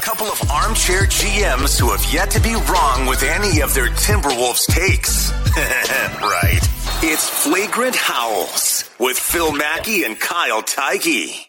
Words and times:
couple 0.00 0.26
of 0.26 0.50
armchair 0.50 1.02
GMs 1.02 1.78
who 1.78 1.90
have 1.90 2.04
yet 2.12 2.30
to 2.30 2.40
be 2.40 2.54
wrong 2.54 3.06
with 3.06 3.22
any 3.22 3.60
of 3.60 3.74
their 3.74 3.88
Timberwolves 3.88 4.66
takes. 4.66 5.30
right. 6.20 6.60
It's 7.02 7.28
Flagrant 7.28 7.96
Howls 7.96 8.90
with 8.98 9.18
Phil 9.18 9.52
Mackey 9.52 10.04
and 10.04 10.18
Kyle 10.18 10.62
Theige. 10.62 11.46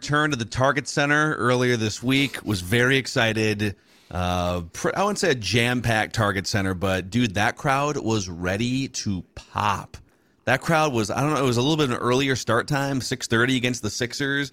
Turned 0.00 0.32
to 0.32 0.38
the 0.38 0.44
Target 0.44 0.88
Center 0.88 1.34
earlier 1.34 1.76
this 1.76 2.02
week. 2.02 2.44
Was 2.44 2.60
very 2.60 2.96
excited. 2.96 3.76
Uh, 4.10 4.62
I 4.94 5.02
wouldn't 5.02 5.18
say 5.18 5.30
a 5.30 5.34
jam-packed 5.34 6.14
Target 6.14 6.46
Center, 6.46 6.74
but 6.74 7.10
dude, 7.10 7.34
that 7.34 7.56
crowd 7.56 7.96
was 7.96 8.28
ready 8.28 8.88
to 8.88 9.24
pop. 9.34 9.96
That 10.44 10.60
crowd 10.60 10.92
was 10.92 11.10
I 11.10 11.20
don't 11.22 11.34
know. 11.34 11.42
It 11.42 11.46
was 11.46 11.56
a 11.56 11.62
little 11.62 11.76
bit 11.76 11.90
of 11.90 11.92
an 11.92 11.98
earlier 11.98 12.36
start 12.36 12.68
time, 12.68 13.00
six 13.00 13.26
thirty 13.26 13.56
against 13.56 13.82
the 13.82 13.90
Sixers 13.90 14.52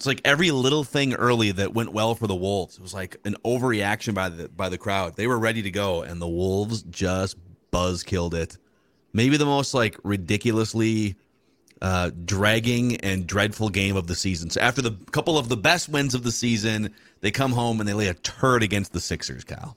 it's 0.00 0.06
like 0.06 0.22
every 0.24 0.50
little 0.50 0.82
thing 0.82 1.12
early 1.12 1.52
that 1.52 1.74
went 1.74 1.92
well 1.92 2.14
for 2.14 2.26
the 2.26 2.34
Wolves. 2.34 2.78
It 2.78 2.80
was 2.80 2.94
like 2.94 3.18
an 3.26 3.36
overreaction 3.44 4.14
by 4.14 4.30
the 4.30 4.48
by 4.48 4.70
the 4.70 4.78
crowd. 4.78 5.16
They 5.16 5.26
were 5.26 5.38
ready 5.38 5.60
to 5.60 5.70
go, 5.70 6.00
and 6.00 6.22
the 6.22 6.26
Wolves 6.26 6.82
just 6.84 7.36
buzz 7.70 8.02
killed 8.02 8.32
it. 8.32 8.56
Maybe 9.12 9.36
the 9.36 9.44
most 9.44 9.74
like 9.74 9.98
ridiculously 10.02 11.16
uh, 11.82 12.12
dragging 12.24 12.96
and 12.96 13.26
dreadful 13.26 13.68
game 13.68 13.94
of 13.94 14.06
the 14.06 14.14
season. 14.14 14.48
So 14.48 14.62
after 14.62 14.80
the 14.80 14.92
couple 15.12 15.36
of 15.36 15.50
the 15.50 15.56
best 15.58 15.90
wins 15.90 16.14
of 16.14 16.22
the 16.22 16.32
season, 16.32 16.94
they 17.20 17.30
come 17.30 17.52
home 17.52 17.78
and 17.78 17.86
they 17.86 17.92
lay 17.92 18.08
a 18.08 18.14
turd 18.14 18.62
against 18.62 18.94
the 18.94 19.00
Sixers. 19.00 19.44
Cal. 19.44 19.76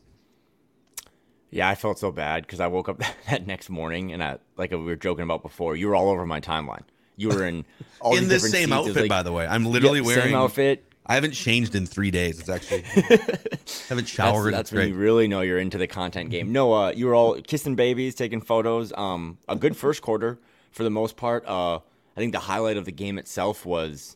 Yeah, 1.51 1.67
I 1.67 1.75
felt 1.75 1.99
so 1.99 2.13
bad 2.13 2.43
because 2.43 2.61
I 2.61 2.67
woke 2.67 2.87
up 2.87 3.01
that 3.29 3.45
next 3.45 3.69
morning 3.69 4.13
and 4.13 4.23
I, 4.23 4.37
like 4.55 4.71
we 4.71 4.77
were 4.77 4.95
joking 4.95 5.23
about 5.23 5.43
before, 5.43 5.75
you 5.75 5.89
were 5.89 5.95
all 5.95 6.09
over 6.09 6.25
my 6.25 6.39
timeline. 6.39 6.83
You 7.15 7.29
were 7.29 7.45
in 7.45 7.65
all 8.01 8.17
in 8.17 8.27
this 8.27 8.49
same 8.49 8.73
outfit, 8.73 8.95
like, 8.95 9.09
by 9.09 9.23
the 9.23 9.31
way. 9.31 9.45
I'm 9.47 9.65
literally 9.65 9.99
yep, 9.99 10.05
wearing 10.05 10.23
same 10.23 10.35
outfit. 10.35 10.85
I 11.05 11.15
haven't 11.15 11.33
changed 11.33 11.75
in 11.75 11.85
three 11.85 12.11
days. 12.11 12.39
It's 12.39 12.49
actually 12.49 12.81
haven't 13.89 14.07
showered. 14.07 14.53
That's, 14.53 14.69
that's 14.69 14.71
when 14.71 14.89
you 14.89 14.95
really 14.95 15.27
know 15.27 15.41
you're 15.41 15.59
into 15.59 15.77
the 15.77 15.87
content 15.87 16.29
game. 16.29 16.51
No, 16.53 16.73
uh, 16.73 16.91
you 16.91 17.07
were 17.07 17.15
all 17.15 17.41
kissing 17.41 17.75
babies, 17.75 18.15
taking 18.15 18.39
photos. 18.39 18.93
Um, 18.95 19.37
a 19.49 19.55
good 19.55 19.75
first 19.75 20.01
quarter 20.01 20.39
for 20.71 20.83
the 20.83 20.89
most 20.89 21.17
part. 21.17 21.45
Uh, 21.45 21.75
I 21.75 22.19
think 22.19 22.31
the 22.31 22.39
highlight 22.39 22.77
of 22.77 22.85
the 22.85 22.91
game 22.91 23.17
itself 23.17 23.65
was 23.65 24.15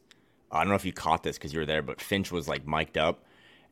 I 0.51 0.59
don't 0.59 0.69
know 0.69 0.75
if 0.75 0.85
you 0.85 0.93
caught 0.93 1.23
this 1.23 1.37
because 1.37 1.51
you 1.51 1.59
were 1.59 1.65
there, 1.65 1.81
but 1.81 1.99
Finch 1.99 2.31
was 2.31 2.47
like 2.47 2.65
mic'd 2.65 2.97
up, 2.97 3.25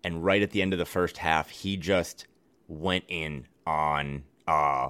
and 0.04 0.24
right 0.24 0.42
at 0.42 0.52
the 0.52 0.62
end 0.62 0.74
of 0.74 0.80
the 0.80 0.86
first 0.86 1.18
half, 1.18 1.50
he 1.50 1.78
just 1.78 2.28
went 2.68 3.06
in 3.08 3.48
on 3.66 4.24
uh, 4.48 4.90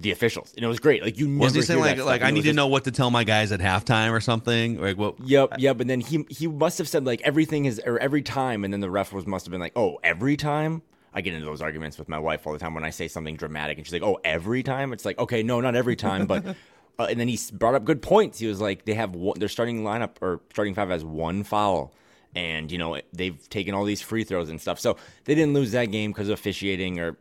the 0.00 0.10
officials, 0.10 0.52
and 0.54 0.64
it 0.64 0.68
was 0.68 0.78
great. 0.78 1.02
Like 1.02 1.18
you 1.18 1.26
never 1.26 1.44
was 1.44 1.54
he 1.54 1.62
saying 1.62 1.80
like 1.80 1.98
like 1.98 2.22
I 2.22 2.30
need 2.30 2.42
to 2.42 2.48
just, 2.48 2.56
know 2.56 2.66
what 2.66 2.84
to 2.84 2.90
tell 2.90 3.10
my 3.10 3.24
guys 3.24 3.52
at 3.52 3.60
halftime 3.60 4.12
or 4.12 4.20
something? 4.20 4.80
Like 4.80 4.96
what? 4.96 5.18
Yep, 5.20 5.54
yep. 5.58 5.80
And 5.80 5.88
then 5.88 6.00
he 6.00 6.26
he 6.28 6.46
must 6.46 6.78
have 6.78 6.88
said 6.88 7.04
like 7.04 7.20
everything 7.22 7.64
is 7.64 7.80
or 7.84 7.98
every 7.98 8.22
time, 8.22 8.64
and 8.64 8.72
then 8.72 8.80
the 8.80 8.90
ref 8.90 9.12
was 9.12 9.26
must 9.26 9.46
have 9.46 9.50
been 9.50 9.60
like, 9.60 9.76
oh, 9.76 9.98
every 10.04 10.36
time. 10.36 10.82
I 11.14 11.22
get 11.22 11.32
into 11.32 11.46
those 11.46 11.62
arguments 11.62 11.96
with 11.96 12.10
my 12.10 12.18
wife 12.18 12.46
all 12.46 12.52
the 12.52 12.58
time 12.58 12.74
when 12.74 12.84
I 12.84 12.90
say 12.90 13.08
something 13.08 13.36
dramatic, 13.36 13.78
and 13.78 13.86
she's 13.86 13.92
like, 13.94 14.02
"Oh, 14.02 14.18
every 14.22 14.62
time." 14.62 14.92
It's 14.92 15.06
like, 15.06 15.18
okay, 15.18 15.42
no, 15.42 15.62
not 15.62 15.74
every 15.74 15.96
time, 15.96 16.26
but. 16.26 16.44
Uh, 16.98 17.06
and 17.10 17.20
then 17.20 17.28
he 17.28 17.38
brought 17.52 17.74
up 17.74 17.84
good 17.84 18.00
points. 18.00 18.38
He 18.38 18.46
was 18.46 18.58
like, 18.58 18.86
they 18.86 18.94
have 18.94 19.14
one, 19.14 19.38
their 19.38 19.48
starting 19.48 19.82
lineup 19.82 20.12
or 20.22 20.40
starting 20.50 20.74
five 20.74 20.88
has 20.88 21.04
one 21.04 21.42
foul, 21.42 21.92
and 22.34 22.72
you 22.72 22.78
know 22.78 22.98
they've 23.12 23.48
taken 23.50 23.74
all 23.74 23.84
these 23.84 24.00
free 24.00 24.24
throws 24.24 24.48
and 24.48 24.58
stuff. 24.58 24.80
So 24.80 24.96
they 25.24 25.34
didn't 25.34 25.52
lose 25.52 25.72
that 25.72 25.86
game 25.86 26.12
because 26.12 26.28
of 26.28 26.34
officiating, 26.34 26.98
or 26.98 27.16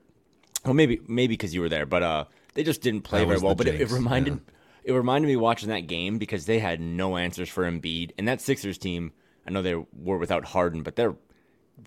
well, 0.63 0.73
maybe 0.73 1.01
maybe 1.07 1.33
because 1.33 1.53
you 1.53 1.61
were 1.61 1.69
there, 1.69 1.85
but 1.85 2.03
uh, 2.03 2.25
they 2.55 2.63
just 2.63 2.81
didn't 2.81 3.01
play 3.01 3.19
that 3.19 3.27
very 3.27 3.39
well. 3.39 3.53
But 3.53 3.67
it, 3.67 3.79
it, 3.79 3.91
reminded 3.91 4.33
yeah. 4.33 4.91
it 4.91 4.93
reminded 4.93 5.27
me 5.27 5.35
watching 5.35 5.69
that 5.69 5.81
game 5.81 6.17
because 6.17 6.45
they 6.45 6.57
had 6.57 6.81
no 6.81 7.17
answers 7.17 7.47
for 7.47 7.69
Embiid 7.69 8.11
and 8.17 8.27
that 8.27 8.41
Sixers 8.41 8.79
team. 8.79 9.11
I 9.45 9.51
know 9.51 9.61
they 9.61 9.75
were 9.75 10.17
without 10.17 10.45
Harden, 10.45 10.81
but 10.81 10.95
they're 10.95 11.15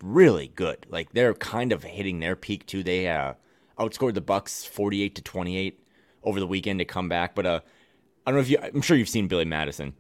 really 0.02 0.48
good. 0.48 0.86
Like 0.88 1.12
they're 1.12 1.34
kind 1.34 1.72
of 1.72 1.82
hitting 1.82 2.20
their 2.20 2.36
peak 2.36 2.66
too. 2.66 2.84
They 2.84 3.08
uh, 3.08 3.34
outscored 3.78 4.14
the 4.14 4.20
Bucks 4.20 4.64
forty 4.64 5.02
eight 5.02 5.16
to 5.16 5.22
twenty 5.22 5.56
eight 5.56 5.84
over 6.22 6.38
the 6.38 6.46
weekend 6.46 6.78
to 6.78 6.84
come 6.84 7.08
back. 7.08 7.34
But 7.34 7.46
uh, 7.46 7.60
I 8.26 8.30
don't 8.30 8.36
know 8.36 8.42
if 8.42 8.50
you. 8.50 8.58
I'm 8.62 8.82
sure 8.82 8.96
you've 8.96 9.08
seen 9.08 9.26
Billy 9.26 9.46
Madison, 9.46 9.94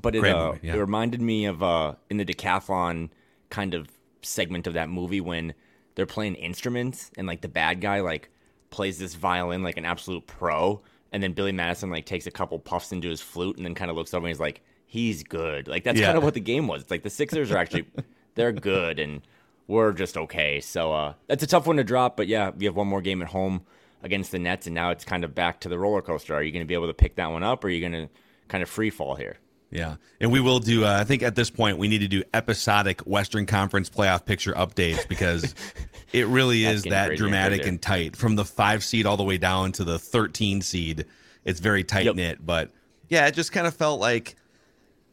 but 0.00 0.14
it 0.14 0.24
uh, 0.24 0.54
yeah. 0.62 0.74
it 0.74 0.78
reminded 0.78 1.20
me 1.20 1.46
of 1.46 1.62
uh, 1.62 1.94
in 2.10 2.18
the 2.18 2.24
decathlon 2.24 3.10
kind 3.50 3.74
of 3.74 3.88
segment 4.22 4.66
of 4.66 4.74
that 4.74 4.88
movie 4.88 5.20
when 5.20 5.54
they're 5.94 6.06
playing 6.06 6.34
instruments 6.34 7.10
and 7.16 7.26
like 7.26 7.40
the 7.40 7.48
bad 7.48 7.80
guy 7.80 8.00
like 8.00 8.30
plays 8.74 8.98
this 8.98 9.14
violin 9.14 9.62
like 9.62 9.76
an 9.76 9.84
absolute 9.84 10.26
pro, 10.26 10.82
and 11.12 11.22
then 11.22 11.32
Billy 11.32 11.52
Madison 11.52 11.90
like 11.90 12.06
takes 12.06 12.26
a 12.26 12.30
couple 12.32 12.58
puffs 12.58 12.90
into 12.90 13.08
his 13.08 13.20
flute 13.20 13.56
and 13.56 13.64
then 13.64 13.76
kind 13.76 13.88
of 13.88 13.96
looks 13.96 14.12
over 14.12 14.26
and 14.26 14.34
he's 14.34 14.40
like, 14.40 14.62
he's 14.84 15.22
good. 15.22 15.68
Like 15.68 15.84
that's 15.84 16.00
yeah. 16.00 16.06
kind 16.06 16.18
of 16.18 16.24
what 16.24 16.34
the 16.34 16.40
game 16.40 16.66
was. 16.66 16.82
It's 16.82 16.90
like 16.90 17.04
the 17.04 17.10
Sixers 17.10 17.52
are 17.52 17.56
actually 17.56 17.86
they're 18.34 18.50
good 18.50 18.98
and 18.98 19.22
we're 19.68 19.92
just 19.92 20.16
okay. 20.16 20.60
So 20.60 20.92
uh, 20.92 21.14
that's 21.28 21.44
a 21.44 21.46
tough 21.46 21.68
one 21.68 21.76
to 21.76 21.84
drop, 21.84 22.16
but 22.16 22.26
yeah, 22.26 22.50
we 22.50 22.64
have 22.64 22.74
one 22.74 22.88
more 22.88 23.00
game 23.00 23.22
at 23.22 23.28
home 23.28 23.62
against 24.02 24.32
the 24.32 24.40
Nets, 24.40 24.66
and 24.66 24.74
now 24.74 24.90
it's 24.90 25.04
kind 25.04 25.22
of 25.22 25.36
back 25.36 25.60
to 25.60 25.68
the 25.68 25.78
roller 25.78 26.02
coaster. 26.02 26.34
Are 26.34 26.42
you 26.42 26.50
going 26.50 26.64
to 26.64 26.68
be 26.68 26.74
able 26.74 26.88
to 26.88 26.94
pick 26.94 27.14
that 27.14 27.30
one 27.30 27.44
up, 27.44 27.62
or 27.62 27.68
are 27.68 27.70
you 27.70 27.80
going 27.80 28.08
to 28.08 28.12
kind 28.48 28.62
of 28.62 28.68
free 28.68 28.90
fall 28.90 29.14
here? 29.14 29.38
Yeah, 29.74 29.96
and 30.20 30.30
we 30.30 30.38
will 30.38 30.60
do. 30.60 30.84
Uh, 30.84 30.98
I 31.00 31.02
think 31.02 31.24
at 31.24 31.34
this 31.34 31.50
point 31.50 31.78
we 31.78 31.88
need 31.88 31.98
to 31.98 32.06
do 32.06 32.22
episodic 32.32 33.00
Western 33.00 33.44
Conference 33.44 33.90
playoff 33.90 34.24
picture 34.24 34.52
updates 34.52 35.06
because 35.08 35.52
it 36.12 36.28
really 36.28 36.64
is 36.64 36.84
that 36.84 37.16
dramatic 37.16 37.66
and 37.66 37.82
tight 37.82 38.14
from 38.14 38.36
the 38.36 38.44
five 38.44 38.84
seed 38.84 39.04
all 39.04 39.16
the 39.16 39.24
way 39.24 39.36
down 39.36 39.72
to 39.72 39.82
the 39.82 39.98
thirteen 39.98 40.62
seed. 40.62 41.06
It's 41.44 41.58
very 41.58 41.82
tight 41.82 42.14
knit, 42.14 42.46
but 42.46 42.70
yeah, 43.08 43.26
it 43.26 43.34
just 43.34 43.50
kind 43.50 43.66
of 43.66 43.74
felt 43.74 43.98
like, 43.98 44.36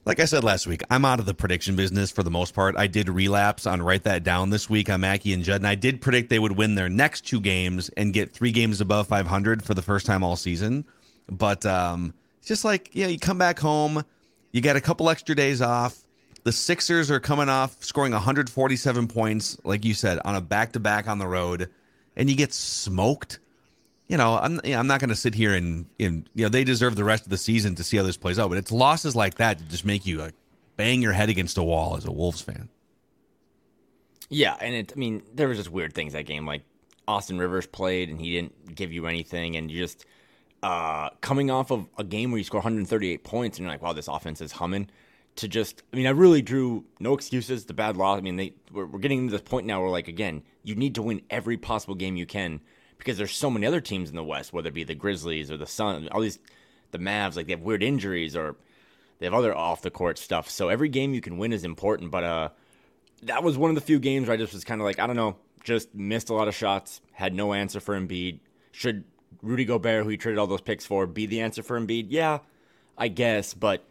like 0.06 0.20
I 0.20 0.26
said 0.26 0.44
last 0.44 0.68
week, 0.68 0.84
I'm 0.92 1.06
out 1.06 1.20
of 1.20 1.26
the 1.26 1.34
prediction 1.34 1.76
business 1.76 2.12
for 2.12 2.22
the 2.22 2.30
most 2.30 2.54
part. 2.54 2.76
I 2.78 2.86
did 2.86 3.10
relapse 3.10 3.66
on 3.66 3.82
write 3.82 4.04
that 4.04 4.24
down 4.24 4.52
this 4.52 4.70
week 4.70 4.92
on 4.92 5.02
Mackey 5.02 5.34
and 5.34 5.44
Judd, 5.44 5.62
and 5.62 5.68
I 5.68 5.74
did 5.74 6.02
predict 6.02 6.30
they 6.30 6.38
would 6.38 6.56
win 6.56 6.76
their 6.76 6.88
next 6.88 7.22
two 7.22 7.42
games 7.42 7.90
and 7.98 8.14
get 8.14 8.32
three 8.32 8.52
games 8.52 8.80
above 8.80 9.08
500 9.08 9.64
for 9.64 9.74
the 9.74 9.82
first 9.82 10.06
time 10.06 10.24
all 10.24 10.36
season. 10.36 10.86
But 11.28 11.66
um, 11.66 12.14
it's 12.38 12.48
just 12.48 12.64
like 12.64 12.92
yeah, 12.94 13.08
you 13.08 13.18
come 13.18 13.40
back 13.40 13.58
home 13.58 14.06
you 14.52 14.62
got 14.62 14.76
a 14.76 14.82
couple 14.82 15.10
extra 15.10 15.36
days 15.36 15.62
off. 15.62 15.98
The 16.44 16.52
Sixers 16.52 17.12
are 17.12 17.20
coming 17.20 17.50
off 17.50 17.84
scoring 17.84 18.14
147 18.14 19.08
points, 19.08 19.58
like 19.64 19.86
you 19.86 19.94
said, 19.94 20.20
on 20.26 20.36
a 20.36 20.42
back 20.42 20.74
to 20.74 20.80
back 20.80 21.08
on 21.08 21.20
the 21.20 21.28
road, 21.28 21.70
and 22.16 22.30
you 22.30 22.36
get 22.36 22.54
smoked. 22.54 23.40
You 24.08 24.18
know, 24.18 24.38
I'm 24.38 24.60
you 24.64 24.72
know, 24.72 24.80
I'm 24.80 24.88
not 24.88 25.00
going 25.00 25.10
to 25.10 25.16
sit 25.16 25.36
here 25.36 25.54
and, 25.54 25.86
and 26.00 26.28
you 26.34 26.44
know 26.44 26.50
they 26.50 26.64
deserve 26.64 26.96
the 26.96 27.04
rest 27.04 27.24
of 27.24 27.30
the 27.30 27.38
season 27.38 27.76
to 27.76 27.84
see 27.84 27.98
how 27.98 28.04
this 28.04 28.18
plays 28.18 28.40
out, 28.40 28.50
but 28.50 28.58
it's 28.58 28.72
losses 28.72 29.16
like 29.16 29.36
that 29.36 29.60
to 29.60 29.64
just 29.66 29.86
make 29.86 30.06
you 30.06 30.18
like 30.18 30.34
bang 30.76 31.02
your 31.02 31.14
head 31.14 31.30
against 31.30 31.58
a 31.58 31.64
wall 31.64 31.96
as 31.96 32.06
a 32.06 32.12
Wolves 32.12 32.42
fan. 32.42 32.70
Yeah, 34.30 34.56
and 34.60 34.74
it. 34.74 34.94
I 34.96 35.00
mean, 35.00 35.22
there 35.34 35.48
was 35.48 35.58
just 35.58 35.70
weird 35.70 35.94
things 35.94 36.14
that 36.14 36.26
game. 36.26 36.46
Like 36.46 36.64
Austin 37.08 37.38
Rivers 37.38 37.68
played 37.68 38.10
and 38.10 38.20
he 38.20 38.34
didn't 38.34 38.76
give 38.76 38.92
you 38.92 39.06
anything, 39.06 39.56
and 39.56 39.70
you 39.70 39.80
just 39.80 40.06
uh, 40.64 41.10
coming 41.22 41.50
off 41.50 41.72
of 41.72 41.88
a 41.98 42.04
game 42.04 42.32
where 42.32 42.38
you 42.38 42.44
score 42.44 42.60
138 42.60 43.24
points 43.24 43.58
and 43.58 43.64
you're 43.64 43.74
like, 43.74 43.82
wow, 43.82 43.94
this 43.94 44.08
offense 44.08 44.42
is 44.42 44.54
humming. 44.54 44.90
To 45.38 45.48
just, 45.48 45.84
I 45.94 45.96
mean, 45.96 46.08
I 46.08 46.12
really 46.12 46.42
drew 46.42 46.84
no 47.00 47.14
excuses. 47.14 47.66
The 47.66 47.74
bad 47.74 47.96
loss. 47.96 48.18
I 48.18 48.22
mean, 48.22 48.36
they 48.36 48.54
we're, 48.72 48.86
we're 48.86 49.00
getting 49.00 49.28
to 49.28 49.32
this 49.32 49.42
point 49.42 49.66
now 49.66 49.82
where, 49.82 49.90
like, 49.90 50.10
again, 50.10 50.44
you 50.64 50.76
need 50.76 50.96
to 50.96 51.02
win 51.02 51.22
every 51.30 51.58
possible 51.58 51.96
game 51.96 52.18
you 52.18 52.26
can 52.26 52.60
because 52.98 53.18
there's 53.18 53.36
so 53.36 53.50
many 53.50 53.66
other 53.66 53.82
teams 53.82 54.10
in 54.10 54.16
the 54.16 54.24
West, 54.24 54.52
whether 54.52 54.68
it 54.68 54.74
be 54.74 54.84
the 54.84 54.94
Grizzlies 54.94 55.50
or 55.50 55.58
the 55.58 55.66
Sun, 55.66 56.10
all 56.12 56.22
these, 56.22 56.38
the 56.92 57.00
Mavs, 57.00 57.38
like 57.38 57.48
they 57.48 57.54
have 57.54 57.62
weird 57.62 57.82
injuries 57.82 58.36
or 58.36 58.58
they 59.20 59.26
have 59.26 59.34
other 59.34 59.56
off 59.56 59.82
the 59.82 59.90
court 59.90 60.18
stuff. 60.18 60.50
So 60.50 60.68
every 60.70 60.90
game 60.90 61.14
you 61.14 61.22
can 61.22 61.38
win 61.38 61.54
is 61.54 61.64
important. 61.64 62.12
But 62.12 62.24
uh, 62.24 62.50
that 63.24 63.42
was 63.42 63.58
one 63.58 63.72
of 63.72 63.76
the 63.76 63.82
few 63.82 64.00
games 64.00 64.28
where 64.28 64.34
I 64.34 64.38
just 64.38 64.54
was 64.54 64.66
kind 64.66 64.82
of 64.82 64.86
like, 64.86 65.00
I 65.00 65.08
don't 65.08 65.16
know, 65.16 65.38
just 65.64 65.96
missed 65.96 66.30
a 66.30 66.34
lot 66.34 66.48
of 66.48 66.56
shots, 66.56 67.02
had 67.14 67.34
no 67.34 67.54
answer 67.54 67.80
for 67.80 67.98
Embiid. 67.98 68.40
Should 68.72 69.06
Rudy 69.42 69.66
Gobert, 69.66 70.04
who 70.04 70.10
he 70.10 70.18
traded 70.18 70.40
all 70.40 70.48
those 70.48 70.62
picks 70.62 70.86
for, 70.86 71.08
be 71.08 71.26
the 71.26 71.42
answer 71.42 71.64
for 71.64 71.80
Embiid? 71.80 72.08
Yeah, 72.10 72.40
I 72.98 73.08
guess, 73.08 73.54
but 73.54 73.84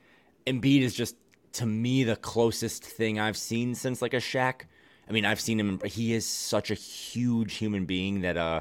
Embiid 0.47 0.83
is 0.83 0.95
just 0.95 1.17
to 1.53 1.67
me 1.67 2.05
the 2.05 2.17
closest 2.17 2.85
thing 2.85 3.19
I've 3.19 3.37
seen 3.37 3.75
since 3.75 4.01
like 4.01 4.15
a 4.15 4.19
Shaq. 4.19 4.63
I 5.09 5.13
mean, 5.13 5.25
I've 5.25 5.41
seen 5.41 5.59
him. 5.59 5.81
He 5.85 6.15
is 6.15 6.27
such 6.27 6.71
a 6.71 6.75
huge 6.75 7.55
human 7.55 7.85
being 7.85 8.21
that 8.21 8.37
uh, 8.37 8.61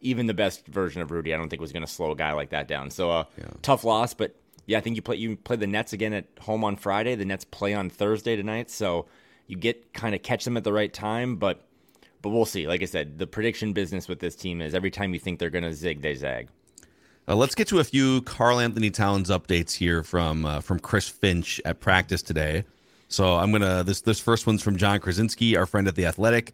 even 0.00 0.26
the 0.26 0.34
best 0.34 0.66
version 0.66 1.02
of 1.02 1.10
Rudy, 1.10 1.34
I 1.34 1.36
don't 1.36 1.50
think 1.50 1.60
was 1.60 1.72
going 1.72 1.84
to 1.84 1.90
slow 1.90 2.12
a 2.12 2.16
guy 2.16 2.32
like 2.32 2.50
that 2.50 2.66
down. 2.66 2.90
So, 2.90 3.10
uh, 3.10 3.24
yeah. 3.36 3.44
tough 3.60 3.84
loss, 3.84 4.14
but 4.14 4.34
yeah, 4.66 4.78
I 4.78 4.80
think 4.80 4.96
you 4.96 5.02
play 5.02 5.16
you 5.16 5.36
play 5.36 5.56
the 5.56 5.66
Nets 5.66 5.92
again 5.92 6.12
at 6.12 6.26
home 6.40 6.64
on 6.64 6.76
Friday. 6.76 7.14
The 7.14 7.24
Nets 7.24 7.44
play 7.44 7.74
on 7.74 7.90
Thursday 7.90 8.36
tonight, 8.36 8.70
so 8.70 9.06
you 9.46 9.56
get 9.56 9.92
kind 9.92 10.14
of 10.14 10.22
catch 10.22 10.44
them 10.44 10.56
at 10.56 10.64
the 10.64 10.72
right 10.72 10.92
time. 10.92 11.36
But 11.36 11.66
but 12.22 12.30
we'll 12.30 12.46
see. 12.46 12.66
Like 12.66 12.82
I 12.82 12.86
said, 12.86 13.18
the 13.18 13.26
prediction 13.26 13.72
business 13.72 14.08
with 14.08 14.20
this 14.20 14.34
team 14.34 14.62
is 14.62 14.74
every 14.74 14.90
time 14.90 15.12
you 15.12 15.20
think 15.20 15.38
they're 15.38 15.50
going 15.50 15.64
to 15.64 15.74
zig, 15.74 16.00
they 16.00 16.14
zag. 16.14 16.48
Uh, 17.28 17.36
let's 17.36 17.54
get 17.54 17.68
to 17.68 17.78
a 17.78 17.84
few 17.84 18.22
Karl-Anthony 18.22 18.90
Towns 18.90 19.30
updates 19.30 19.72
here 19.72 20.02
from 20.02 20.44
uh, 20.44 20.60
from 20.60 20.80
Chris 20.80 21.08
Finch 21.08 21.60
at 21.64 21.78
practice 21.78 22.22
today. 22.22 22.64
So 23.08 23.36
I'm 23.36 23.52
gonna 23.52 23.84
this 23.84 24.00
this 24.00 24.18
first 24.18 24.46
one's 24.46 24.62
from 24.62 24.76
Jon 24.76 24.98
Krawczynski, 24.98 25.56
our 25.56 25.66
friend 25.66 25.86
at 25.86 25.94
the 25.94 26.06
Athletic. 26.06 26.52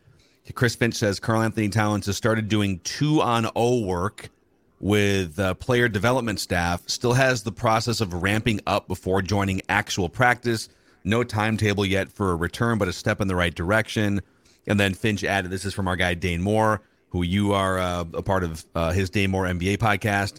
Chris 0.55 0.75
Finch 0.75 0.95
says 0.95 1.21
Karl-Anthony 1.21 1.69
Towns 1.69 2.07
has 2.07 2.17
started 2.17 2.49
doing 2.49 2.81
two 2.81 3.23
on 3.23 3.49
O 3.55 3.81
work 3.81 4.31
with 4.81 5.39
uh, 5.39 5.55
player 5.55 5.89
development 5.89 6.41
staff. 6.41 6.83
Still 6.87 7.13
has 7.13 7.43
the 7.43 7.53
process 7.53 8.01
of 8.01 8.23
ramping 8.23 8.61
up 8.67 8.89
before 8.89 9.23
joining 9.23 9.63
actual 9.69 10.09
practice. 10.09 10.69
No 11.05 11.25
timetable 11.25 11.87
yet 11.87 12.11
for 12.11 12.33
a 12.33 12.37
return, 12.37 12.79
but 12.79 12.89
a 12.89 12.93
step 12.93 13.21
in 13.21 13.29
the 13.29 13.37
right 13.37 13.55
direction. 13.55 14.21
And 14.69 14.79
then 14.79 14.95
Finch 14.95 15.25
added, 15.25 15.51
"This 15.51 15.65
is 15.65 15.75
from 15.75 15.89
our 15.89 15.97
guy 15.97 16.15
Dane 16.15 16.43
Moore, 16.43 16.83
who 17.09 17.23
you 17.23 17.53
are 17.55 17.79
uh, 17.79 18.05
a 18.15 18.23
part 18.23 18.45
of 18.45 18.65
uh, 18.77 18.93
his 18.93 19.11
Dane 19.11 19.33
Moore 19.33 19.45
NBA 19.45 19.79
podcast." 19.79 20.39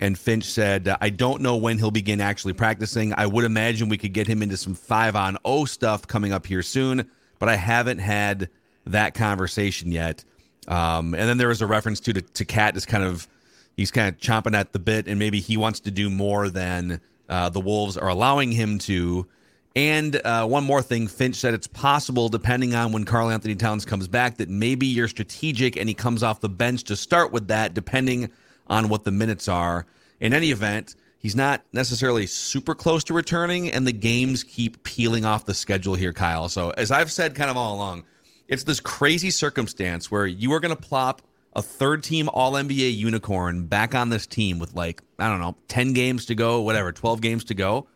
And 0.00 0.18
Finch 0.18 0.44
said, 0.44 0.88
I 1.00 1.10
don't 1.10 1.42
know 1.42 1.58
when 1.58 1.76
he'll 1.76 1.90
begin 1.90 2.22
actually 2.22 2.54
practicing. 2.54 3.12
I 3.12 3.26
would 3.26 3.44
imagine 3.44 3.90
we 3.90 3.98
could 3.98 4.14
get 4.14 4.26
him 4.26 4.42
into 4.42 4.56
some 4.56 4.74
five 4.74 5.14
on 5.14 5.36
O 5.44 5.66
stuff 5.66 6.06
coming 6.06 6.32
up 6.32 6.46
here 6.46 6.62
soon, 6.62 7.10
but 7.38 7.50
I 7.50 7.56
haven't 7.56 7.98
had 7.98 8.48
that 8.86 9.12
conversation 9.12 9.92
yet. 9.92 10.24
Um, 10.68 11.14
and 11.14 11.28
then 11.28 11.36
there 11.36 11.48
was 11.48 11.60
a 11.60 11.66
reference 11.66 12.00
to, 12.00 12.14
to, 12.14 12.44
Cat 12.46 12.78
is 12.78 12.86
kind 12.86 13.04
of, 13.04 13.28
he's 13.76 13.90
kind 13.90 14.08
of 14.08 14.18
chomping 14.18 14.54
at 14.54 14.72
the 14.72 14.78
bit, 14.78 15.06
and 15.06 15.18
maybe 15.18 15.38
he 15.38 15.58
wants 15.58 15.80
to 15.80 15.90
do 15.90 16.08
more 16.08 16.48
than 16.48 17.02
uh, 17.28 17.50
the 17.50 17.60
Wolves 17.60 17.98
are 17.98 18.08
allowing 18.08 18.52
him 18.52 18.78
to. 18.80 19.26
And 19.76 20.20
uh, 20.24 20.46
one 20.46 20.64
more 20.64 20.82
thing, 20.82 21.06
Finch 21.06 21.36
said 21.36 21.54
it's 21.54 21.68
possible, 21.68 22.28
depending 22.28 22.74
on 22.74 22.90
when 22.90 23.04
Karl-Anthony 23.04 23.54
Towns 23.54 23.84
comes 23.84 24.08
back, 24.08 24.38
that 24.38 24.48
maybe 24.48 24.86
you're 24.86 25.06
strategic 25.06 25.76
and 25.76 25.88
he 25.88 25.94
comes 25.94 26.22
off 26.22 26.40
the 26.40 26.48
bench 26.48 26.84
to 26.84 26.96
start 26.96 27.30
with 27.30 27.48
that, 27.48 27.72
depending 27.72 28.30
on 28.66 28.88
what 28.88 29.04
the 29.04 29.12
minutes 29.12 29.46
are. 29.46 29.86
In 30.18 30.34
any 30.34 30.50
event, 30.50 30.96
he's 31.18 31.36
not 31.36 31.62
necessarily 31.72 32.26
super 32.26 32.74
close 32.74 33.04
to 33.04 33.14
returning, 33.14 33.70
and 33.70 33.86
the 33.86 33.92
games 33.92 34.42
keep 34.42 34.82
peeling 34.82 35.24
off 35.24 35.46
the 35.46 35.54
schedule 35.54 35.94
here, 35.94 36.12
Kyle. 36.12 36.48
So, 36.48 36.70
as 36.70 36.90
I've 36.90 37.12
said 37.12 37.36
kind 37.36 37.50
of 37.50 37.56
all 37.56 37.76
along, 37.76 38.04
it's 38.48 38.64
this 38.64 38.80
crazy 38.80 39.30
circumstance 39.30 40.10
where 40.10 40.26
you 40.26 40.52
are 40.52 40.60
going 40.60 40.74
to 40.74 40.82
plop 40.82 41.22
a 41.54 41.62
third 41.62 42.02
team 42.02 42.28
All 42.32 42.52
NBA 42.52 42.96
unicorn 42.96 43.66
back 43.66 43.94
on 43.94 44.08
this 44.08 44.26
team 44.26 44.58
with 44.58 44.74
like, 44.74 45.02
I 45.18 45.28
don't 45.28 45.40
know, 45.40 45.56
10 45.68 45.92
games 45.92 46.26
to 46.26 46.34
go, 46.34 46.60
whatever, 46.62 46.92
12 46.92 47.20
games 47.20 47.44
to 47.44 47.54
go. 47.54 47.86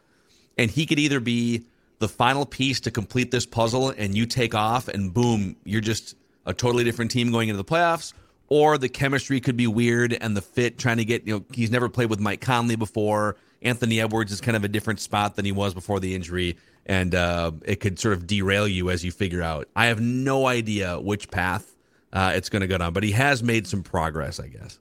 And 0.56 0.70
he 0.70 0.86
could 0.86 0.98
either 0.98 1.20
be 1.20 1.64
the 1.98 2.08
final 2.08 2.44
piece 2.46 2.80
to 2.80 2.90
complete 2.90 3.30
this 3.30 3.46
puzzle 3.46 3.90
and 3.90 4.16
you 4.16 4.26
take 4.26 4.54
off 4.54 4.88
and 4.88 5.12
boom, 5.12 5.56
you're 5.64 5.80
just 5.80 6.16
a 6.46 6.52
totally 6.52 6.84
different 6.84 7.10
team 7.10 7.30
going 7.32 7.48
into 7.48 7.56
the 7.56 7.64
playoffs, 7.64 8.12
or 8.48 8.78
the 8.78 8.88
chemistry 8.88 9.40
could 9.40 9.56
be 9.56 9.66
weird 9.66 10.12
and 10.12 10.36
the 10.36 10.42
fit 10.42 10.78
trying 10.78 10.98
to 10.98 11.04
get 11.04 11.26
you 11.26 11.34
know 11.34 11.44
he's 11.52 11.70
never 11.70 11.88
played 11.88 12.10
with 12.10 12.20
Mike 12.20 12.40
Conley 12.40 12.76
before. 12.76 13.36
Anthony 13.62 14.00
Edwards 14.00 14.30
is 14.30 14.42
kind 14.42 14.56
of 14.56 14.64
a 14.64 14.68
different 14.68 15.00
spot 15.00 15.36
than 15.36 15.46
he 15.46 15.52
was 15.52 15.72
before 15.72 15.98
the 15.98 16.14
injury, 16.14 16.58
and 16.84 17.14
uh, 17.14 17.50
it 17.64 17.76
could 17.76 17.98
sort 17.98 18.12
of 18.12 18.26
derail 18.26 18.68
you 18.68 18.90
as 18.90 19.02
you 19.02 19.10
figure 19.10 19.42
out. 19.42 19.68
I 19.74 19.86
have 19.86 20.00
no 20.00 20.46
idea 20.46 21.00
which 21.00 21.30
path 21.30 21.74
uh, 22.12 22.32
it's 22.34 22.50
going 22.50 22.60
to 22.60 22.66
go 22.66 22.76
down, 22.76 22.92
but 22.92 23.02
he 23.02 23.12
has 23.12 23.42
made 23.42 23.66
some 23.66 23.82
progress, 23.82 24.38
I 24.38 24.48
guess. 24.48 24.78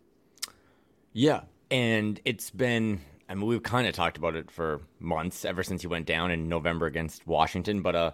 Yeah, 1.13 1.41
and 1.71 2.19
it's 2.25 2.49
been. 2.49 2.99
I 3.29 3.35
mean, 3.35 3.45
we've 3.45 3.63
kind 3.63 3.87
of 3.87 3.93
talked 3.93 4.17
about 4.17 4.35
it 4.35 4.51
for 4.51 4.81
months 4.99 5.45
ever 5.45 5.63
since 5.63 5.81
he 5.81 5.87
went 5.87 6.05
down 6.05 6.31
in 6.31 6.49
November 6.49 6.85
against 6.85 7.25
Washington, 7.25 7.81
but 7.81 7.95
uh 7.95 8.11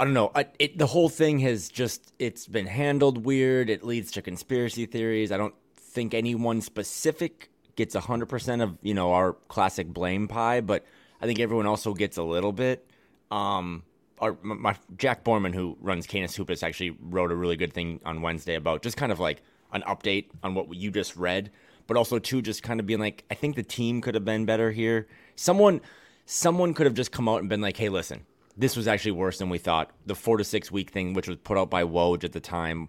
I 0.00 0.04
don't 0.04 0.14
know. 0.14 0.30
I, 0.32 0.46
it, 0.60 0.78
the 0.78 0.86
whole 0.86 1.08
thing 1.08 1.40
has 1.40 1.68
just 1.68 2.12
it's 2.20 2.46
been 2.46 2.66
handled 2.66 3.24
weird. 3.24 3.68
It 3.68 3.82
leads 3.82 4.12
to 4.12 4.22
conspiracy 4.22 4.86
theories. 4.86 5.32
I 5.32 5.36
don't 5.36 5.54
think 5.74 6.14
anyone 6.14 6.60
specific 6.60 7.50
gets 7.74 7.96
100% 7.96 8.62
of, 8.62 8.78
you 8.82 8.94
know, 8.94 9.12
our 9.12 9.32
classic 9.48 9.88
blame 9.88 10.28
pie, 10.28 10.60
but 10.60 10.84
I 11.20 11.26
think 11.26 11.40
everyone 11.40 11.66
also 11.66 11.94
gets 11.94 12.16
a 12.16 12.22
little 12.22 12.52
bit. 12.52 12.88
Um 13.30 13.82
our, 14.20 14.36
my 14.42 14.76
Jack 14.96 15.24
Borman 15.24 15.54
who 15.54 15.76
runs 15.80 16.06
Canis 16.06 16.34
Hoopus 16.34 16.62
actually 16.62 16.96
wrote 17.00 17.30
a 17.30 17.36
really 17.36 17.56
good 17.56 17.72
thing 17.72 18.00
on 18.04 18.20
Wednesday 18.20 18.54
about 18.54 18.82
just 18.82 18.96
kind 18.96 19.12
of 19.12 19.20
like 19.20 19.42
an 19.72 19.82
update 19.82 20.26
on 20.42 20.54
what 20.54 20.74
you 20.74 20.90
just 20.90 21.16
read, 21.16 21.50
but 21.88 21.96
also 21.96 22.20
too 22.20 22.40
just 22.40 22.62
kind 22.62 22.78
of 22.78 22.86
being 22.86 23.00
like 23.00 23.24
I 23.28 23.34
think 23.34 23.56
the 23.56 23.64
team 23.64 24.00
could 24.00 24.14
have 24.14 24.24
been 24.24 24.44
better 24.44 24.70
here. 24.70 25.08
Someone 25.34 25.80
someone 26.26 26.74
could 26.74 26.86
have 26.86 26.94
just 26.94 27.10
come 27.10 27.28
out 27.28 27.40
and 27.40 27.48
been 27.48 27.60
like, 27.60 27.76
"Hey, 27.76 27.88
listen, 27.88 28.24
this 28.56 28.76
was 28.76 28.86
actually 28.86 29.12
worse 29.12 29.38
than 29.38 29.48
we 29.48 29.58
thought. 29.58 29.90
The 30.06 30.14
four 30.14 30.36
to 30.36 30.44
six 30.44 30.70
week 30.70 30.90
thing, 30.90 31.14
which 31.14 31.26
was 31.26 31.38
put 31.38 31.58
out 31.58 31.70
by 31.70 31.82
Woj 31.82 32.22
at 32.22 32.32
the 32.32 32.40
time, 32.40 32.88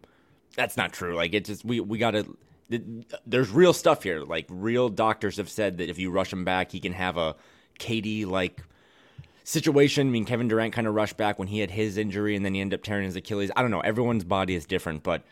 that's 0.56 0.78
not 0.78 0.92
true. 0.94 1.16
Like 1.16 1.34
it 1.34 1.46
just 1.46 1.64
we 1.66 1.80
we 1.80 1.98
got 1.98 2.12
to. 2.12 2.38
There's 3.26 3.50
real 3.50 3.74
stuff 3.74 4.04
here. 4.04 4.22
Like 4.22 4.46
real 4.50 4.90
doctors 4.90 5.38
have 5.38 5.50
said 5.50 5.78
that 5.78 5.90
if 5.90 5.98
you 5.98 6.12
rush 6.12 6.32
him 6.32 6.46
back, 6.46 6.72
he 6.72 6.80
can 6.80 6.94
have 6.94 7.18
a 7.18 7.36
KD 7.80 8.28
like 8.28 8.62
situation. 9.44 10.08
I 10.08 10.12
mean, 10.12 10.26
Kevin 10.26 10.48
Durant 10.48 10.74
kind 10.74 10.86
of 10.86 10.94
rushed 10.94 11.18
back 11.18 11.40
when 11.40 11.48
he 11.48 11.60
had 11.60 11.72
his 11.72 11.98
injury, 11.98 12.36
and 12.36 12.46
then 12.46 12.54
he 12.54 12.62
ended 12.62 12.80
up 12.80 12.84
tearing 12.84 13.06
his 13.06 13.16
Achilles. 13.16 13.50
I 13.56 13.62
don't 13.62 13.72
know. 13.72 13.80
Everyone's 13.80 14.24
body 14.24 14.56
is 14.56 14.66
different, 14.66 15.02
but 15.04 15.24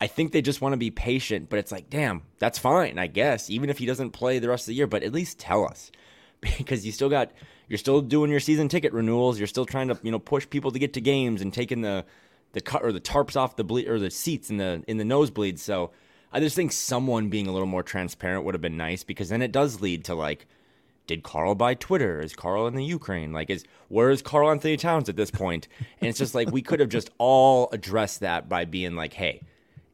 I 0.00 0.06
think 0.06 0.32
they 0.32 0.42
just 0.42 0.60
want 0.60 0.72
to 0.72 0.76
be 0.76 0.90
patient. 0.90 1.48
But 1.48 1.58
it's 1.58 1.72
like, 1.72 1.88
damn, 1.90 2.22
that's 2.38 2.58
fine, 2.58 2.98
I 2.98 3.06
guess. 3.06 3.50
Even 3.50 3.70
if 3.70 3.78
he 3.78 3.86
doesn't 3.86 4.10
play 4.10 4.38
the 4.38 4.48
rest 4.48 4.64
of 4.64 4.68
the 4.68 4.74
year, 4.74 4.86
but 4.86 5.02
at 5.02 5.12
least 5.12 5.38
tell 5.38 5.64
us 5.64 5.90
because 6.40 6.84
you 6.84 6.92
still 6.92 7.08
got 7.08 7.32
you're 7.68 7.78
still 7.78 8.02
doing 8.02 8.30
your 8.30 8.40
season 8.40 8.68
ticket 8.68 8.92
renewals. 8.92 9.38
You're 9.38 9.46
still 9.46 9.66
trying 9.66 9.88
to 9.88 9.98
you 10.02 10.10
know 10.10 10.18
push 10.18 10.48
people 10.48 10.70
to 10.70 10.78
get 10.78 10.92
to 10.94 11.00
games 11.00 11.40
and 11.40 11.52
taking 11.52 11.80
the 11.80 12.04
the 12.52 12.60
cut 12.60 12.82
or 12.82 12.92
the 12.92 13.00
tarps 13.00 13.36
off 13.36 13.56
the 13.56 13.64
ble- 13.64 13.88
or 13.88 13.98
the 13.98 14.10
seats 14.10 14.50
in 14.50 14.58
the 14.58 14.84
in 14.86 14.96
the 14.96 15.04
nosebleeds. 15.04 15.60
So 15.60 15.90
I 16.32 16.40
just 16.40 16.56
think 16.56 16.72
someone 16.72 17.28
being 17.28 17.46
a 17.46 17.52
little 17.52 17.66
more 17.66 17.82
transparent 17.82 18.44
would 18.44 18.54
have 18.54 18.62
been 18.62 18.76
nice 18.76 19.04
because 19.04 19.28
then 19.28 19.42
it 19.42 19.52
does 19.52 19.80
lead 19.80 20.04
to 20.06 20.14
like, 20.14 20.46
did 21.06 21.22
Karl 21.22 21.54
buy 21.54 21.74
Twitter? 21.74 22.20
Is 22.20 22.34
Karl 22.34 22.66
in 22.66 22.74
the 22.74 22.84
Ukraine? 22.84 23.32
Like, 23.32 23.50
is 23.50 23.64
where 23.88 24.10
is 24.10 24.22
Karl 24.22 24.50
Anthony 24.50 24.76
Towns 24.76 25.08
at 25.08 25.16
this 25.16 25.30
point? 25.30 25.68
And 26.00 26.08
it's 26.08 26.18
just 26.18 26.34
like 26.34 26.50
we 26.50 26.62
could 26.62 26.80
have 26.80 26.88
just 26.88 27.10
all 27.18 27.68
addressed 27.72 28.20
that 28.20 28.48
by 28.48 28.64
being 28.64 28.96
like, 28.96 29.12
hey, 29.12 29.42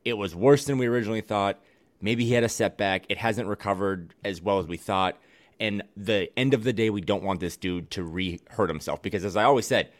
it 0.04 0.14
was 0.14 0.34
worse 0.34 0.64
than 0.64 0.78
we 0.78 0.86
originally 0.86 1.20
thought. 1.20 1.58
Maybe 2.00 2.24
he 2.24 2.32
had 2.32 2.44
a 2.44 2.48
setback. 2.48 3.04
It 3.08 3.18
hasn't 3.18 3.48
recovered 3.48 4.14
as 4.24 4.40
well 4.40 4.58
as 4.58 4.66
we 4.66 4.76
thought 4.76 5.18
and 5.60 5.82
the 5.94 6.30
end 6.38 6.54
of 6.54 6.64
the 6.64 6.72
day, 6.72 6.88
we 6.88 7.02
don't 7.02 7.22
want 7.22 7.38
this 7.38 7.56
dude 7.58 7.90
to 7.90 8.02
re 8.02 8.40
hurt 8.48 8.70
himself 8.70 9.02
because, 9.02 9.24
as 9.24 9.36
I 9.36 9.44
always 9.44 9.66
said, 9.66 9.92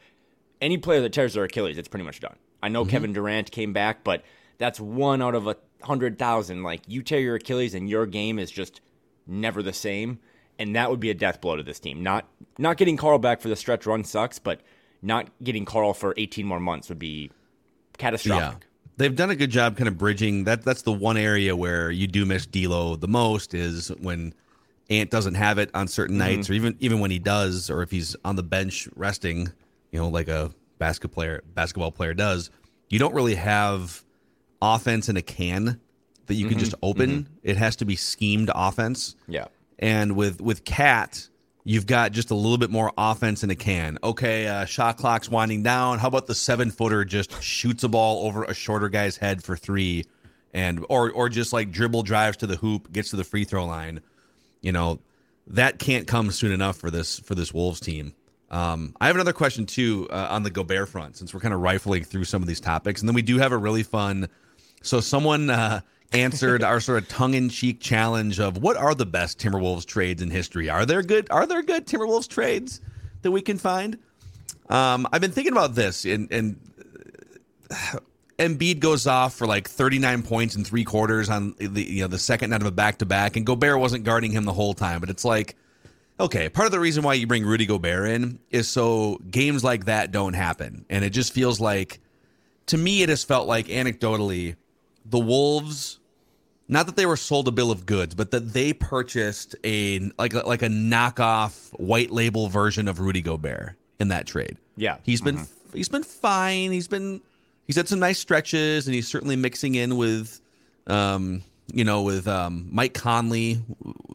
any 0.61 0.79
player 0.79 1.03
that 1.03 1.13
tears 1.13 1.35
their 1.35 1.45
Achilles, 1.45 1.77
it's 1.77 1.87
pretty 1.87 2.05
much 2.05 2.19
done. 2.19 2.37
I 2.63 2.69
know 2.69 2.83
mm-hmm. 2.83 2.91
Kevin 2.91 3.13
Durant 3.13 3.53
came 3.53 3.75
back, 3.75 4.03
but 4.03 4.25
that's 4.57 4.81
one 4.81 5.21
out 5.21 5.35
of 5.35 5.47
a 5.47 5.57
hundred 5.83 6.19
thousand. 6.19 6.63
Like 6.63 6.81
you 6.87 7.03
tear 7.03 7.21
your 7.21 7.37
Achilles 7.37 7.75
and 7.75 7.89
your 7.89 8.07
game 8.07 8.39
is 8.39 8.51
just 8.51 8.81
never 9.27 9.63
the 9.63 9.75
same, 9.75 10.19
and 10.59 10.75
that 10.75 10.91
would 10.91 11.01
be 11.01 11.11
a 11.11 11.15
death 11.15 11.43
blow 11.43 11.57
to 11.57 11.63
this 11.63 11.79
team. 11.79 12.03
Not 12.03 12.27
not 12.57 12.79
getting 12.79 12.97
Karl 12.97 13.19
back 13.19 13.43
for 13.43 13.49
the 13.49 13.57
stretch 13.57 13.85
run 13.85 14.03
sucks, 14.03 14.39
but 14.39 14.63
not 15.03 15.29
getting 15.45 15.67
Karl 15.67 15.93
for 15.93 16.15
18 16.17 16.47
more 16.47 16.61
months 16.61 16.89
would 16.89 16.99
be 16.99 17.31
catastrophic. 17.99 18.61
Yeah. 18.63 18.67
They've 19.01 19.17
done 19.17 19.31
a 19.31 19.35
good 19.35 19.51
job 19.51 19.79
kind 19.79 19.89
of 19.89 19.97
bridging 19.97 20.45
that. 20.45 20.63
That's 20.63 20.83
the 20.83 20.93
one 20.93 21.17
area 21.17 21.57
where 21.57 21.91
you 21.91 22.07
do 22.07 22.27
miss 22.27 22.45
D'Lo 22.45 22.97
the 22.97 23.09
most 23.09 23.55
is 23.55 23.89
when 23.99 24.35
Ant 24.91 25.11
doesn't 25.11 25.37
have 25.37 25.57
it 25.57 25.71
on 25.73 25.89
certain 25.89 26.19
mm-hmm. 26.19 26.37
nights, 26.37 26.51
or 26.51 26.53
even 26.53 26.77
even 26.81 27.01
when 27.01 27.11
he 27.11 27.19
does, 27.19 27.71
or 27.71 27.83
if 27.83 27.91
he's 27.91 28.15
on 28.27 28.37
the 28.37 28.43
bench 28.43 28.91
resting, 28.97 29.49
you 29.91 29.99
know, 29.99 30.09
like 30.11 30.29
a 30.29 30.53
basketball 30.79 31.15
player 31.15 31.43
basketball 31.55 31.91
player 31.91 32.13
does, 32.13 32.51
you 32.91 32.99
don't 32.99 33.15
really 33.15 33.37
have 33.37 34.05
offense 34.61 35.09
in 35.09 35.17
a 35.17 35.23
can 35.23 35.81
that 36.27 36.35
you 36.35 36.45
mm-hmm. 36.45 36.51
can 36.51 36.59
just 36.59 36.75
open. 36.83 37.11
Mm-hmm. 37.11 37.33
It 37.43 37.57
has 37.57 37.77
to 37.77 37.87
be 37.87 37.97
schemed 37.97 38.51
offense. 38.55 39.17
Yeah. 39.27 39.47
And 39.79 40.15
with 40.15 40.43
with 40.43 40.67
Cat, 40.67 41.27
you've 41.65 41.87
got 41.87 42.13
just 42.13 42.31
a 42.31 42.35
little 42.35 42.59
bit 42.59 42.71
more 42.71 42.93
offense 42.97 43.43
in 43.45 43.51
a 43.51 43.57
can. 43.57 43.99
Okay, 44.03 44.47
uh, 44.47 44.65
shot 44.65 44.97
clock's 44.97 45.29
winding 45.29 45.63
down. 45.63 45.99
How 45.99 46.09
about 46.09 46.27
the 46.27 46.35
seven 46.35 46.71
footer 46.71 47.05
just 47.05 47.43
shoots 47.43 47.85
a 47.85 47.89
ball 47.89 48.27
over 48.27 48.45
a 48.45 48.55
shorter 48.55 48.89
guy's 48.89 49.17
head 49.17 49.43
for 49.43 49.57
three, 49.57 50.05
and 50.53 50.85
or 50.89 51.11
or 51.11 51.29
just 51.29 51.53
like 51.53 51.71
dribble 51.71 52.03
drives 52.03 52.39
to 52.39 52.47
the 52.47 52.57
hoop, 52.57 52.93
gets 52.93 53.11
to 53.11 53.17
the 53.17 53.25
free 53.25 53.45
throw 53.45 53.67
line 53.67 54.01
you 54.61 54.73
know 54.73 54.99
that 55.47 55.79
can't 55.79 56.07
come 56.07 56.31
soon 56.31 56.53
enough 56.53 56.77
for 56.77 56.91
this 56.91 57.19
for 57.21 57.35
this 57.35 57.53
Wolves 57.53 57.81
team. 57.81 58.15
Um, 58.51 58.95
I 59.01 59.07
have 59.07 59.17
another 59.17 59.33
question 59.33 59.67
too 59.67 60.09
uh, 60.11 60.29
on 60.31 60.43
the 60.43 60.51
Gobert 60.51 60.89
front, 60.89 61.17
since 61.17 61.33
we're 61.33 61.41
kind 61.41 61.55
of 61.55 61.61
rifling 61.61 62.05
through 62.05 62.25
some 62.25 62.43
of 62.43 62.49
these 62.49 62.61
topics, 62.61 63.01
and 63.01 63.09
then 63.09 63.15
we 63.15 63.23
do 63.23 63.39
have 63.39 63.53
a 63.53 63.59
really 63.59 63.83
fun. 63.83 64.29
So 64.83 65.01
someone 65.01 65.51
uh, 65.51 65.81
answered 66.13 66.63
our 66.63 66.81
sort 66.81 67.03
of 67.03 67.09
tongue-in-cheek 67.09 67.81
challenge 67.81 68.41
of 68.41 68.59
what 68.59 68.77
are 68.77 68.95
the 68.95 69.07
best 69.07 69.39
Timberwolves 69.39 69.87
trades 69.87 70.23
in 70.23 70.31
history? 70.31 70.69
Are 70.69 70.85
there 70.85 71.03
good? 71.03 71.29
Are 71.31 71.47
there 71.47 71.63
good 71.63 71.87
Timberwolves 71.87 72.29
trades 72.29 72.81
that 73.23 73.31
we 73.31 73.43
can 73.43 73.59
find? 73.59 73.99
Um, 74.69 75.07
I've 75.13 75.21
been 75.21 75.33
thinking 75.33 75.53
about 75.53 75.75
this, 75.75 76.05
and 76.05 76.31
and 76.33 76.61
Embiid 78.39 78.81
goes 78.81 79.07
off 79.07 79.35
for 79.35 79.47
like 79.47 79.69
39 79.69 80.23
points 80.23 80.57
in 80.57 80.65
three 80.65 80.85
quarters 80.85 81.29
on 81.29 81.55
the 81.59 81.83
you 81.83 82.03
know 82.03 82.09
the 82.09 82.19
second 82.19 82.51
night 82.51 82.61
of 82.61 82.67
a 82.67 82.73
back 82.73 82.99
to 82.99 83.07
back, 83.07 83.37
and 83.37 83.47
Gobert 83.47 83.79
wasn't 83.79 84.05
guarding 84.05 84.33
him 84.33 84.45
the 84.45 84.53
whole 84.53 84.75
time. 84.75 85.01
But 85.01 85.11
it's 85.11 85.25
like, 85.25 85.57
okay, 86.19 86.49
part 86.49 86.67
of 86.67 86.73
the 86.73 86.81
reason 86.81 87.03
why 87.03 87.15
you 87.15 87.27
bring 87.27 87.45
Rudy 87.45 87.67
Gobert 87.67 88.09
in 88.09 88.39
is 88.51 88.69
so 88.69 89.21
games 89.31 89.63
like 89.63 89.85
that 89.87 90.11
don't 90.11 90.35
happen, 90.35 90.85
and 90.91 91.05
it 91.05 91.11
just 91.11 91.33
feels 91.33 91.61
like 91.61 92.01
to 92.71 92.79
me, 92.79 93.03
it 93.03 93.09
has 93.09 93.25
felt 93.25 93.49
like 93.49 93.67
anecdotally, 93.67 94.57
the 95.05 95.19
Wolves, 95.19 95.99
not 96.71 96.87
that 96.87 96.95
they 96.95 97.05
were 97.05 97.17
sold 97.17 97.49
a 97.49 97.51
bill 97.51 97.73
of 97.73 97.85
goods, 97.85 98.15
but 98.15 98.31
that 98.31 98.53
they 98.53 98.73
purchased 98.73 99.57
a 99.65 99.99
like 100.19 100.35
a, 100.35 100.47
like 100.47 100.63
a 100.63 100.69
knockoff 100.69 101.69
white 101.81 102.13
label 102.13 102.49
version 102.49 102.87
of 102.87 103.01
Rudy 103.01 103.21
Gobert 103.21 103.75
in 103.99 104.09
that 104.09 104.27
trade. 104.27 104.57
Yeah, 104.77 104.99
he's 105.03 105.21
been 105.21 105.39
mm-hmm. 105.39 105.77
he's 105.77 105.89
been 105.89 106.05
fine. 106.05 106.71
He's 106.71 106.87
been 106.87 107.21
he's 107.67 107.75
had 107.75 107.89
some 107.89 107.99
nice 107.99 108.21
stretches, 108.21 108.87
and 108.87 108.95
he's 108.95 109.09
certainly 109.09 109.35
mixing 109.35 109.75
in 109.75 109.97
with, 109.97 110.41
um, 110.87 111.43
you 111.73 111.83
know, 111.83 112.03
with 112.03 112.29
um, 112.29 112.69
Mike 112.71 112.95
Conley 112.95 113.61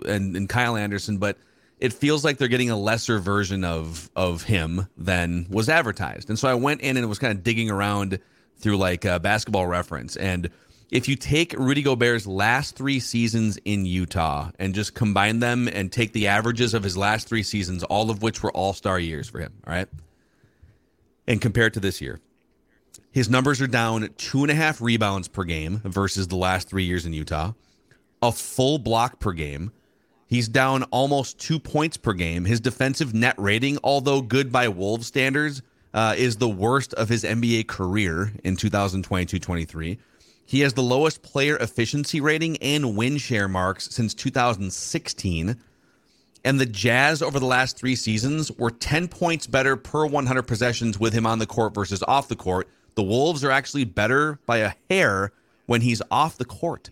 and 0.06 0.38
and 0.38 0.48
Kyle 0.48 0.78
Anderson, 0.78 1.18
but 1.18 1.38
it 1.82 1.92
feels 1.92 2.24
like 2.24 2.38
they're 2.38 2.48
getting 2.48 2.70
a 2.70 2.78
lesser 2.78 3.20
version 3.20 3.66
of 3.66 4.10
of 4.16 4.44
him 4.44 4.88
than 4.96 5.46
was 5.50 5.68
advertised. 5.68 6.30
And 6.30 6.40
so 6.40 6.48
I 6.48 6.54
went 6.54 6.80
in 6.80 6.96
and 6.96 7.10
was 7.10 7.20
kind 7.20 7.38
of 7.38 7.44
digging 7.44 7.70
around 7.70 8.18
through 8.58 8.78
like 8.78 9.04
a 9.04 9.20
basketball 9.20 9.68
reference 9.68 10.16
and 10.16 10.50
if 10.96 11.10
you 11.10 11.18
take 11.18 11.52
Rudy 11.58 11.82
Gobert's 11.82 12.26
last 12.26 12.78
three 12.78 13.02
seasons 13.02 13.58
in 13.66 13.86
Utah 13.86 14.52
and 14.58 14.74
just 14.74 14.94
combine 14.94 15.40
them 15.40 15.68
and 15.68 15.92
take 15.92 16.14
the 16.14 16.28
averages 16.28 16.74
of 16.74 16.84
his 16.84 16.96
last 16.96 17.28
three 17.28 17.44
seasons, 17.44 17.84
all 17.84 18.10
of 18.10 18.22
which 18.22 18.42
were 18.42 18.52
all 18.52 18.72
star 18.72 18.98
years 18.98 19.28
for 19.28 19.40
him, 19.40 19.52
all 19.68 19.74
right? 19.74 19.90
And 21.28 21.42
compare 21.42 21.66
it 21.66 21.74
to 21.74 21.82
this 21.82 22.00
year, 22.00 22.22
his 23.12 23.30
numbers 23.30 23.62
are 23.62 23.68
down 23.68 24.08
two 24.16 24.44
and 24.44 24.52
a 24.52 24.56
half 24.56 24.80
rebounds 24.80 25.28
per 25.28 25.44
game 25.44 25.82
versus 25.84 26.30
the 26.30 26.38
last 26.38 26.70
three 26.70 26.86
years 26.86 27.06
in 27.06 27.12
Utah, 27.12 27.52
a 28.22 28.32
full 28.32 28.78
block 28.78 29.20
per 29.20 29.34
game. 29.34 29.74
He's 30.28 30.48
down 30.48 30.84
almost 30.84 31.40
two 31.40 31.60
points 31.60 31.98
per 31.98 32.14
game. 32.14 32.46
His 32.46 32.62
defensive 32.62 33.14
net 33.14 33.36
rating, 33.38 33.80
although 33.84 34.22
good 34.22 34.50
by 34.50 34.70
Wolves 34.70 35.08
standards, 35.08 35.62
uh, 35.94 36.16
is 36.18 36.38
the 36.38 36.50
worst 36.50 36.94
of 36.94 37.10
his 37.10 37.26
NBA 37.26 37.68
career 37.68 38.32
in 38.46 38.56
2022 38.56 39.40
23. 39.40 40.00
He 40.46 40.60
has 40.62 40.74
the 40.74 40.84
lowest 40.84 41.24
player 41.24 41.58
efficiency 41.58 42.22
rating 42.22 42.58
and 42.58 42.96
win 42.96 43.18
share 43.18 43.48
marks 43.48 43.90
since 43.92 44.14
2016. 44.14 45.58
And 46.44 46.60
the 46.60 46.66
Jazz 46.68 47.24
over 47.24 47.40
the 47.40 47.48
last 47.48 47.78
three 47.78 47.96
seasons 47.96 48.52
were 48.52 48.70
10 48.70 49.08
points 49.08 49.48
better 49.48 49.76
per 49.76 50.06
100 50.06 50.44
possessions 50.44 51.00
with 51.00 51.14
him 51.14 51.26
on 51.26 51.40
the 51.40 51.48
court 51.48 51.74
versus 51.74 52.04
off 52.08 52.28
the 52.28 52.36
court. 52.36 52.70
The 52.94 53.04
Wolves 53.04 53.44
are 53.44 53.52
actually 53.52 53.86
better 53.86 54.40
by 54.46 54.58
a 54.58 54.74
hair 54.90 55.32
when 55.66 55.82
he's 55.82 56.04
off 56.12 56.38
the 56.38 56.46
court. 56.46 56.92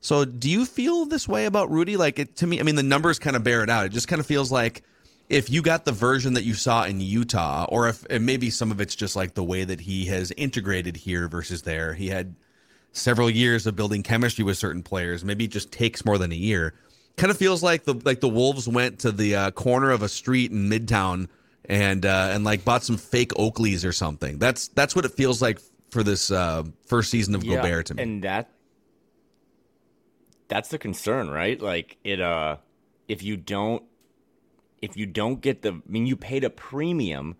So, 0.00 0.24
do 0.24 0.50
you 0.50 0.64
feel 0.66 1.04
this 1.04 1.28
way 1.28 1.44
about 1.44 1.70
Rudy? 1.70 1.96
Like, 1.96 2.18
it, 2.18 2.34
to 2.36 2.46
me, 2.46 2.58
I 2.58 2.64
mean, 2.64 2.74
the 2.74 2.82
numbers 2.82 3.20
kind 3.20 3.36
of 3.36 3.44
bear 3.44 3.62
it 3.62 3.70
out. 3.70 3.86
It 3.86 3.90
just 3.90 4.08
kind 4.08 4.18
of 4.18 4.26
feels 4.26 4.50
like 4.50 4.82
if 5.28 5.48
you 5.48 5.62
got 5.62 5.84
the 5.84 5.92
version 5.92 6.34
that 6.34 6.42
you 6.42 6.54
saw 6.54 6.84
in 6.84 7.00
Utah, 7.00 7.66
or 7.68 7.88
if 7.88 8.04
maybe 8.10 8.50
some 8.50 8.72
of 8.72 8.80
it's 8.80 8.96
just 8.96 9.14
like 9.14 9.34
the 9.34 9.44
way 9.44 9.62
that 9.62 9.82
he 9.82 10.06
has 10.06 10.32
integrated 10.32 10.96
here 10.96 11.28
versus 11.28 11.62
there. 11.62 11.94
He 11.94 12.08
had 12.08 12.34
several 12.92 13.28
years 13.28 13.66
of 13.66 13.74
building 13.76 14.02
chemistry 14.02 14.44
with 14.44 14.56
certain 14.58 14.82
players. 14.82 15.24
Maybe 15.24 15.44
it 15.44 15.50
just 15.50 15.72
takes 15.72 16.04
more 16.04 16.18
than 16.18 16.32
a 16.32 16.36
year. 16.36 16.74
Kind 17.16 17.30
of 17.30 17.36
feels 17.36 17.62
like 17.62 17.84
the 17.84 17.94
like 18.04 18.20
the 18.20 18.28
Wolves 18.28 18.68
went 18.68 19.00
to 19.00 19.12
the 19.12 19.34
uh, 19.34 19.50
corner 19.50 19.90
of 19.90 20.02
a 20.02 20.08
street 20.08 20.50
in 20.50 20.70
Midtown 20.70 21.28
and 21.66 22.06
uh, 22.06 22.30
and 22.32 22.44
like 22.44 22.64
bought 22.64 22.82
some 22.82 22.96
fake 22.96 23.30
Oakleys 23.30 23.84
or 23.86 23.92
something. 23.92 24.38
That's 24.38 24.68
that's 24.68 24.96
what 24.96 25.04
it 25.04 25.12
feels 25.12 25.42
like 25.42 25.60
for 25.90 26.02
this 26.02 26.30
uh, 26.30 26.64
first 26.86 27.10
season 27.10 27.34
of 27.34 27.44
yeah, 27.44 27.56
Gobert 27.56 27.86
to 27.86 27.94
me. 27.94 28.02
And 28.02 28.24
that 28.24 28.50
that's 30.48 30.70
the 30.70 30.78
concern, 30.78 31.30
right? 31.30 31.60
Like 31.60 31.98
it 32.04 32.20
uh 32.20 32.56
if 33.08 33.22
you 33.22 33.36
don't 33.36 33.82
if 34.80 34.96
you 34.96 35.06
don't 35.06 35.40
get 35.40 35.62
the 35.62 35.72
I 35.72 35.80
mean 35.86 36.06
you 36.06 36.16
paid 36.16 36.44
a 36.44 36.50
premium 36.50 37.36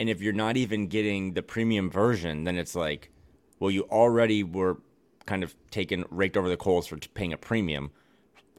and 0.00 0.08
if 0.08 0.20
you're 0.20 0.32
not 0.32 0.56
even 0.56 0.88
getting 0.88 1.34
the 1.34 1.42
premium 1.42 1.90
version, 1.90 2.42
then 2.42 2.56
it's 2.56 2.74
like, 2.74 3.10
well, 3.60 3.70
you 3.70 3.82
already 3.84 4.42
were 4.42 4.78
kind 5.26 5.42
of 5.42 5.54
taken 5.70 6.04
raked 6.10 6.36
over 6.36 6.48
the 6.48 6.56
coals 6.56 6.86
for 6.86 6.96
paying 7.14 7.32
a 7.32 7.36
premium, 7.36 7.90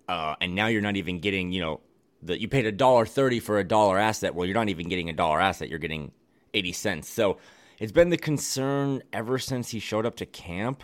uh, 0.08 0.36
and 0.42 0.56
now 0.56 0.68
you're 0.68 0.82
not 0.82 0.96
even 0.96 1.20
getting 1.20 1.52
you 1.52 1.62
know 1.62 1.82
that 2.22 2.40
you 2.40 2.48
paid 2.48 2.66
a 2.66 2.72
dollar 2.72 3.06
thirty 3.06 3.40
for 3.40 3.60
a 3.60 3.64
dollar 3.64 3.98
asset. 3.98 4.36
Well, 4.36 4.46
you're 4.46 4.56
not 4.56 4.70
even 4.70 4.88
getting 4.90 5.10
a 5.10 5.14
dollar 5.14 5.40
asset. 5.42 5.70
You're 5.70 5.80
getting 5.80 6.12
eighty 6.54 6.72
cents. 6.72 7.10
So 7.10 7.38
it's 7.80 7.92
been 7.92 8.10
the 8.10 8.18
concern 8.18 9.04
ever 9.12 9.38
since 9.40 9.70
he 9.70 9.80
showed 9.80 10.06
up 10.06 10.16
to 10.18 10.26
camp. 10.26 10.84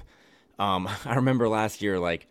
Um, 0.57 0.89
I 1.05 1.15
remember 1.15 1.48
last 1.48 1.81
year, 1.81 2.00
like 2.00 2.27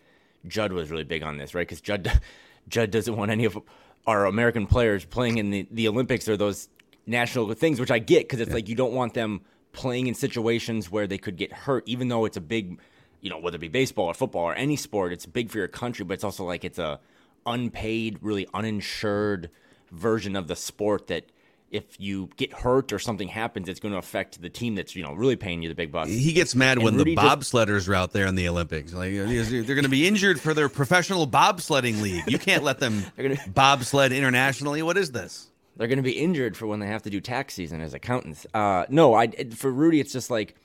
Judd 0.46 0.72
was 0.72 0.90
really 0.90 1.04
big 1.04 1.22
on 1.22 1.38
this, 1.38 1.54
right? 1.54 1.66
Because 1.66 1.80
Judd 1.80 2.20
Judd 2.68 2.90
doesn't 2.90 3.16
want 3.16 3.30
any 3.30 3.44
of 3.44 3.58
our 4.06 4.26
American 4.26 4.66
players 4.66 5.04
playing 5.04 5.38
in 5.38 5.50
the, 5.50 5.66
the 5.70 5.88
Olympics 5.88 6.28
or 6.28 6.36
those 6.36 6.68
national 7.06 7.52
things, 7.54 7.80
which 7.80 7.90
I 7.90 7.98
get 7.98 8.24
because 8.24 8.40
it's 8.40 8.48
yeah. 8.48 8.54
like 8.54 8.68
you 8.68 8.74
don't 8.74 8.92
want 8.92 9.14
them 9.14 9.42
playing 9.72 10.06
in 10.06 10.14
situations 10.14 10.90
where 10.90 11.06
they 11.06 11.18
could 11.18 11.36
get 11.36 11.52
hurt, 11.52 11.84
even 11.86 12.08
though 12.08 12.24
it's 12.24 12.36
a 12.36 12.40
big 12.40 12.80
you 13.20 13.30
know, 13.30 13.38
whether 13.38 13.56
it 13.56 13.60
be 13.60 13.68
baseball 13.68 14.06
or 14.06 14.14
football 14.14 14.44
or 14.44 14.54
any 14.54 14.76
sport, 14.76 15.12
it's 15.12 15.26
big 15.26 15.50
for 15.50 15.58
your 15.58 15.68
country, 15.68 16.04
but 16.04 16.14
it's 16.14 16.24
also 16.24 16.44
like 16.44 16.64
it's 16.64 16.78
a 16.78 17.00
unpaid, 17.46 18.18
really 18.20 18.46
uninsured 18.54 19.50
version 19.90 20.36
of 20.36 20.48
the 20.48 20.56
sport 20.56 21.08
that 21.08 21.24
if 21.70 21.84
you 22.00 22.30
get 22.36 22.52
hurt 22.52 22.92
or 22.92 22.98
something 22.98 23.28
happens, 23.28 23.68
it's 23.68 23.80
going 23.80 23.92
to 23.92 23.98
affect 23.98 24.40
the 24.40 24.48
team 24.48 24.74
that's 24.74 24.96
you 24.96 25.02
know 25.02 25.12
really 25.12 25.36
paying 25.36 25.62
you 25.62 25.68
the 25.68 25.74
big 25.74 25.92
bucks. 25.92 26.10
He 26.10 26.32
gets 26.32 26.54
mad 26.54 26.78
and 26.78 26.84
when 26.84 26.96
Rudy 26.96 27.14
the 27.14 27.20
bobsledders 27.20 27.78
just, 27.78 27.88
are 27.88 27.94
out 27.94 28.12
there 28.12 28.26
in 28.26 28.34
the 28.34 28.48
Olympics. 28.48 28.94
Like 28.94 29.12
they're 29.12 29.62
going 29.62 29.82
to 29.82 29.88
be 29.88 30.06
injured 30.06 30.40
for 30.40 30.54
their 30.54 30.68
professional 30.68 31.26
bobsledding 31.26 32.00
league. 32.00 32.24
You 32.26 32.38
can't 32.38 32.62
let 32.62 32.78
them 32.78 33.04
gonna, 33.16 33.36
bobsled 33.48 34.12
internationally. 34.12 34.82
What 34.82 34.96
is 34.96 35.12
this? 35.12 35.48
They're 35.76 35.88
going 35.88 35.98
to 35.98 36.02
be 36.02 36.18
injured 36.18 36.56
for 36.56 36.66
when 36.66 36.80
they 36.80 36.88
have 36.88 37.02
to 37.02 37.10
do 37.10 37.20
tax 37.20 37.54
season 37.54 37.80
as 37.80 37.94
accountants. 37.94 38.46
Uh, 38.52 38.84
no, 38.88 39.14
I 39.14 39.28
for 39.50 39.70
Rudy, 39.70 40.00
it's 40.00 40.12
just 40.12 40.30
like 40.30 40.56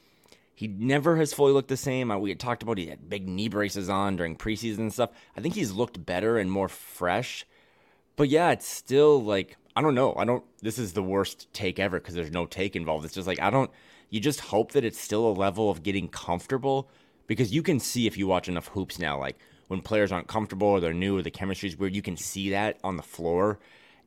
he 0.55 0.67
never 0.67 1.15
has 1.17 1.33
fully 1.33 1.53
looked 1.53 1.69
the 1.69 1.77
same. 1.77 2.11
Uh, 2.11 2.17
we 2.17 2.29
had 2.29 2.39
talked 2.39 2.63
about 2.63 2.77
he 2.77 2.87
had 2.87 3.09
big 3.09 3.27
knee 3.27 3.49
braces 3.49 3.89
on 3.89 4.15
during 4.15 4.35
preseason 4.35 4.79
and 4.79 4.93
stuff. 4.93 5.09
I 5.35 5.41
think 5.41 5.55
he's 5.55 5.71
looked 5.71 6.05
better 6.05 6.37
and 6.37 6.51
more 6.51 6.69
fresh. 6.69 7.45
But 8.15 8.29
yeah, 8.29 8.51
it's 8.51 8.67
still 8.67 9.23
like 9.23 9.57
I 9.75 9.81
don't 9.81 9.95
know. 9.95 10.13
I 10.15 10.25
don't. 10.25 10.43
This 10.61 10.77
is 10.77 10.93
the 10.93 11.03
worst 11.03 11.51
take 11.53 11.79
ever 11.79 11.99
because 11.99 12.13
there's 12.13 12.31
no 12.31 12.45
take 12.45 12.75
involved. 12.75 13.05
It's 13.05 13.15
just 13.15 13.27
like 13.27 13.41
I 13.41 13.49
don't. 13.49 13.71
You 14.09 14.19
just 14.19 14.41
hope 14.41 14.73
that 14.73 14.85
it's 14.85 14.99
still 14.99 15.27
a 15.27 15.33
level 15.33 15.71
of 15.71 15.81
getting 15.81 16.07
comfortable 16.07 16.89
because 17.25 17.51
you 17.53 17.63
can 17.63 17.79
see 17.79 18.05
if 18.05 18.17
you 18.17 18.27
watch 18.27 18.47
enough 18.47 18.67
hoops 18.67 18.99
now, 18.99 19.19
like 19.19 19.39
when 19.67 19.81
players 19.81 20.11
aren't 20.11 20.27
comfortable 20.27 20.67
or 20.67 20.79
they're 20.79 20.93
new 20.93 21.17
or 21.17 21.23
the 21.23 21.31
chemistry's 21.31 21.77
weird, 21.77 21.95
you 21.95 22.03
can 22.03 22.17
see 22.17 22.51
that 22.51 22.77
on 22.83 22.97
the 22.97 23.03
floor. 23.03 23.59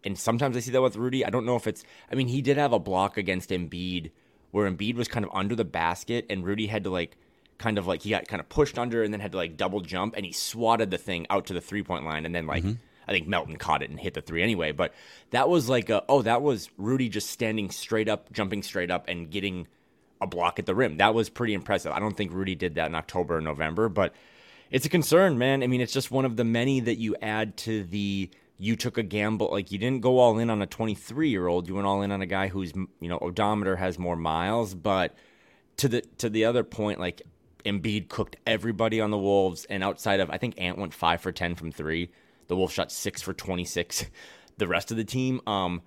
And 0.04 0.16
sometimes 0.16 0.56
I 0.56 0.60
see 0.60 0.70
that 0.70 0.82
with 0.82 0.94
Rudy. 0.94 1.24
I 1.24 1.30
don't 1.30 1.44
know 1.44 1.56
if 1.56 1.66
it's. 1.66 1.82
I 2.10 2.14
mean, 2.14 2.28
he 2.28 2.40
did 2.40 2.56
have 2.56 2.72
a 2.72 2.78
block 2.78 3.16
against 3.16 3.50
Embiid 3.50 4.12
where 4.50 4.70
Embiid 4.70 4.94
was 4.94 5.08
kind 5.08 5.24
of 5.24 5.30
under 5.34 5.54
the 5.54 5.64
basket 5.64 6.26
and 6.30 6.44
Rudy 6.44 6.66
had 6.66 6.84
to 6.84 6.90
like 6.90 7.16
kind 7.58 7.78
of 7.78 7.86
like 7.86 8.02
he 8.02 8.10
got 8.10 8.28
kind 8.28 8.40
of 8.40 8.48
pushed 8.48 8.78
under 8.78 9.02
and 9.02 9.12
then 9.12 9.20
had 9.20 9.32
to 9.32 9.38
like 9.38 9.56
double 9.56 9.80
jump 9.80 10.14
and 10.16 10.26
he 10.26 10.32
swatted 10.32 10.90
the 10.90 10.98
thing 10.98 11.26
out 11.30 11.46
to 11.46 11.54
the 11.54 11.60
three 11.60 11.82
point 11.82 12.04
line 12.04 12.26
and 12.26 12.34
then 12.34 12.46
like 12.46 12.62
mm-hmm. 12.62 12.74
I 13.08 13.12
think 13.12 13.28
Melton 13.28 13.56
caught 13.56 13.82
it 13.82 13.90
and 13.90 14.00
hit 14.00 14.14
the 14.14 14.20
three 14.20 14.42
anyway. 14.42 14.72
But 14.72 14.92
that 15.30 15.48
was 15.48 15.68
like 15.68 15.90
a, 15.90 16.04
oh 16.08 16.22
that 16.22 16.42
was 16.42 16.70
Rudy 16.76 17.08
just 17.08 17.30
standing 17.30 17.70
straight 17.70 18.08
up, 18.08 18.32
jumping 18.32 18.62
straight 18.62 18.90
up 18.90 19.08
and 19.08 19.30
getting 19.30 19.68
a 20.20 20.26
block 20.26 20.58
at 20.58 20.66
the 20.66 20.74
rim. 20.74 20.96
That 20.96 21.14
was 21.14 21.28
pretty 21.28 21.54
impressive. 21.54 21.92
I 21.92 22.00
don't 22.00 22.16
think 22.16 22.32
Rudy 22.32 22.54
did 22.54 22.74
that 22.76 22.86
in 22.86 22.94
October 22.94 23.36
or 23.36 23.40
November, 23.40 23.88
but 23.88 24.14
it's 24.70 24.86
a 24.86 24.88
concern, 24.88 25.38
man. 25.38 25.62
I 25.62 25.66
mean, 25.66 25.80
it's 25.80 25.92
just 25.92 26.10
one 26.10 26.24
of 26.24 26.36
the 26.36 26.44
many 26.44 26.80
that 26.80 26.96
you 26.96 27.16
add 27.22 27.56
to 27.58 27.84
the 27.84 28.30
you 28.58 28.76
took 28.76 28.96
a 28.96 29.02
gamble 29.02 29.48
like 29.50 29.70
you 29.70 29.78
didn't 29.78 30.00
go 30.00 30.18
all 30.18 30.38
in 30.38 30.50
on 30.50 30.62
a 30.62 30.66
23 30.66 31.28
year 31.28 31.46
old 31.46 31.68
you 31.68 31.74
went 31.74 31.86
all 31.86 32.02
in 32.02 32.10
on 32.10 32.22
a 32.22 32.26
guy 32.26 32.48
who's 32.48 32.72
you 32.74 33.08
know 33.08 33.18
odometer 33.20 33.76
has 33.76 33.98
more 33.98 34.16
miles 34.16 34.74
but 34.74 35.14
to 35.76 35.88
the 35.88 36.00
to 36.18 36.28
the 36.28 36.44
other 36.44 36.64
point 36.64 36.98
like 36.98 37.22
Embiid 37.64 38.08
cooked 38.08 38.36
everybody 38.46 39.00
on 39.00 39.10
the 39.10 39.18
Wolves 39.18 39.64
and 39.64 39.82
outside 39.82 40.20
of 40.20 40.30
I 40.30 40.38
think 40.38 40.54
Ant 40.60 40.78
went 40.78 40.94
5 40.94 41.20
for 41.20 41.32
10 41.32 41.56
from 41.56 41.72
3 41.72 42.10
the 42.46 42.56
Wolves 42.56 42.72
shot 42.72 42.92
6 42.92 43.22
for 43.22 43.34
26 43.34 44.06
the 44.56 44.68
rest 44.68 44.90
of 44.90 44.96
the 44.96 45.04
team 45.04 45.40
um 45.46 45.82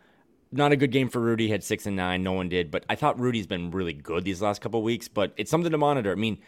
not 0.51 0.71
a 0.71 0.75
good 0.75 0.91
game 0.91 1.09
for 1.09 1.19
Rudy 1.19 1.49
had 1.49 1.63
6 1.63 1.85
and 1.85 1.95
9 1.95 2.21
no 2.21 2.33
one 2.33 2.49
did 2.49 2.69
but 2.69 2.85
I 2.89 2.95
thought 2.95 3.19
Rudy's 3.19 3.47
been 3.47 3.71
really 3.71 3.93
good 3.93 4.25
these 4.25 4.41
last 4.41 4.61
couple 4.61 4.83
weeks 4.83 5.07
but 5.07 5.33
it's 5.37 5.49
something 5.49 5.71
to 5.71 5.77
monitor 5.77 6.11
I 6.11 6.15
mean 6.15 6.39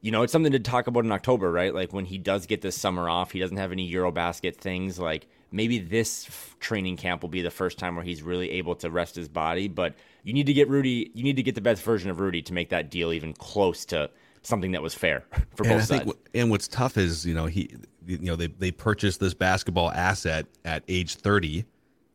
you 0.00 0.12
know, 0.12 0.22
it's 0.22 0.32
something 0.32 0.52
to 0.52 0.60
talk 0.60 0.86
about 0.86 1.04
in 1.04 1.10
October, 1.10 1.50
right? 1.50 1.74
Like 1.74 1.92
when 1.92 2.04
he 2.04 2.18
does 2.18 2.46
get 2.46 2.60
this 2.60 2.76
summer 2.76 3.08
off, 3.10 3.32
he 3.32 3.40
doesn't 3.40 3.56
have 3.56 3.72
any 3.72 3.92
Eurobasket 3.92 4.56
things. 4.56 4.96
Like 4.96 5.26
maybe 5.50 5.78
this 5.78 6.28
training 6.60 6.96
camp 6.96 7.22
will 7.22 7.28
be 7.28 7.42
the 7.42 7.50
first 7.50 7.78
time 7.78 7.96
where 7.96 8.04
he's 8.04 8.22
really 8.22 8.50
able 8.50 8.74
to 8.76 8.90
rest 8.90 9.16
his 9.16 9.28
body. 9.28 9.68
But 9.68 9.94
you 10.22 10.32
need 10.32 10.46
to 10.46 10.52
get 10.52 10.68
Rudy. 10.68 11.10
You 11.14 11.22
need 11.22 11.36
to 11.36 11.42
get 11.42 11.54
the 11.54 11.60
best 11.60 11.82
version 11.82 12.10
of 12.10 12.20
Rudy 12.20 12.42
to 12.42 12.52
make 12.52 12.70
that 12.70 12.90
deal 12.90 13.12
even 13.12 13.32
close 13.32 13.84
to 13.86 14.10
something 14.42 14.72
that 14.72 14.82
was 14.82 14.94
fair 14.94 15.24
for 15.54 15.64
and 15.64 15.72
both 15.72 15.84
sides. 15.84 16.04
Think, 16.04 16.16
and 16.34 16.50
what's 16.50 16.68
tough 16.68 16.96
is 16.96 17.24
you 17.26 17.34
know 17.34 17.46
he 17.46 17.70
you 18.06 18.18
know 18.18 18.36
they 18.36 18.48
they 18.48 18.70
purchased 18.70 19.20
this 19.20 19.34
basketball 19.34 19.90
asset 19.90 20.46
at 20.64 20.82
age 20.88 21.16
thirty, 21.16 21.64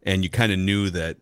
and 0.03 0.23
you 0.23 0.29
kind 0.29 0.51
of 0.51 0.59
knew 0.59 0.89
that. 0.91 1.17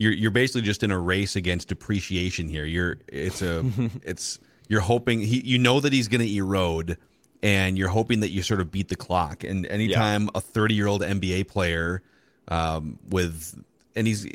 You're, 0.00 0.12
you're 0.12 0.30
basically 0.30 0.62
just 0.62 0.84
in 0.84 0.92
a 0.92 0.98
race 0.98 1.34
against 1.34 1.70
depreciation 1.70 2.48
here. 2.48 2.64
You're 2.64 2.98
it's 3.08 3.42
a 3.42 3.64
it's 4.04 4.38
you're 4.68 4.80
hoping 4.80 5.20
he 5.20 5.40
you 5.44 5.58
know 5.58 5.80
that 5.80 5.92
he's 5.92 6.06
going 6.06 6.20
to 6.20 6.36
erode 6.36 6.98
and 7.42 7.78
you're 7.78 7.88
hoping 7.88 8.20
that 8.20 8.30
you 8.30 8.42
sort 8.42 8.60
of 8.60 8.70
beat 8.70 8.88
the 8.88 8.96
clock. 8.96 9.44
And 9.44 9.66
anytime 9.66 10.24
yeah. 10.24 10.30
a 10.36 10.40
30 10.40 10.74
year 10.74 10.86
old 10.86 11.02
NBA 11.02 11.48
player 11.48 12.02
um, 12.48 12.98
with, 13.08 13.62
and 13.94 14.06
he's 14.06 14.26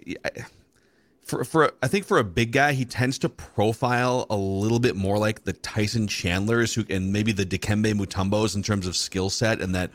for 1.23 1.43
for 1.43 1.71
I 1.81 1.87
think 1.87 2.05
for 2.05 2.17
a 2.17 2.23
big 2.23 2.51
guy, 2.51 2.73
he 2.73 2.85
tends 2.85 3.17
to 3.19 3.29
profile 3.29 4.25
a 4.29 4.35
little 4.35 4.79
bit 4.79 4.95
more 4.95 5.17
like 5.17 5.43
the 5.43 5.53
Tyson 5.53 6.07
Chandlers 6.07 6.73
who 6.73 6.85
and 6.89 7.13
maybe 7.13 7.31
the 7.31 7.45
Dikembe 7.45 7.93
Mutombos 7.93 8.55
in 8.55 8.63
terms 8.63 8.87
of 8.87 8.95
skill 8.95 9.29
set, 9.29 9.61
and 9.61 9.73
that 9.73 9.91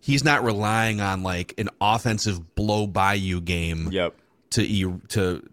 he's 0.00 0.24
not 0.24 0.42
relying 0.42 1.00
on 1.00 1.22
like 1.22 1.54
an 1.58 1.68
offensive 1.80 2.54
blow 2.54 2.86
by 2.86 3.14
you 3.14 3.40
game. 3.40 3.88
Yep. 3.92 4.14
To 4.50 5.00
to 5.08 5.48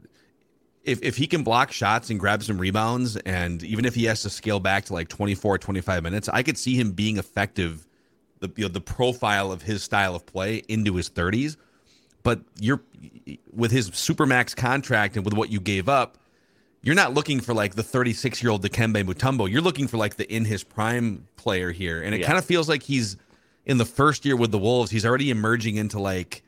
if 0.89 1.01
if 1.01 1.17
he 1.17 1.27
can 1.27 1.43
block 1.43 1.71
shots 1.71 2.09
and 2.09 2.19
grab 2.19 2.43
some 2.43 2.57
rebounds, 2.57 3.15
and 3.17 3.63
even 3.63 3.85
if 3.85 3.95
he 3.95 4.05
has 4.05 4.21
to 4.23 4.29
scale 4.29 4.59
back 4.59 4.85
to 4.85 4.93
like 4.93 5.07
24, 5.07 5.57
25 5.57 6.03
minutes, 6.03 6.29
I 6.29 6.43
could 6.43 6.57
see 6.57 6.75
him 6.75 6.91
being 6.91 7.17
effective. 7.17 7.85
The 8.39 8.51
you 8.55 8.65
know, 8.65 8.69
the 8.69 8.81
profile 8.81 9.51
of 9.51 9.61
his 9.61 9.83
style 9.83 10.15
of 10.15 10.25
play 10.25 10.63
into 10.67 10.95
his 10.95 11.09
30s 11.09 11.57
but 12.23 12.41
you're 12.59 12.81
with 13.53 13.71
his 13.71 13.91
supermax 13.91 14.55
contract 14.55 15.15
and 15.15 15.25
with 15.25 15.33
what 15.33 15.49
you 15.49 15.59
gave 15.59 15.87
up, 15.87 16.17
you're 16.81 16.95
not 16.95 17.13
looking 17.13 17.39
for 17.39 17.53
like 17.53 17.75
the 17.75 17.83
36 17.83 18.41
year 18.41 18.51
old 18.51 18.63
Dikembe 18.63 19.03
Mutombo. 19.03 19.49
You're 19.49 19.61
looking 19.61 19.87
for 19.87 19.97
like 19.97 20.15
the 20.15 20.31
in 20.33 20.45
his 20.45 20.63
prime 20.63 21.27
player 21.35 21.71
here, 21.71 22.01
and 22.01 22.13
it 22.15 22.21
yeah. 22.21 22.27
kind 22.27 22.37
of 22.37 22.45
feels 22.45 22.69
like 22.69 22.83
he's 22.83 23.17
in 23.65 23.77
the 23.77 23.85
first 23.85 24.25
year 24.25 24.35
with 24.35 24.51
the 24.51 24.57
Wolves. 24.57 24.91
He's 24.91 25.05
already 25.05 25.29
emerging 25.29 25.75
into 25.75 25.99
like 25.99 26.43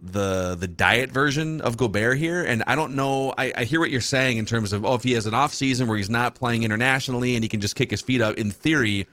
the 0.00 0.56
the 0.58 0.68
diet 0.68 1.10
version 1.10 1.60
of 1.60 1.76
Gobert 1.76 2.18
here, 2.18 2.44
and 2.44 2.62
I 2.66 2.74
don't 2.74 2.94
know. 2.94 3.32
I, 3.36 3.52
I 3.56 3.64
hear 3.64 3.80
what 3.80 3.90
you're 3.90 4.00
saying 4.00 4.36
in 4.36 4.46
terms 4.46 4.72
of 4.72 4.84
oh, 4.84 4.94
if 4.94 5.02
he 5.02 5.12
has 5.12 5.26
an 5.26 5.34
off 5.34 5.54
season 5.54 5.88
where 5.88 5.96
he's 5.96 6.10
not 6.10 6.34
playing 6.34 6.64
internationally 6.64 7.34
and 7.34 7.42
he 7.42 7.48
can 7.48 7.60
just 7.60 7.76
kick 7.76 7.90
his 7.90 8.02
feet 8.02 8.20
up. 8.20 8.36
In 8.36 8.50
theory, 8.50 9.06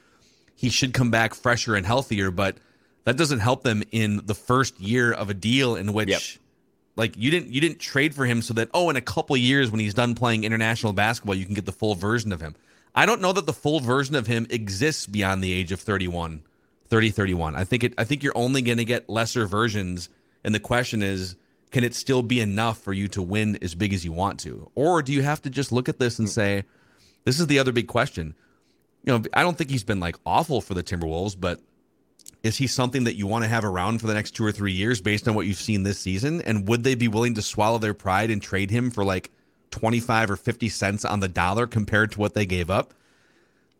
he 0.55 0.69
should 0.69 0.93
come 0.93 1.09
back 1.09 1.33
fresher 1.33 1.75
and 1.75 1.85
healthier, 1.85 2.31
but 2.31 2.57
that 3.05 3.17
doesn't 3.17 3.39
help 3.39 3.63
them 3.63 3.83
in 3.91 4.21
the 4.25 4.35
first 4.35 4.79
year 4.79 5.11
of 5.11 5.29
a 5.29 5.33
deal 5.33 5.75
in 5.75 5.93
which 5.93 6.09
yep. 6.09 6.21
like 6.95 7.17
you 7.17 7.31
didn't 7.31 7.51
you 7.51 7.61
didn't 7.61 7.79
trade 7.79 8.13
for 8.13 8.25
him 8.25 8.41
so 8.41 8.53
that 8.53 8.69
oh 8.73 8.89
in 8.89 8.95
a 8.95 9.01
couple 9.01 9.35
years 9.37 9.71
when 9.71 9.79
he's 9.79 9.93
done 9.93 10.15
playing 10.15 10.43
international 10.43 10.93
basketball 10.93 11.35
you 11.35 11.45
can 11.45 11.53
get 11.53 11.65
the 11.65 11.71
full 11.71 11.95
version 11.95 12.31
of 12.31 12.41
him. 12.41 12.55
I 12.95 13.05
don't 13.05 13.21
know 13.21 13.33
that 13.33 13.45
the 13.45 13.53
full 13.53 13.79
version 13.79 14.15
of 14.15 14.27
him 14.27 14.45
exists 14.49 15.07
beyond 15.07 15.43
the 15.43 15.51
age 15.51 15.71
of 15.71 15.79
31, 15.79 16.43
30 16.89 17.09
31. 17.09 17.55
I 17.55 17.63
think 17.63 17.83
it 17.83 17.93
I 17.97 18.03
think 18.03 18.21
you're 18.21 18.37
only 18.37 18.61
going 18.61 18.77
to 18.77 18.85
get 18.85 19.09
lesser 19.09 19.47
versions 19.47 20.09
and 20.43 20.53
the 20.53 20.59
question 20.59 21.01
is 21.01 21.35
can 21.71 21.83
it 21.83 21.95
still 21.95 22.21
be 22.21 22.39
enough 22.39 22.77
for 22.77 22.93
you 22.93 23.07
to 23.07 23.21
win 23.21 23.57
as 23.63 23.73
big 23.73 23.93
as 23.93 24.05
you 24.05 24.11
want 24.11 24.39
to? 24.41 24.69
Or 24.75 25.01
do 25.01 25.11
you 25.11 25.23
have 25.23 25.41
to 25.41 25.49
just 25.49 25.71
look 25.71 25.89
at 25.89 25.97
this 25.97 26.19
and 26.19 26.29
say 26.29 26.65
this 27.25 27.39
is 27.39 27.47
the 27.47 27.59
other 27.59 27.71
big 27.71 27.87
question. 27.87 28.35
You 29.03 29.13
know, 29.13 29.23
I 29.33 29.41
don't 29.41 29.57
think 29.57 29.69
he's 29.69 29.83
been 29.83 29.99
like 29.99 30.15
awful 30.25 30.61
for 30.61 30.73
the 30.73 30.83
Timberwolves, 30.83 31.35
but 31.39 31.59
is 32.41 32.57
he 32.57 32.67
something 32.67 33.05
that 33.05 33.15
you 33.15 33.27
want 33.27 33.43
to 33.43 33.49
have 33.49 33.65
around 33.65 33.99
for 33.99 34.07
the 34.07 34.13
next 34.13 34.31
two 34.31 34.45
or 34.45 34.51
three 34.51 34.71
years 34.71 35.01
based 35.01 35.27
on 35.27 35.35
what 35.35 35.45
you've 35.45 35.57
seen 35.57 35.83
this 35.83 35.99
season? 35.99 36.41
And 36.41 36.67
would 36.67 36.83
they 36.83 36.95
be 36.95 37.07
willing 37.07 37.35
to 37.35 37.41
swallow 37.41 37.77
their 37.77 37.93
pride 37.93 38.29
and 38.29 38.41
trade 38.41 38.69
him 38.69 38.91
for 38.91 39.03
like 39.03 39.31
25 39.71 40.31
or 40.31 40.35
50 40.35 40.69
cents 40.69 41.05
on 41.05 41.19
the 41.19 41.27
dollar 41.27 41.67
compared 41.67 42.11
to 42.13 42.19
what 42.19 42.33
they 42.33 42.45
gave 42.45 42.69
up? 42.69 42.93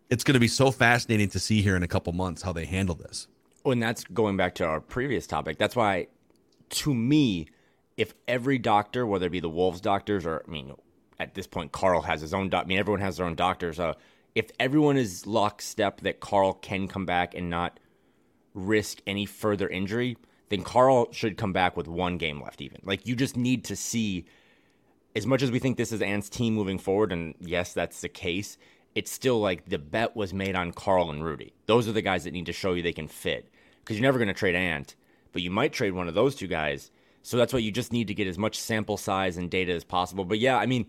It's 0.09 0.23
going 0.23 0.33
to 0.33 0.39
be 0.39 0.47
so 0.47 0.71
fascinating 0.71 1.29
to 1.29 1.39
see 1.39 1.61
here 1.61 1.75
in 1.75 1.83
a 1.83 1.87
couple 1.87 2.13
months 2.13 2.41
how 2.41 2.53
they 2.53 2.65
handle 2.65 2.95
this. 2.95 3.27
Oh, 3.65 3.71
and 3.71 3.81
that's 3.81 4.03
going 4.03 4.37
back 4.37 4.55
to 4.55 4.65
our 4.65 4.81
previous 4.81 5.25
topic. 5.25 5.57
That's 5.57 5.75
why, 5.75 6.07
to 6.69 6.93
me, 6.93 7.47
if 7.97 8.13
every 8.27 8.57
doctor, 8.57 9.05
whether 9.05 9.27
it 9.27 9.31
be 9.31 9.39
the 9.39 9.49
Wolves 9.49 9.81
doctors 9.81 10.25
or, 10.25 10.43
I 10.47 10.51
mean, 10.51 10.73
at 11.19 11.35
this 11.35 11.47
point, 11.47 11.71
Karl 11.71 12.01
has 12.01 12.21
his 12.21 12.33
own. 12.33 12.53
I 12.53 12.63
mean, 12.65 12.77
everyone 12.77 13.01
has 13.01 13.17
their 13.17 13.25
own 13.25 13.35
doctors. 13.35 13.79
Uh, 13.79 13.93
if 14.35 14.49
everyone 14.59 14.97
is 14.97 15.27
lockstep 15.27 16.01
that 16.01 16.19
Karl 16.19 16.53
can 16.53 16.87
come 16.87 17.05
back 17.05 17.35
and 17.35 17.49
not 17.49 17.79
risk 18.53 18.99
any 19.05 19.25
further 19.25 19.67
injury, 19.67 20.17
then 20.49 20.63
Karl 20.63 21.11
should 21.11 21.37
come 21.37 21.53
back 21.53 21.77
with 21.77 21.87
one 21.87 22.17
game 22.17 22.41
left, 22.41 22.61
even. 22.61 22.81
Like, 22.83 23.07
you 23.07 23.15
just 23.15 23.37
need 23.37 23.63
to 23.65 23.75
see, 23.75 24.25
as 25.15 25.25
much 25.25 25.41
as 25.41 25.51
we 25.51 25.59
think 25.59 25.77
this 25.77 25.91
is 25.91 26.01
Ant's 26.01 26.29
team 26.29 26.55
moving 26.55 26.79
forward, 26.79 27.11
and 27.11 27.35
yes, 27.39 27.73
that's 27.73 28.01
the 28.01 28.09
case, 28.09 28.57
it's 28.95 29.11
still 29.11 29.39
like 29.39 29.69
the 29.69 29.79
bet 29.79 30.15
was 30.15 30.33
made 30.33 30.55
on 30.55 30.71
Karl 30.71 31.09
and 31.09 31.23
Rudy. 31.23 31.53
Those 31.65 31.87
are 31.87 31.93
the 31.93 32.01
guys 32.01 32.23
that 32.25 32.33
need 32.33 32.45
to 32.47 32.53
show 32.53 32.73
you 32.73 32.81
they 32.81 32.93
can 32.93 33.07
fit. 33.07 33.49
Because 33.79 33.97
you're 33.97 34.03
never 34.03 34.19
going 34.19 34.27
to 34.27 34.33
trade 34.33 34.55
Ant, 34.55 34.95
but 35.33 35.41
you 35.41 35.51
might 35.51 35.73
trade 35.73 35.91
one 35.91 36.07
of 36.07 36.13
those 36.13 36.35
two 36.35 36.47
guys. 36.47 36.91
So 37.21 37.37
that's 37.37 37.53
why 37.53 37.59
you 37.59 37.71
just 37.71 37.91
need 37.91 38.07
to 38.07 38.13
get 38.13 38.27
as 38.27 38.37
much 38.37 38.59
sample 38.59 38.97
size 38.97 39.37
and 39.37 39.49
data 39.49 39.73
as 39.73 39.83
possible. 39.83 40.25
But 40.25 40.39
yeah, 40.39 40.57
I 40.57 40.65
mean, 40.65 40.85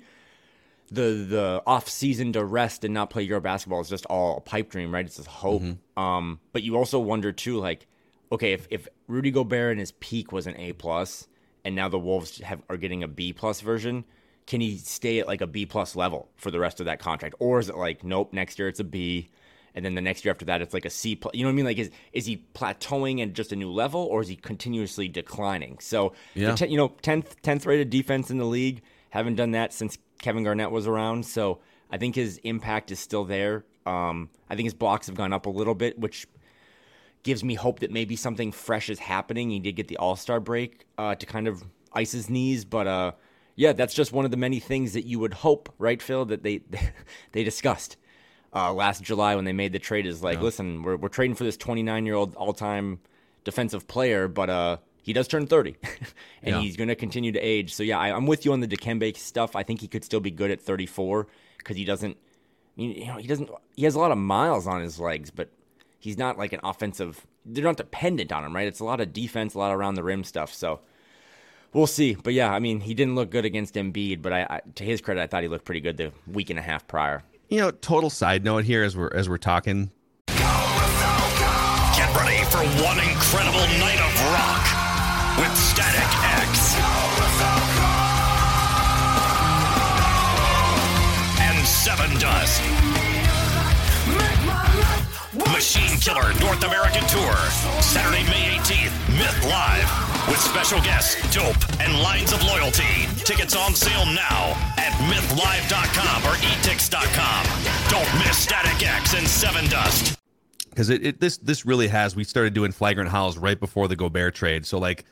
the 0.90 1.26
the 1.28 1.62
off 1.66 1.88
season 1.88 2.32
to 2.34 2.44
rest 2.44 2.84
and 2.84 2.92
not 2.92 3.10
play 3.10 3.22
Euro 3.22 3.40
basketball 3.40 3.80
is 3.80 3.88
just 3.88 4.06
all 4.06 4.38
a 4.38 4.40
pipe 4.40 4.70
dream, 4.70 4.92
right? 4.92 5.06
It's 5.06 5.16
just 5.16 5.28
hope. 5.28 5.62
Mm-hmm. 5.62 6.02
Um, 6.02 6.40
but 6.52 6.62
you 6.62 6.76
also 6.76 6.98
wonder 6.98 7.32
too, 7.32 7.58
like, 7.58 7.86
okay, 8.30 8.52
if 8.52 8.66
if 8.70 8.88
Rudy 9.08 9.30
Gobert 9.30 9.72
in 9.72 9.78
his 9.78 9.92
peak 9.92 10.32
was 10.32 10.46
an 10.46 10.56
A 10.56 10.72
plus, 10.72 11.28
and 11.64 11.74
now 11.74 11.88
the 11.88 11.98
Wolves 11.98 12.40
have 12.40 12.62
are 12.68 12.76
getting 12.76 13.02
a 13.02 13.08
B 13.08 13.32
plus 13.32 13.60
version, 13.60 14.04
can 14.46 14.60
he 14.60 14.76
stay 14.76 15.20
at 15.20 15.26
like 15.26 15.40
a 15.40 15.46
B 15.46 15.66
plus 15.66 15.96
level 15.96 16.28
for 16.36 16.50
the 16.50 16.60
rest 16.60 16.80
of 16.80 16.86
that 16.86 16.98
contract, 16.98 17.36
or 17.38 17.60
is 17.60 17.68
it 17.68 17.76
like, 17.76 18.04
nope, 18.04 18.32
next 18.32 18.58
year 18.58 18.68
it's 18.68 18.80
a 18.80 18.84
B, 18.84 19.30
and 19.74 19.84
then 19.84 19.94
the 19.94 20.00
next 20.00 20.24
year 20.24 20.32
after 20.32 20.44
that 20.44 20.62
it's 20.62 20.74
like 20.74 20.84
a 20.84 20.90
C 20.90 21.16
plus? 21.16 21.34
You 21.34 21.42
know 21.42 21.48
what 21.48 21.52
I 21.52 21.56
mean? 21.56 21.64
Like, 21.64 21.78
is 21.78 21.90
is 22.12 22.26
he 22.26 22.44
plateauing 22.54 23.22
at 23.22 23.32
just 23.32 23.52
a 23.52 23.56
new 23.56 23.70
level, 23.70 24.02
or 24.02 24.22
is 24.22 24.28
he 24.28 24.36
continuously 24.36 25.08
declining? 25.08 25.78
So, 25.80 26.12
yeah. 26.34 26.56
you 26.64 26.76
know, 26.76 26.88
tenth 27.02 27.40
tenth 27.42 27.66
rated 27.66 27.90
defense 27.90 28.30
in 28.30 28.38
the 28.38 28.44
league. 28.44 28.82
Haven't 29.10 29.36
done 29.36 29.52
that 29.52 29.72
since 29.72 29.98
Kevin 30.20 30.44
Garnett 30.44 30.70
was 30.70 30.86
around. 30.86 31.24
So 31.26 31.60
I 31.90 31.98
think 31.98 32.14
his 32.14 32.38
impact 32.38 32.90
is 32.90 32.98
still 32.98 33.24
there. 33.24 33.64
Um, 33.86 34.30
I 34.48 34.56
think 34.56 34.66
his 34.66 34.74
blocks 34.74 35.06
have 35.06 35.16
gone 35.16 35.32
up 35.32 35.46
a 35.46 35.50
little 35.50 35.74
bit, 35.74 35.98
which 35.98 36.26
gives 37.22 37.44
me 37.44 37.54
hope 37.54 37.80
that 37.80 37.90
maybe 37.90 38.16
something 38.16 38.52
fresh 38.52 38.88
is 38.88 38.98
happening. 38.98 39.50
He 39.50 39.58
did 39.60 39.76
get 39.76 39.88
the 39.88 39.96
All 39.98 40.16
Star 40.16 40.40
break 40.40 40.86
uh, 40.98 41.14
to 41.14 41.26
kind 41.26 41.46
of 41.46 41.62
ice 41.92 42.12
his 42.12 42.30
knees, 42.30 42.64
but 42.64 42.86
uh, 42.86 43.12
yeah, 43.56 43.72
that's 43.72 43.94
just 43.94 44.12
one 44.12 44.24
of 44.24 44.30
the 44.30 44.36
many 44.36 44.60
things 44.60 44.94
that 44.94 45.06
you 45.06 45.18
would 45.18 45.34
hope, 45.34 45.72
right, 45.78 46.00
Phil, 46.00 46.24
that 46.26 46.42
they 46.42 46.62
they 47.32 47.44
discussed 47.44 47.96
uh, 48.54 48.72
last 48.72 49.02
July 49.02 49.34
when 49.34 49.44
they 49.44 49.52
made 49.52 49.72
the 49.72 49.78
trade. 49.78 50.06
Is 50.06 50.22
like, 50.22 50.40
listen, 50.40 50.82
we're 50.82 50.96
we're 50.96 51.08
trading 51.08 51.34
for 51.34 51.44
this 51.44 51.56
29 51.56 52.06
year 52.06 52.14
old 52.14 52.34
all 52.34 52.52
time 52.52 53.00
defensive 53.44 53.86
player, 53.86 54.26
but 54.26 54.50
uh, 54.50 54.76
he 55.02 55.12
does 55.12 55.28
turn 55.28 55.46
30 55.46 55.76
and 56.42 56.56
yeah. 56.56 56.60
he's 56.60 56.76
going 56.76 56.88
to 56.88 56.94
continue 56.96 57.30
to 57.30 57.38
age. 57.38 57.74
So 57.74 57.82
yeah, 57.82 57.98
I, 57.98 58.08
am 58.08 58.26
with 58.26 58.44
you 58.44 58.52
on 58.52 58.60
the 58.60 58.66
Dikembe 58.66 59.16
stuff. 59.16 59.54
I 59.54 59.62
think 59.62 59.80
he 59.80 59.88
could 59.88 60.02
still 60.02 60.20
be 60.20 60.30
good 60.30 60.50
at 60.50 60.60
34 60.60 61.26
because 61.58 61.76
he 61.76 61.84
doesn't, 61.84 62.16
you 62.76 63.06
know, 63.06 63.18
he 63.18 63.28
doesn't, 63.28 63.50
he 63.76 63.84
has 63.84 63.94
a 63.94 63.98
lot 63.98 64.10
of 64.10 64.18
miles 64.18 64.66
on 64.66 64.80
his 64.80 64.98
legs, 64.98 65.30
but 65.30 65.50
he's 65.98 66.16
not 66.16 66.38
like 66.38 66.52
an 66.54 66.60
offensive, 66.64 67.26
they're 67.44 67.64
not 67.64 67.76
dependent 67.76 68.32
on 68.32 68.44
him, 68.44 68.56
right? 68.56 68.66
It's 68.66 68.80
a 68.80 68.84
lot 68.84 69.00
of 69.00 69.12
defense, 69.12 69.54
a 69.54 69.58
lot 69.58 69.74
around 69.74 69.94
the 69.94 70.02
rim 70.02 70.24
stuff. 70.24 70.54
So 70.54 70.80
we'll 71.74 71.86
see. 71.86 72.14
But 72.14 72.32
yeah, 72.32 72.50
I 72.50 72.58
mean, 72.58 72.80
he 72.80 72.94
didn't 72.94 73.14
look 73.14 73.30
good 73.30 73.44
against 73.44 73.74
Embiid, 73.74 74.22
but 74.22 74.32
I, 74.32 74.46
I 74.48 74.60
to 74.76 74.84
his 74.84 75.02
credit, 75.02 75.20
I 75.20 75.26
thought 75.26 75.42
he 75.42 75.48
looked 75.48 75.66
pretty 75.66 75.82
good 75.82 75.98
the 75.98 76.12
week 76.26 76.48
and 76.48 76.58
a 76.58 76.62
half 76.62 76.86
prior. 76.86 77.22
You 77.54 77.60
know, 77.60 77.70
total 77.70 78.10
side 78.10 78.42
note 78.42 78.64
here 78.64 78.82
as 78.82 78.96
we're, 78.96 79.10
as 79.14 79.28
we're 79.28 79.38
talking. 79.38 79.92
Get 80.26 80.36
ready 82.16 82.42
for 82.50 82.58
one 82.82 82.98
incredible 82.98 83.60
night 83.78 84.00
of 84.00 84.10
rock 84.34 84.66
with 85.38 85.56
Static 85.56 86.02
X. 86.42 86.74
And 91.38 91.64
Sevendust. 91.64 92.93
Machine 95.34 95.98
Killer 95.98 96.32
North 96.40 96.62
American 96.64 97.02
Tour. 97.08 97.34
Saturday, 97.82 98.22
May 98.30 98.56
18th, 98.58 98.94
Myth 99.18 99.44
Live. 99.44 100.28
With 100.28 100.38
special 100.38 100.80
guests, 100.80 101.16
Dope 101.34 101.56
and 101.80 101.92
Lines 102.02 102.32
of 102.32 102.42
Loyalty. 102.44 103.06
Tickets 103.24 103.56
on 103.56 103.74
sale 103.74 104.06
now 104.06 104.52
at 104.78 104.92
mythlive.com 105.10 106.22
or 106.24 106.36
etix.com. 106.36 107.90
Don't 107.90 108.26
miss 108.26 108.38
Static 108.38 108.86
X 108.86 109.14
and 109.14 109.26
Sevendust. 109.26 110.16
because 110.70 110.88
it, 110.88 111.04
it, 111.04 111.20
this 111.20 111.36
this 111.38 111.66
really 111.66 111.88
has 111.88 112.14
we 112.16 112.24
started 112.24 112.54
doing 112.54 112.72
flagrant 112.72 113.10
howls 113.10 113.36
right 113.36 113.58
before 113.58 113.88
the 113.88 113.96
Gobert 113.96 114.34
trade. 114.34 114.64
So 114.64 114.78
like 114.78 115.04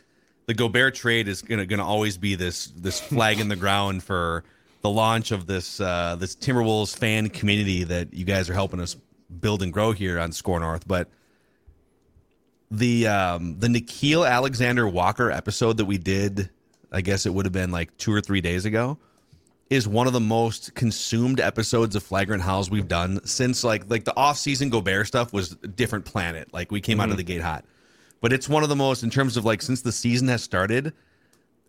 the 0.47 0.55
Gobert 0.55 0.95
trade 0.95 1.29
is 1.29 1.43
gonna 1.43 1.67
gonna 1.67 1.85
always 1.87 2.17
be 2.17 2.35
this 2.37 2.67
this 2.77 3.01
flag 3.01 3.41
in 3.41 3.49
the 3.49 3.57
ground 3.57 4.03
for 4.03 4.45
the 4.83 4.91
launch 4.91 5.31
of 5.31 5.47
this 5.47 5.81
uh, 5.81 6.17
this 6.19 6.35
Timberwolves 6.37 6.97
fan 6.97 7.29
community 7.29 7.85
that 7.85 8.15
you 8.15 8.25
guys 8.25 8.49
are 8.49 8.55
helping 8.55 8.81
us 8.81 8.97
build 9.41 9.63
and 9.63 9.73
grow 9.73 9.93
here 9.93 10.19
on 10.19 10.33
SKOR 10.33 10.61
North. 10.61 10.87
But 10.87 11.09
the 12.71 13.07
um, 13.07 13.59
the 13.59 13.69
Nickeil 13.69 14.29
Alexander 14.29 14.89
Walker 14.89 15.31
episode 15.31 15.77
that 15.77 15.85
we 15.85 15.99
did, 15.99 16.51
I 16.91 17.01
guess 17.01 17.27
it 17.27 17.35
would 17.35 17.47
have 17.47 17.53
been 17.53 17.71
like 17.71 17.97
two 17.97 18.13
or 18.13 18.21
three 18.21 18.41
days 18.41 18.65
ago, 18.65 18.99
is 19.71 19.87
one 19.87 20.07
of 20.07 20.13
the 20.13 20.21
most 20.21 20.75
consumed 20.75 21.41
episodes 21.41 21.97
of 21.97 22.03
Flagrant 22.03 22.43
Howls 22.43 22.71
we've 22.71 22.89
done 22.89 23.25
since 23.27 23.65
like 23.65 23.91
like 23.91 24.05
the 24.05 24.17
off 24.17 24.39
season 24.39 24.71
Gobert 24.71 25.07
stuff 25.07 25.33
was 25.33 25.57
a 25.63 25.69
different 25.69 26.05
planet. 26.05 26.53
Like 26.53 26.71
we 26.71 26.81
came 26.81 26.95
mm-hmm. 26.95 27.01
out 27.01 27.05
of 27.05 27.11
mm-hmm. 27.13 27.17
the 27.19 27.25
gate 27.25 27.43
hot 27.43 27.65
but 28.23 28.33
it's 28.33 28.49
one 28.49 28.63
of 28.63 28.71
the 28.71 28.77
most 28.77 29.03
in 29.03 29.11
terms 29.11 29.37
of 29.37 29.45
like 29.45 29.61
since 29.61 29.83
the 29.83 29.93
season 29.93 30.29
has 30.29 30.43
started. 30.43 30.95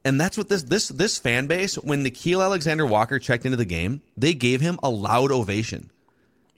And 0.05 0.21
that's 0.21 0.37
what 0.37 0.47
this 0.47 0.63
this 0.63 0.87
this 0.89 1.17
fan 1.17 1.47
base 1.47 1.75
when 1.75 2.05
Nickeil 2.05 2.41
Alexander 2.41 2.85
Walker 2.85 3.19
checked 3.19 3.45
into 3.45 3.57
the 3.57 3.65
game, 3.65 4.01
they 4.15 4.33
gave 4.33 4.61
him 4.61 4.79
a 4.83 4.89
loud 4.89 5.31
ovation. 5.31 5.91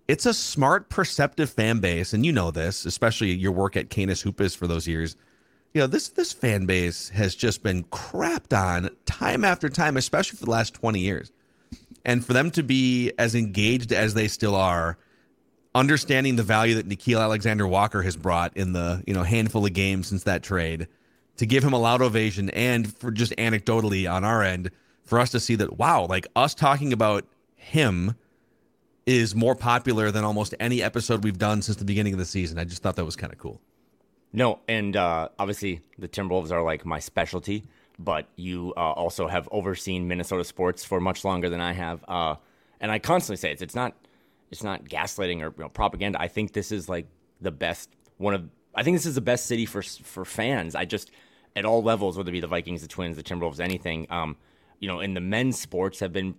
It's 0.07 0.27
a 0.27 0.33
smart, 0.33 0.89
perceptive 0.89 1.49
fan 1.49 1.79
base, 1.79 2.13
and 2.13 2.25
you 2.25 2.31
know 2.31 2.51
this, 2.51 2.85
especially 2.85 3.31
your 3.33 3.51
work 3.51 3.75
at 3.75 3.89
Canis 3.89 4.21
Hoopus 4.21 4.53
for 4.55 4.67
those 4.67 4.87
years. 4.87 5.15
you 5.73 5.81
know 5.81 5.87
this 5.87 6.09
this 6.09 6.31
fan 6.31 6.65
base 6.65 7.09
has 7.09 7.35
just 7.35 7.63
been 7.63 7.83
crapped 7.85 8.55
on 8.55 8.89
time 9.05 9.43
after 9.43 9.67
time, 9.67 9.97
especially 9.97 10.37
for 10.37 10.45
the 10.45 10.51
last 10.51 10.75
twenty 10.75 10.99
years, 10.99 11.31
and 12.05 12.23
for 12.23 12.33
them 12.33 12.51
to 12.51 12.61
be 12.61 13.11
as 13.17 13.33
engaged 13.33 13.91
as 13.91 14.13
they 14.13 14.27
still 14.27 14.55
are, 14.55 14.97
understanding 15.73 16.35
the 16.35 16.43
value 16.43 16.75
that 16.75 16.87
Nickeil 16.87 17.19
Alexander 17.19 17.65
Walker 17.65 18.03
has 18.03 18.15
brought 18.15 18.55
in 18.55 18.73
the 18.73 19.03
you 19.07 19.13
know 19.13 19.23
handful 19.23 19.65
of 19.65 19.73
games 19.73 20.07
since 20.07 20.23
that 20.23 20.43
trade, 20.43 20.87
to 21.37 21.47
give 21.47 21.63
him 21.63 21.73
a 21.73 21.79
loud 21.79 22.03
ovation, 22.03 22.51
and 22.51 22.95
for 22.95 23.09
just 23.09 23.35
anecdotally 23.37 24.09
on 24.09 24.23
our 24.23 24.43
end, 24.43 24.69
for 25.03 25.19
us 25.19 25.31
to 25.31 25.39
see 25.39 25.55
that 25.55 25.79
wow, 25.79 26.05
like 26.05 26.27
us 26.35 26.53
talking 26.53 26.93
about 26.93 27.25
him 27.55 28.13
is 29.05 29.35
more 29.35 29.55
popular 29.55 30.11
than 30.11 30.23
almost 30.23 30.55
any 30.59 30.81
episode 30.81 31.23
we've 31.23 31.37
done 31.37 31.61
since 31.61 31.77
the 31.77 31.85
beginning 31.85 32.13
of 32.13 32.19
the 32.19 32.25
season. 32.25 32.57
I 32.57 32.63
just 32.63 32.81
thought 32.81 32.95
that 32.95 33.05
was 33.05 33.15
kind 33.15 33.31
of 33.31 33.39
cool. 33.39 33.61
No, 34.33 34.59
and 34.67 34.95
uh, 34.97 35.29
obviously 35.39 35.81
the 35.97 36.07
Timberwolves 36.07 36.51
are 36.51 36.61
like 36.61 36.85
my 36.85 36.99
specialty, 36.99 37.63
but 37.99 38.27
you 38.35 38.73
uh, 38.75 38.91
also 38.91 39.27
have 39.27 39.47
overseen 39.51 40.07
Minnesota 40.07 40.43
sports 40.43 40.83
for 40.83 40.99
much 40.99 41.23
longer 41.23 41.49
than 41.49 41.61
I 41.61 41.73
have, 41.73 42.03
uh, 42.07 42.35
and 42.81 42.91
I 42.91 42.99
constantly 42.99 43.37
say 43.37 43.51
it's 43.51 43.61
it's 43.61 43.75
not 43.75 43.93
it's 44.51 44.63
not 44.63 44.85
gaslighting 44.85 45.37
or 45.37 45.53
you 45.55 45.63
know, 45.63 45.69
propaganda. 45.69 46.19
I 46.19 46.27
think 46.27 46.51
this 46.51 46.71
is 46.71 46.89
like 46.89 47.07
the 47.39 47.51
best 47.51 47.89
one 48.17 48.33
of 48.33 48.49
I 48.73 48.83
think 48.83 48.97
this 48.97 49.05
is 49.05 49.15
the 49.15 49.21
best 49.21 49.45
city 49.45 49.65
for 49.65 49.81
for 49.81 50.25
fans. 50.25 50.75
I 50.75 50.83
just 50.83 51.11
at 51.55 51.63
all 51.63 51.81
levels, 51.81 52.17
whether 52.17 52.29
it 52.29 52.33
be 52.33 52.41
the 52.41 52.47
Vikings, 52.47 52.81
the 52.81 52.89
Twins, 52.89 53.15
the 53.15 53.23
Timberwolves, 53.23 53.61
anything, 53.61 54.07
um, 54.09 54.35
you 54.79 54.89
know, 54.89 54.99
in 54.99 55.13
the 55.13 55.21
men's 55.21 55.57
sports 55.57 56.01
have 56.01 56.11
been 56.11 56.35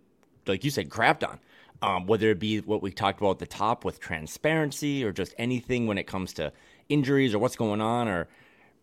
like 0.47 0.65
you 0.65 0.71
said, 0.71 0.89
crapped 0.89 1.27
on. 1.27 1.39
Um, 1.83 2.07
whether 2.07 2.31
it 2.31 2.39
be 2.39 2.61
what 2.61 2.81
we 2.81 2.91
talked 2.91 3.21
about 3.21 3.33
at 3.33 3.39
the 3.39 3.47
top 3.47 3.85
with 3.85 4.01
transparency 4.01 5.05
or 5.05 5.13
just 5.13 5.35
anything 5.37 5.87
when 5.87 5.99
it 5.99 6.07
comes 6.07 6.33
to 6.35 6.53
injuries 6.89 7.35
or 7.35 7.39
what's 7.39 7.57
going 7.57 7.81
on 7.81 8.09
or 8.09 8.29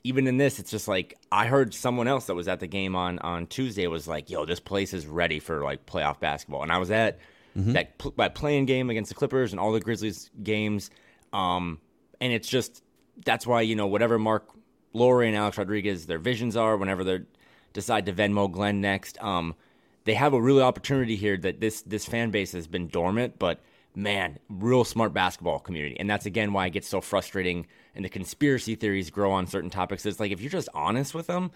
even 0.04 0.28
in 0.28 0.38
this 0.38 0.60
it's 0.60 0.72
just 0.72 0.88
like 0.88 1.18
i 1.32 1.46
heard 1.46 1.74
someone 1.74 2.08
else 2.08 2.26
that 2.26 2.36
was 2.36 2.48
at 2.48 2.60
the 2.60 2.68
game 2.68 2.96
on 2.96 3.20
on 3.20 3.48
tuesday 3.48 3.88
was 3.88 4.08
like 4.08 4.30
yo 4.30 4.46
this 4.46 4.60
place 4.60 4.94
is 4.94 5.08
ready 5.08 5.40
for 5.40 5.64
like 5.64 5.86
playoff 5.86 6.20
basketball 6.20 6.64
and 6.64 6.72
i 6.72 6.78
was 6.78 6.92
at 6.92 7.20
mm-hmm. 7.58 7.74
that, 7.74 7.98
pl- 7.98 8.14
that 8.18 8.36
play-in 8.36 8.66
game 8.66 8.90
against 8.90 9.10
the 9.10 9.16
clippers 9.16 9.52
and 9.52 9.60
all 9.60 9.72
the 9.72 9.80
grizzlies 9.80 10.30
games 10.44 10.90
um 11.32 11.80
and 12.20 12.34
it's 12.34 12.48
just 12.48 12.84
that's 13.26 13.48
why 13.48 13.62
you 13.62 13.76
know 13.76 13.88
whatever 13.88 14.20
Marc 14.20 14.50
Lore 14.94 15.24
and 15.24 15.36
alex 15.36 15.58
rodriguez 15.58 16.06
their 16.06 16.20
visions 16.20 16.56
are 16.58 16.76
whenever 16.78 17.04
they 17.04 17.20
decide 17.72 18.06
to 18.06 18.14
venmo 18.14 18.52
Glen 18.52 18.82
next 18.82 19.22
um 19.24 19.56
they 20.06 20.14
have 20.14 20.34
a 20.34 20.42
real 20.42 20.62
opportunity 20.62 21.16
here 21.16 21.38
that 21.38 21.60
this 21.60 21.82
this 21.84 22.06
fan 22.06 22.32
base 22.32 22.52
has 22.52 22.68
been 22.68 22.88
dormant 22.88 23.40
but 23.40 23.62
man, 23.96 24.40
real 24.50 24.84
smart 24.84 25.14
basketball 25.14 25.60
community. 25.60 25.98
And 26.00 26.10
that's 26.10 26.26
again 26.26 26.54
why 26.54 26.68
it 26.68 26.72
gets 26.72 26.88
so 26.88 27.02
frustrating 27.02 27.68
and 27.96 28.04
the 28.04 28.10
conspiracy 28.10 28.76
theories 28.76 29.10
grow 29.10 29.32
on 29.32 29.48
certain 29.48 29.70
topics. 29.70 30.06
It's 30.06 30.20
like 30.20 30.32
if 30.32 30.42
you're 30.42 30.52
just 30.52 30.70
honest 30.74 31.14
with 31.14 31.28
them, 31.28 31.52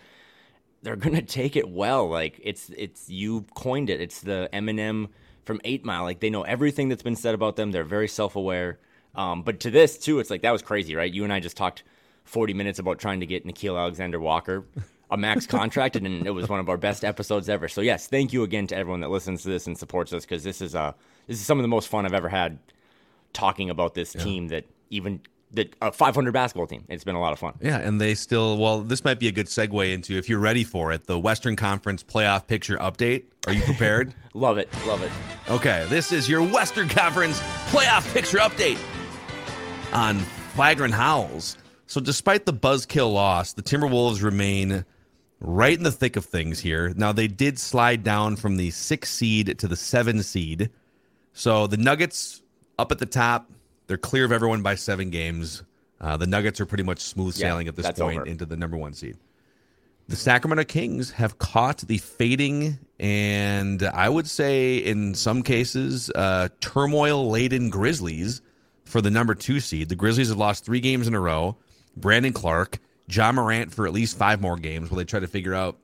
they're 0.81 0.95
gonna 0.95 1.21
take 1.23 1.55
it 1.55 1.69
well. 1.69 2.07
Like 2.07 2.39
it's 2.43 2.69
it's 2.77 3.09
you 3.09 3.45
coined 3.55 3.89
it. 3.89 4.01
It's 4.01 4.21
the 4.21 4.49
Eminem 4.53 5.09
from 5.45 5.61
Eight 5.63 5.85
Mile. 5.85 6.03
Like 6.03 6.19
they 6.19 6.29
know 6.29 6.43
everything 6.43 6.89
that's 6.89 7.03
been 7.03 7.15
said 7.15 7.33
about 7.33 7.55
them. 7.55 7.71
They're 7.71 7.83
very 7.83 8.07
self 8.07 8.35
aware. 8.35 8.79
Um, 9.15 9.41
but 9.41 9.59
to 9.61 9.71
this 9.71 9.97
too, 9.97 10.19
it's 10.19 10.29
like 10.29 10.43
that 10.43 10.51
was 10.51 10.61
crazy, 10.61 10.95
right? 10.95 11.11
You 11.11 11.23
and 11.23 11.33
I 11.33 11.39
just 11.39 11.57
talked 11.57 11.83
40 12.25 12.53
minutes 12.53 12.77
about 12.77 12.99
trying 12.99 13.21
to 13.21 13.25
get 13.25 13.45
Nickeil 13.45 13.79
Alexander 13.79 14.19
Walker 14.19 14.65
a 15.09 15.17
max 15.17 15.45
contract, 15.47 15.95
and 15.95 16.27
it 16.27 16.31
was 16.31 16.49
one 16.49 16.59
of 16.59 16.69
our 16.69 16.77
best 16.77 17.05
episodes 17.05 17.49
ever. 17.49 17.67
So 17.67 17.81
yes, 17.81 18.07
thank 18.07 18.33
you 18.33 18.43
again 18.43 18.67
to 18.67 18.75
everyone 18.75 18.99
that 19.01 19.09
listens 19.09 19.43
to 19.43 19.49
this 19.49 19.67
and 19.67 19.77
supports 19.77 20.13
us 20.13 20.25
because 20.25 20.43
this 20.43 20.61
is 20.61 20.75
a 20.75 20.95
this 21.27 21.39
is 21.39 21.45
some 21.45 21.57
of 21.57 21.63
the 21.63 21.69
most 21.69 21.87
fun 21.87 22.05
I've 22.05 22.13
ever 22.13 22.29
had 22.29 22.59
talking 23.33 23.69
about 23.69 23.93
this 23.93 24.15
yeah. 24.15 24.23
team 24.23 24.47
that 24.49 24.65
even 24.89 25.21
that 25.51 25.73
a 25.81 25.91
500 25.91 26.33
basketball 26.33 26.67
team. 26.67 26.83
It's 26.89 27.05
been 27.05 27.15
a 27.15 27.21
lot 27.21 27.31
of 27.31 27.39
fun. 27.39 27.53
Yeah, 27.61 27.77
and 27.77 28.01
they 28.01 28.15
still 28.15 28.57
well, 28.57 28.81
this 28.81 29.03
might 29.03 29.19
be 29.19 29.27
a 29.27 29.31
good 29.31 29.47
segue 29.47 29.93
into 29.93 30.17
if 30.17 30.27
you're 30.27 30.39
ready 30.39 30.63
for 30.63 30.91
it, 30.91 31.05
the 31.05 31.17
Western 31.17 31.55
Conference 31.55 32.03
playoff 32.03 32.47
picture 32.47 32.77
update. 32.77 33.23
Are 33.45 33.53
you 33.53 33.63
prepared? 33.63 34.13
love 34.33 34.57
it, 34.57 34.69
love 34.85 35.01
it. 35.01 35.11
Okay, 35.49 35.85
this 35.89 36.11
is 36.11 36.27
your 36.27 36.41
Western 36.41 36.89
Conference 36.89 37.39
playoff 37.69 38.11
picture 38.13 38.39
update 38.39 38.79
on 39.93 40.19
Flagrant 40.53 40.93
Howls. 40.93 41.57
So, 41.89 42.01
despite 42.01 42.45
the 42.45 42.53
buzzkill 42.53 43.13
loss, 43.13 43.53
the 43.53 43.63
Timberwolves 43.63 44.21
remain 44.21 44.83
right 45.39 45.77
in 45.77 45.83
the 45.83 45.91
thick 45.91 46.15
of 46.15 46.25
things 46.25 46.59
here. 46.59 46.93
Now, 46.95 47.11
they 47.11 47.27
did 47.27 47.59
slide 47.59 48.03
down 48.03 48.35
from 48.35 48.57
the 48.57 48.71
six 48.71 49.11
seed 49.11 49.59
to 49.59 49.67
the 49.67 49.75
seven 49.75 50.23
seed. 50.23 50.69
So 51.33 51.67
the 51.67 51.77
Nuggets 51.77 52.41
up 52.79 52.91
at 52.91 52.99
the 52.99 53.05
top, 53.05 53.49
they're 53.87 53.97
clear 53.97 54.25
of 54.25 54.31
everyone 54.31 54.61
by 54.61 54.75
seven 54.75 55.09
games. 55.09 55.63
Uh, 55.99 56.17
the 56.17 56.27
Nuggets 56.27 56.59
are 56.59 56.65
pretty 56.65 56.83
much 56.83 56.99
smooth 56.99 57.33
sailing 57.33 57.65
yeah, 57.65 57.69
at 57.69 57.75
this 57.75 57.91
point 57.91 58.19
over. 58.19 58.27
into 58.27 58.45
the 58.45 58.57
number 58.57 58.77
one 58.77 58.93
seed. 58.93 59.17
The 60.09 60.15
Sacramento 60.15 60.63
Kings 60.63 61.11
have 61.11 61.37
caught 61.37 61.79
the 61.79 61.97
fading 61.97 62.79
and 62.99 63.83
I 63.83 64.07
would 64.07 64.29
say 64.29 64.77
in 64.77 65.13
some 65.13 65.43
cases 65.43 66.09
uh, 66.11 66.47
turmoil 66.61 67.29
laden 67.29 67.69
Grizzlies 67.69 68.41
for 68.85 69.01
the 69.01 69.11
number 69.11 69.35
two 69.35 69.59
seed. 69.59 69.89
The 69.89 69.95
Grizzlies 69.95 70.29
have 70.29 70.37
lost 70.37 70.63
three 70.63 70.79
games 70.79 71.07
in 71.07 71.13
a 71.13 71.19
row. 71.19 71.57
Brandon 71.97 72.31
Clarke, 72.31 72.79
Ja 73.09 73.31
Morant 73.31 73.73
for 73.73 73.87
at 73.87 73.93
least 73.93 74.17
five 74.17 74.41
more 74.41 74.57
games 74.57 74.89
while 74.89 74.97
they 74.97 75.05
try 75.05 75.19
to 75.19 75.27
figure 75.27 75.53
out 75.53 75.77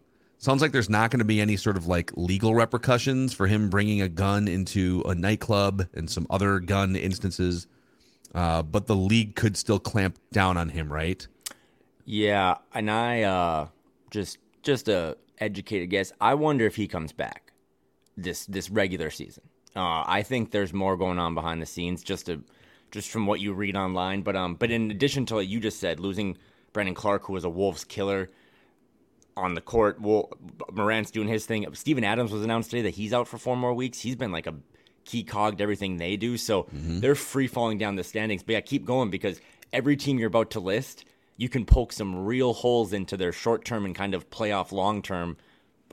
Sounds 0.43 0.61
like 0.61 0.73
there's 0.73 0.89
not 0.89 1.09
going 1.09 1.19
to 1.19 1.25
be 1.25 1.39
any 1.39 1.55
sort 1.55 1.77
of 1.77 1.87
like 1.87 2.11
legal 2.17 2.53
repercussions 2.53 3.31
for 3.31 3.47
him 3.47 3.69
bringing 3.69 4.01
a 4.01 4.09
gun 4.09 4.49
into 4.49 5.01
a 5.05 5.15
nightclub 5.15 5.87
and 5.93 6.09
some 6.09 6.27
other 6.29 6.59
gun 6.59 6.97
instances. 6.97 7.65
Uh, 8.35 8.61
but 8.61 8.85
the 8.85 8.95
league 8.95 9.37
could 9.37 9.55
still 9.55 9.79
clamp 9.79 10.19
down 10.33 10.57
on 10.57 10.67
him, 10.67 10.91
right? 10.91 11.25
Yeah, 12.03 12.55
and 12.73 12.91
I 12.91 13.21
uh, 13.21 13.67
just 14.11 14.37
just 14.63 14.89
a 14.89 15.15
educated 15.37 15.89
guess. 15.89 16.11
I 16.19 16.33
wonder 16.33 16.65
if 16.65 16.75
he 16.75 16.89
comes 16.89 17.13
back 17.13 17.53
this 18.17 18.45
this 18.45 18.69
regular 18.69 19.11
season. 19.11 19.43
Uh, 19.77 20.03
I 20.05 20.23
think 20.23 20.51
there's 20.51 20.73
more 20.73 20.97
going 20.97 21.19
on 21.19 21.35
behind 21.35 21.61
the 21.61 21.65
scenes, 21.65 22.03
just 22.03 22.25
to 22.25 22.43
just 22.91 23.09
from 23.11 23.27
what 23.27 23.39
you 23.39 23.53
read 23.53 23.77
online. 23.77 24.23
But 24.23 24.35
um, 24.35 24.55
but 24.55 24.71
in 24.71 24.91
addition 24.91 25.25
to 25.27 25.35
what 25.35 25.47
you 25.47 25.61
just 25.61 25.79
said, 25.79 26.01
losing 26.01 26.37
Brandon 26.73 26.95
Clarke, 26.95 27.25
who 27.27 27.33
was 27.33 27.43
a 27.43 27.49
Wolves 27.49 27.83
killer, 27.83 28.29
on 29.35 29.53
the 29.53 29.61
court. 29.61 29.99
Well, 30.01 30.31
Morant's 30.71 31.11
doing 31.11 31.27
his 31.27 31.45
thing. 31.45 31.65
Steven 31.73 32.03
Adams 32.03 32.31
was 32.31 32.43
announced 32.43 32.71
today 32.71 32.83
that 32.83 32.95
he's 32.95 33.13
out 33.13 33.27
for 33.27 33.37
four 33.37 33.55
more 33.55 33.73
weeks. 33.73 33.99
He's 33.99 34.15
been 34.15 34.31
like 34.31 34.47
a 34.47 34.55
key 35.05 35.23
cog 35.23 35.57
to 35.57 35.63
everything 35.63 35.97
they 35.97 36.17
do. 36.17 36.37
So 36.37 36.63
mm-hmm. 36.63 36.99
they're 36.99 37.15
free 37.15 37.47
falling 37.47 37.77
down 37.77 37.95
the 37.95 38.03
standings. 38.03 38.43
But 38.43 38.53
yeah, 38.53 38.61
keep 38.61 38.85
going 38.85 39.09
because 39.09 39.39
every 39.71 39.97
team 39.97 40.19
you're 40.19 40.27
about 40.27 40.51
to 40.51 40.59
list, 40.59 41.05
you 41.37 41.49
can 41.49 41.65
poke 41.65 41.93
some 41.93 42.25
real 42.25 42.53
holes 42.53 42.93
into 42.93 43.17
their 43.17 43.31
short 43.31 43.65
term 43.65 43.85
and 43.85 43.95
kind 43.95 44.13
of 44.13 44.29
playoff 44.29 44.71
long 44.71 45.01
term 45.01 45.37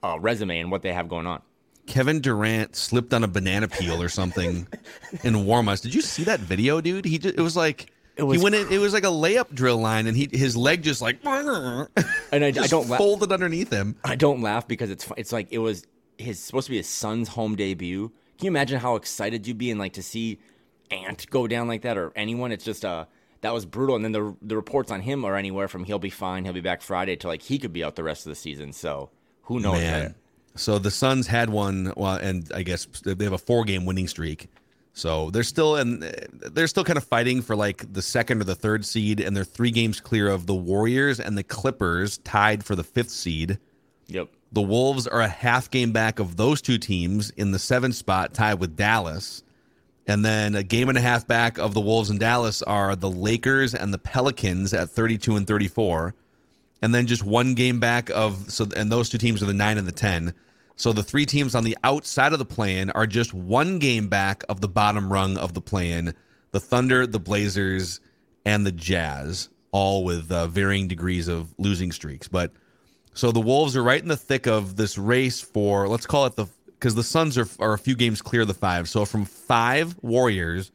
uh, 0.03 0.19
resume 0.21 0.61
and 0.61 0.71
what 0.71 0.83
they 0.83 0.93
have 0.93 1.09
going 1.09 1.27
on. 1.27 1.43
Kevin 1.87 2.21
Durant 2.21 2.77
slipped 2.77 3.12
on 3.12 3.25
a 3.25 3.29
banana 3.29 3.66
peel 3.66 4.01
or 4.01 4.09
something 4.09 4.69
in 5.25 5.35
warmups. 5.35 5.83
Did 5.83 5.95
you 5.95 6.03
see 6.03 6.25
that 6.25 6.38
video, 6.38 6.81
dude? 6.81 7.05
He 7.05 7.19
just, 7.19 7.37
it 7.37 7.40
was 7.40 7.57
like 7.57 7.90
it 8.16 8.23
was 8.23 8.38
he 8.38 8.42
went 8.42 8.55
in. 8.55 8.73
It 8.73 8.79
was 8.79 8.92
like 8.92 9.05
a 9.05 9.09
layup 9.09 9.55
drill 9.55 9.79
line, 9.79 10.07
and 10.07 10.16
he 10.16 10.29
his 10.31 10.57
leg 10.57 10.83
just 10.83 11.01
like 11.01 11.18
and 11.25 11.88
I, 12.33 12.49
I 12.49 12.51
don't 12.51 12.87
folded 12.87 13.33
underneath 13.33 13.70
him. 13.70 13.96
I 14.05 14.16
don't 14.16 14.42
laugh 14.42 14.68
because 14.68 14.90
it's 14.90 15.07
it's 15.16 15.33
like 15.33 15.49
it 15.51 15.59
was 15.59 15.87
his 16.18 16.38
supposed 16.38 16.66
to 16.66 16.70
be 16.70 16.77
his 16.77 16.88
son's 16.88 17.29
home 17.29 17.57
debut. 17.57 18.09
Can 18.38 18.46
you 18.46 18.51
imagine 18.51 18.79
how 18.79 18.96
excited 18.96 19.46
you'd 19.46 19.59
be 19.59 19.70
and 19.70 19.79
like 19.79 19.94
to 19.94 20.03
see 20.03 20.38
Ant 20.90 21.29
go 21.31 21.46
down 21.46 21.68
like 21.68 21.83
that 21.83 21.96
or 21.96 22.12
anyone? 22.16 22.53
It's 22.53 22.64
just 22.64 22.85
uh 22.85 23.07
that 23.42 23.53
was 23.53 23.64
brutal. 23.64 23.96
And 23.96 24.05
then 24.05 24.12
the 24.12 24.37
the 24.42 24.57
reports 24.57 24.90
on 24.90 25.01
him 25.01 25.25
are 25.25 25.37
anywhere 25.37 25.68
from 25.68 25.85
he'll 25.85 25.99
be 25.99 26.11
fine, 26.11 26.44
he'll 26.44 26.53
be 26.53 26.61
back 26.61 26.83
Friday 26.83 27.16
to 27.16 27.29
like 27.29 27.42
he 27.42 27.59
could 27.59 27.73
be 27.73 27.83
out 27.85 27.96
the 27.96 28.05
rest 28.05 28.27
of 28.27 28.31
the 28.31 28.37
season. 28.37 28.73
So 28.73 29.11
who 29.42 29.61
knows? 29.61 29.81
Man. 29.81 30.14
So 30.57 30.79
the 30.79 30.90
Suns 30.90 31.27
had 31.27 31.49
one, 31.49 31.92
well, 31.96 32.16
and 32.16 32.51
I 32.53 32.62
guess 32.62 32.87
they 33.05 33.25
have 33.25 33.33
a 33.33 33.38
four 33.38 33.64
game 33.64 33.87
winning 33.87 34.09
streak. 34.09 34.49
So 34.92 35.31
they're 35.31 35.42
still 35.42 35.76
and 35.76 36.03
they're 36.03 36.66
still 36.66 36.85
kind 36.85 36.96
of 36.96 37.05
fighting 37.05 37.42
for 37.42 37.55
like 37.55 37.92
the 37.92 38.03
second 38.03 38.40
or 38.40 38.44
the 38.44 38.55
third 38.55 38.85
seed, 38.85 39.20
and 39.20 39.37
they're 39.37 39.44
three 39.44 39.70
games 39.70 40.00
clear 40.00 40.29
of 40.29 40.46
the 40.46 40.55
Warriors 40.55 41.20
and 41.20 41.38
the 41.38 41.44
Clippers, 41.44 42.18
tied 42.18 42.64
for 42.64 42.74
the 42.74 42.85
fifth 42.85 43.11
seed. 43.11 43.59
Yep. 44.09 44.29
The 44.53 44.62
Wolves 44.62 45.07
are 45.07 45.20
a 45.20 45.29
half 45.29 45.70
game 45.70 45.92
back 45.92 46.18
of 46.18 46.37
those 46.37 46.61
two 46.61 46.76
teams 46.79 47.31
in 47.31 47.53
the 47.53 47.59
seventh 47.59 47.94
spot, 47.94 48.35
tied 48.35 48.55
with 48.55 48.76
Dallas. 48.76 49.44
And 50.07 50.24
then 50.24 50.57
a 50.57 50.64
game 50.64 50.88
and 50.88 50.98
a 50.98 51.00
half 51.00 51.26
back 51.26 51.59
of 51.59 51.72
the 51.72 51.81
Wolves 51.81 52.11
and 52.11 52.18
Dallas 52.18 52.62
are 52.62 52.96
the 52.96 53.11
Lakers 53.11 53.76
and 53.76 53.94
the 53.94 53.98
Pelicans 53.98 54.74
at 54.74 54.90
32 54.90 55.37
and 55.37 55.46
34. 55.46 56.14
And 56.83 56.92
then 56.92 57.07
just 57.07 57.22
one 57.22 57.55
game 57.55 57.79
back 57.79 58.11
of 58.11 58.50
so 58.50 58.66
and 58.74 58.90
those 58.90 59.09
two 59.09 59.18
teams 59.18 59.40
are 59.40 59.46
the 59.46 59.55
9 59.55 59.79
and 59.79 59.87
the 59.87 59.92
10. 59.92 60.35
So 60.81 60.95
the 60.95 61.03
three 61.03 61.27
teams 61.27 61.55
on 61.55 61.64
the 61.64 61.77
outside 61.85 62.33
of 62.33 62.38
the 62.38 62.47
play-in 62.47 62.88
are 62.93 63.07
just 63.07 63.35
one 63.35 63.79
game 63.79 64.09
back 64.09 64.45
of 64.49 64.62
the 64.62 64.69
bottom 64.69 65.12
rung 65.12 65.37
of 65.37 65.53
the 65.53 65.61
play-in 65.61 66.14
the 66.53 66.59
Thunder, 66.59 67.07
the 67.07 67.21
Blazers, 67.21 68.01
and 68.47 68.64
the 68.64 68.73
Jazz, 68.73 69.51
all 69.73 70.05
with 70.05 70.33
uh, 70.33 70.47
varying 70.47 70.88
degrees 70.88 71.29
of 71.29 71.53
losing 71.59 71.93
streaks. 71.93 72.29
But 72.29 72.53
so 73.12 73.31
the 73.31 73.43
Wolves 73.43 73.77
are 73.77 73.83
right 73.83 74.01
in 74.01 74.09
the 74.09 74.16
thick 74.16 74.47
of 74.47 74.77
this 74.77 74.97
race 74.97 75.38
for, 75.38 75.87
let's 75.87 76.07
call 76.07 76.25
it 76.25 76.37
the, 76.37 76.47
because 76.64 76.95
the 76.95 77.05
Suns 77.05 77.37
are, 77.37 77.47
are 77.59 77.75
a 77.75 77.79
few 77.79 77.95
games 77.95 78.23
clear 78.23 78.40
of 78.40 78.49
the 78.49 78.55
five. 78.55 78.88
So 78.88 79.05
from 79.05 79.27
five 79.27 79.95
Warriors 80.01 80.73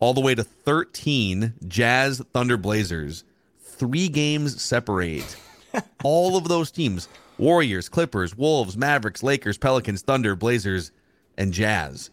all 0.00 0.12
the 0.12 0.20
way 0.20 0.34
to 0.34 0.44
13 0.44 1.54
Jazz, 1.66 2.22
Thunder, 2.34 2.58
Blazers, 2.58 3.24
three 3.58 4.08
games 4.08 4.60
separate 4.60 5.34
all 6.04 6.36
of 6.36 6.46
those 6.46 6.70
teams 6.70 7.08
Warriors, 7.38 7.88
Clippers, 7.88 8.36
Wolves, 8.36 8.76
Mavericks, 8.76 9.22
Lakers, 9.22 9.58
Pelicans, 9.58 10.02
Thunder, 10.02 10.34
Blazers, 10.34 10.92
and 11.36 11.52
Jazz. 11.52 12.10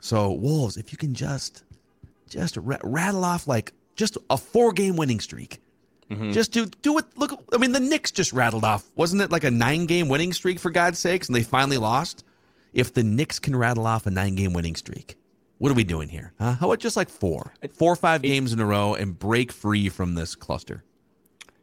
So, 0.00 0.32
Wolves, 0.32 0.76
if 0.76 0.92
you 0.92 0.98
can 0.98 1.14
just 1.14 1.64
just 2.28 2.56
rattle 2.56 3.24
off 3.24 3.46
like 3.46 3.72
just 3.94 4.16
a 4.30 4.38
four 4.38 4.72
game 4.72 4.96
winning 4.96 5.20
streak. 5.20 5.60
Mm-hmm. 6.10 6.32
Just 6.32 6.52
do 6.52 6.66
do 6.66 6.98
it. 6.98 7.04
Look, 7.16 7.32
I 7.52 7.58
mean, 7.58 7.72
the 7.72 7.80
Knicks 7.80 8.10
just 8.10 8.32
rattled 8.32 8.64
off, 8.64 8.90
wasn't 8.96 9.22
it 9.22 9.30
like 9.30 9.44
a 9.44 9.50
nine 9.50 9.86
game 9.86 10.08
winning 10.08 10.32
streak 10.32 10.58
for 10.58 10.70
God's 10.70 10.98
sakes, 10.98 11.28
and 11.28 11.36
they 11.36 11.42
finally 11.42 11.78
lost. 11.78 12.24
If 12.72 12.94
the 12.94 13.02
Knicks 13.02 13.38
can 13.38 13.54
rattle 13.54 13.86
off 13.86 14.06
a 14.06 14.10
nine 14.10 14.34
game 14.34 14.52
winning 14.54 14.76
streak, 14.76 15.16
what 15.58 15.70
are 15.70 15.74
we 15.74 15.84
doing 15.84 16.08
here? 16.08 16.32
Huh? 16.38 16.54
How 16.54 16.66
about 16.66 16.80
just 16.80 16.96
like 16.96 17.08
four, 17.08 17.52
four 17.74 17.92
or 17.92 17.96
five 17.96 18.22
games 18.22 18.52
in 18.52 18.60
a 18.60 18.66
row 18.66 18.94
and 18.94 19.18
break 19.18 19.52
free 19.52 19.88
from 19.88 20.14
this 20.14 20.34
cluster? 20.34 20.84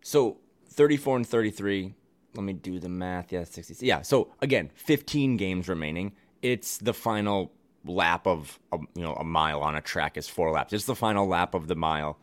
So 0.02 0.38
34 0.70 1.18
and 1.18 1.28
33. 1.28 1.96
Let 2.36 2.44
me 2.44 2.54
do 2.54 2.80
the 2.80 2.90
math. 2.90 3.32
Yeah, 3.32 3.44
60. 3.44 3.86
Yeah. 3.86 4.02
So 4.02 4.30
again, 4.42 4.70
15 4.76 5.38
games 5.38 5.68
remaining. 5.68 6.14
It's 6.42 6.78
the 6.78 6.94
final 6.94 7.52
lap 7.86 8.28
of 8.28 8.60
a, 8.72 8.78
you 8.96 9.04
know 9.04 9.14
a 9.14 9.24
mile 9.24 9.62
on 9.62 9.76
a 9.76 9.82
track 9.82 10.18
is 10.18 10.28
four 10.28 10.52
laps. 10.52 10.74
It's 10.74 10.86
the 10.86 10.96
final 10.96 11.28
lap 11.28 11.54
of 11.54 11.68
the 11.68 11.76
mile. 11.76 12.18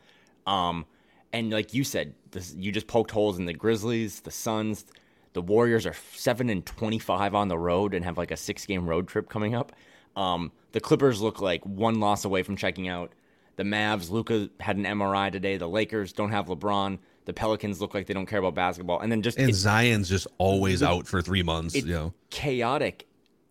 Um, 0.47 0.87
and 1.33 1.51
like 1.51 1.75
you 1.75 1.85
said, 1.85 2.15
this, 2.31 2.55
you 2.57 2.73
just 2.73 2.87
poked 2.87 3.11
holes 3.11 3.39
in 3.39 3.47
the 3.47 3.53
Grizzlies, 3.53 4.21
the 4.21 4.31
Suns, 4.31 4.87
the 5.33 5.43
Warriors 5.43 5.87
are 5.87 5.95
seven 6.15 6.49
and 6.49 6.65
twenty-five 6.65 7.35
on 7.35 7.49
the 7.49 7.59
road 7.59 7.95
and 7.95 8.05
have 8.05 8.17
like 8.17 8.31
a 8.31 8.37
six-game 8.37 8.89
road 8.89 9.09
trip 9.09 9.29
coming 9.29 9.55
up. 9.55 9.73
Um, 10.15 10.51
the 10.73 10.81
Clippers 10.81 11.21
look 11.21 11.41
like 11.41 11.65
one 11.65 12.01
loss 12.01 12.25
away 12.25 12.43
from 12.43 12.57
checking 12.57 12.89
out. 12.89 13.13
The 13.57 13.65
Mavs, 13.65 14.11
Luka 14.11 14.49
had 14.61 14.77
an 14.77 14.85
MRI 14.85 15.31
today. 15.33 15.57
The 15.57 15.69
Lakers 15.69 16.13
don't 16.13 16.31
have 16.31 16.47
LeBron. 16.47 16.99
The 17.27 17.33
Pelicans 17.33 17.81
look 17.81 17.93
like 17.93 18.07
they 18.07 18.15
don't 18.15 18.27
care 18.27 18.39
about 18.39 18.55
basketball. 18.55 19.01
And 19.01 19.13
then 19.13 19.21
just 19.21 19.39
and 19.39 19.55
Zion's 19.55 20.09
just 20.09 20.27
always 20.39 20.83
out 20.83 21.07
for 21.07 21.21
three 21.21 21.43
months. 21.43 21.75
you 21.75 21.85
know, 21.85 22.15
chaotic. 22.31 23.07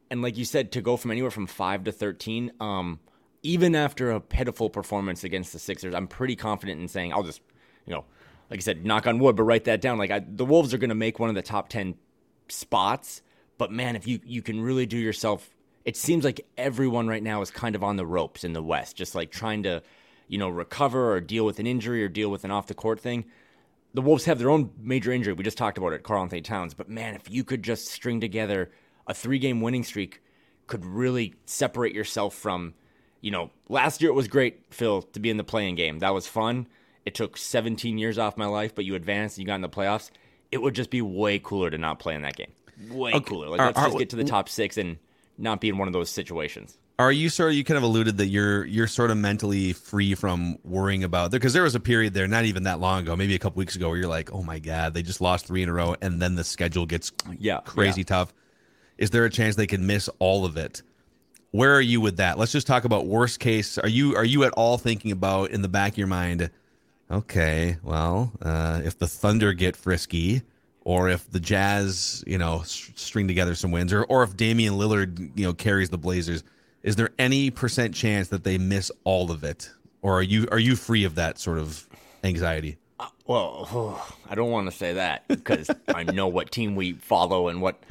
And 0.10 0.22
like 0.22 0.38
you 0.38 0.46
said, 0.46 0.72
to 0.74 0.82
go 0.82 0.98
from 0.98 1.12
anywhere 1.12 1.32
from 1.32 1.46
five 1.46 1.84
to 1.84 1.92
thirteen, 1.92 2.52
um, 2.60 3.00
even 3.44 3.76
after 3.76 4.12
a 4.12 4.20
pitiful 4.20 4.70
performance 4.70 5.24
against 5.24 5.54
the 5.54 5.60
Sixers, 5.60 5.94
I'm 5.94 6.08
pretty 6.08 6.36
confident 6.36 6.82
in 6.82 6.88
saying 6.88 7.14
I'll 7.14 7.24
just 7.24 7.42
you 7.86 7.94
know, 7.94 8.06
like 8.50 8.60
I 8.60 8.62
said, 8.62 8.86
knock 8.86 9.08
on 9.08 9.20
wood, 9.20 9.36
but 9.36 9.44
write 9.44 9.66
that 9.66 9.82
down. 9.82 9.98
Like 9.98 10.12
I, 10.12 10.20
the 10.20 10.46
Wolves 10.46 10.74
are 10.74 10.78
going 10.78 10.90
to 10.90 10.96
make 10.96 11.20
one 11.20 11.30
of 11.30 11.36
the 11.36 11.42
top 11.42 11.70
ten 11.70 11.96
spots, 12.48 13.22
but 13.58 13.72
man, 13.72 13.96
if 13.96 14.08
you 14.08 14.20
you 14.24 14.42
can 14.42 14.62
really 14.62 14.86
do 14.86 14.98
yourself, 14.98 15.50
it 15.84 15.98
seems 15.98 16.24
like 16.24 16.46
everyone 16.58 17.08
right 17.08 17.24
now 17.24 17.42
is 17.42 17.52
kind 17.52 17.76
of 17.76 17.84
on 17.84 17.96
the 17.98 18.06
ropes 18.06 18.44
in 18.44 18.54
the 18.54 18.64
West, 18.64 18.96
just 18.96 19.16
like 19.16 19.32
trying 19.32 19.64
to, 19.64 19.82
you 20.28 20.38
know, 20.38 20.50
recover 20.50 21.12
or 21.14 21.20
deal 21.20 21.46
with 21.46 21.60
an 21.60 21.68
injury 21.68 22.04
or 22.04 22.08
deal 22.08 22.30
with 22.30 22.44
an 22.46 22.52
off 22.52 22.68
the 22.68 22.74
court 22.74 23.00
thing. 23.00 23.26
The 23.96 24.02
Wolves 24.02 24.26
have 24.26 24.40
their 24.40 24.50
own 24.50 24.72
major 24.78 25.12
injury. 25.12 25.34
We 25.34 25.44
just 25.44 25.58
talked 25.58 25.78
about 25.78 25.94
it, 25.94 26.04
Karl-Anthony 26.04 26.42
Towns. 26.42 26.74
But 26.74 26.90
man, 26.90 27.16
if 27.16 27.30
you 27.30 27.44
could 27.44 27.64
just 27.64 27.88
string 27.88 28.22
together 28.22 28.72
a 29.08 29.14
three 29.14 29.40
game 29.40 29.62
winning 29.62 29.84
streak, 29.84 30.22
could 30.68 30.86
really 30.86 31.36
separate 31.46 31.94
yourself 31.94 32.36
from, 32.36 32.74
you 33.22 33.32
know, 33.32 33.52
last 33.70 34.02
year 34.02 34.12
it 34.12 34.16
was 34.16 34.28
great, 34.28 34.66
Phil, 34.70 35.02
to 35.02 35.20
be 35.20 35.30
in 35.30 35.38
the 35.38 35.44
play-in 35.44 35.76
game. 35.76 36.00
That 36.00 36.14
was 36.14 36.28
fun 36.28 36.68
it 37.06 37.14
took 37.14 37.38
17 37.38 37.98
years 37.98 38.18
off 38.18 38.36
my 38.36 38.48
life, 38.48 38.74
but 38.76 38.84
you 38.84 38.96
advanced 38.96 39.38
and 39.38 39.44
you 39.44 39.48
got 39.48 39.56
in 39.56 39.62
the 39.62 39.70
playoffs, 39.70 40.10
it 40.52 40.62
would 40.62 40.74
just 40.74 40.90
be 40.90 41.02
way 41.02 41.40
cooler 41.40 41.70
to 41.70 41.78
not 41.78 42.00
play 42.00 42.16
in 42.16 42.24
that 42.24 42.36
game. 42.36 42.52
Way 42.90 43.14
okay. 43.14 43.24
cooler. 43.24 43.48
Like, 43.48 43.60
let's 43.60 43.80
just 43.80 43.98
get 43.98 44.10
to 44.10 44.16
the 44.16 44.24
top 44.24 44.50
six 44.50 44.78
and 44.78 44.98
not 45.38 45.62
be 45.62 45.70
in 45.70 45.78
one 45.78 45.88
of 45.88 45.94
those 45.94 46.10
situations. 46.10 46.78
Are 46.98 47.12
you 47.12 47.30
sort 47.30 47.50
of 47.50 47.56
you 47.56 47.64
kind 47.64 47.78
of 47.78 47.84
alluded 47.84 48.18
that 48.18 48.28
you're 48.28 48.66
you're 48.66 48.88
sort 48.88 49.12
of 49.12 49.18
mentally 49.18 49.74
free 49.74 50.16
from 50.16 50.58
worrying 50.64 51.04
about 51.04 51.32
there 51.32 51.40
because 51.40 51.54
there 51.54 51.64
was 51.64 51.76
a 51.76 51.80
period 51.80 52.14
there 52.14 52.28
not 52.28 52.46
even 52.46 52.64
that 52.64 52.80
long 52.80 53.04
ago 53.04 53.16
maybe 53.18 53.36
a 53.36 53.40
couple 53.40 53.60
weeks 53.60 53.76
ago 53.76 53.90
where 53.90 53.98
you're 53.98 54.08
like 54.08 54.32
oh 54.32 54.42
my 54.44 54.60
god 54.60 54.94
they 54.94 55.02
just 55.02 55.20
lost 55.20 55.46
three 55.46 55.62
in 55.62 55.68
a 55.68 55.74
row 55.74 55.96
and 56.02 56.22
then 56.22 56.36
the 56.36 56.44
schedule 56.44 56.86
gets 56.86 57.12
yeah 57.38 57.60
crazy 57.62 58.02
yeah. 58.02 58.06
tough. 58.06 58.34
Is 58.98 59.10
there 59.10 59.26
a 59.26 59.30
chance 59.30 59.58
they 59.58 59.68
can 59.68 59.86
miss 59.86 60.10
all 60.20 60.46
of 60.46 60.56
it? 60.56 60.82
Where 61.52 61.74
are 61.74 61.82
you 61.82 62.00
with 62.00 62.18
that? 62.18 62.38
Let's 62.38 62.54
just 62.54 62.68
talk 62.68 62.86
about 62.86 63.06
worst 63.06 63.40
case. 63.40 63.78
Are 63.78 63.90
you 63.90 64.16
are 64.16 64.24
you 64.24 64.46
at 64.46 64.54
all 64.54 64.78
thinking 64.78 65.12
about 65.12 65.52
in 65.52 65.62
the 65.62 65.70
back 65.70 65.94
of 65.94 65.98
your 65.98 66.08
mind? 66.08 66.50
okay, 67.10 67.78
well, 67.84 68.32
uh, 68.42 68.82
if 68.84 68.98
the 68.98 69.08
Thunder 69.08 69.54
get 69.54 69.76
frisky, 69.76 70.42
or 70.82 71.10
if 71.10 71.30
the 71.30 71.40
Jazz, 71.40 72.24
you 72.28 72.38
know, 72.38 72.62
string 72.66 73.28
together 73.28 73.56
some 73.56 73.72
wins, 73.72 73.94
or 73.94 74.04
or 74.06 74.24
if 74.24 74.36
Damian 74.38 74.76
Lillard, 74.76 75.32
you 75.36 75.46
know, 75.46 75.54
carries 75.54 75.90
the 75.90 75.98
Blazers, 75.98 76.44
is 76.86 76.96
there 76.96 77.10
any 77.18 77.50
percent 77.50 77.96
chance 77.96 78.28
that 78.30 78.44
they 78.44 78.60
miss 78.60 78.92
all 79.04 79.32
of 79.32 79.44
it, 79.44 79.72
or 80.04 80.20
are 80.20 80.24
you 80.24 80.48
are 80.52 80.60
you 80.60 80.76
free 80.76 81.04
of 81.04 81.16
that 81.16 81.40
sort 81.40 81.58
of 81.58 81.90
anxiety? 82.24 82.78
Uh, 83.00 83.08
well, 83.26 83.68
oh, 83.74 84.16
I 84.30 84.36
don't 84.36 84.52
want 84.52 84.70
to 84.70 84.78
say 84.78 84.94
that 84.94 85.28
because 85.28 85.70
I 85.88 86.04
know 86.04 86.28
what 86.28 86.52
team 86.52 86.76
we 86.76 86.94
follow 86.94 87.48
and 87.48 87.60
what 87.60 87.84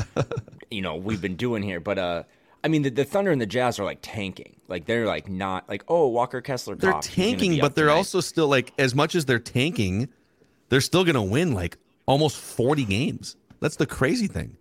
you 0.71 0.81
know 0.81 0.95
we've 0.95 1.21
been 1.21 1.35
doing 1.35 1.63
here, 1.63 1.81
but 1.81 1.99
uh, 1.99 2.23
I 2.63 2.69
mean, 2.69 2.83
the, 2.83 2.91
the, 2.91 3.05
Thunder 3.05 3.33
and 3.33 3.41
the 3.41 3.47
Jazz 3.47 3.81
are 3.81 3.85
like 3.85 3.99
tanking. 4.01 4.55
Like 4.69 4.87
they're 4.87 5.07
like 5.07 5.29
not 5.29 5.69
like 5.69 5.85
oh 5.89 6.07
Walker 6.07 6.41
Kessler. 6.41 6.77
They're 6.77 7.01
tanking, 7.01 7.59
but 7.59 7.75
they're 7.75 7.87
tonight. 7.87 7.97
also 7.97 8.21
still 8.21 8.49
like 8.49 8.73
as 8.79 8.95
much 8.95 9.17
as 9.17 9.25
they're 9.25 9.41
tanking, 9.41 10.09
they're 10.69 10.81
still 10.81 11.05
going 11.05 11.17
to 11.17 11.23
win 11.23 11.53
like 11.53 11.79
almost 12.07 12.37
forty 12.37 12.85
games. 12.85 13.35
That's 13.59 13.77
the 13.77 13.87
crazy 13.87 14.29
thing. 14.29 14.57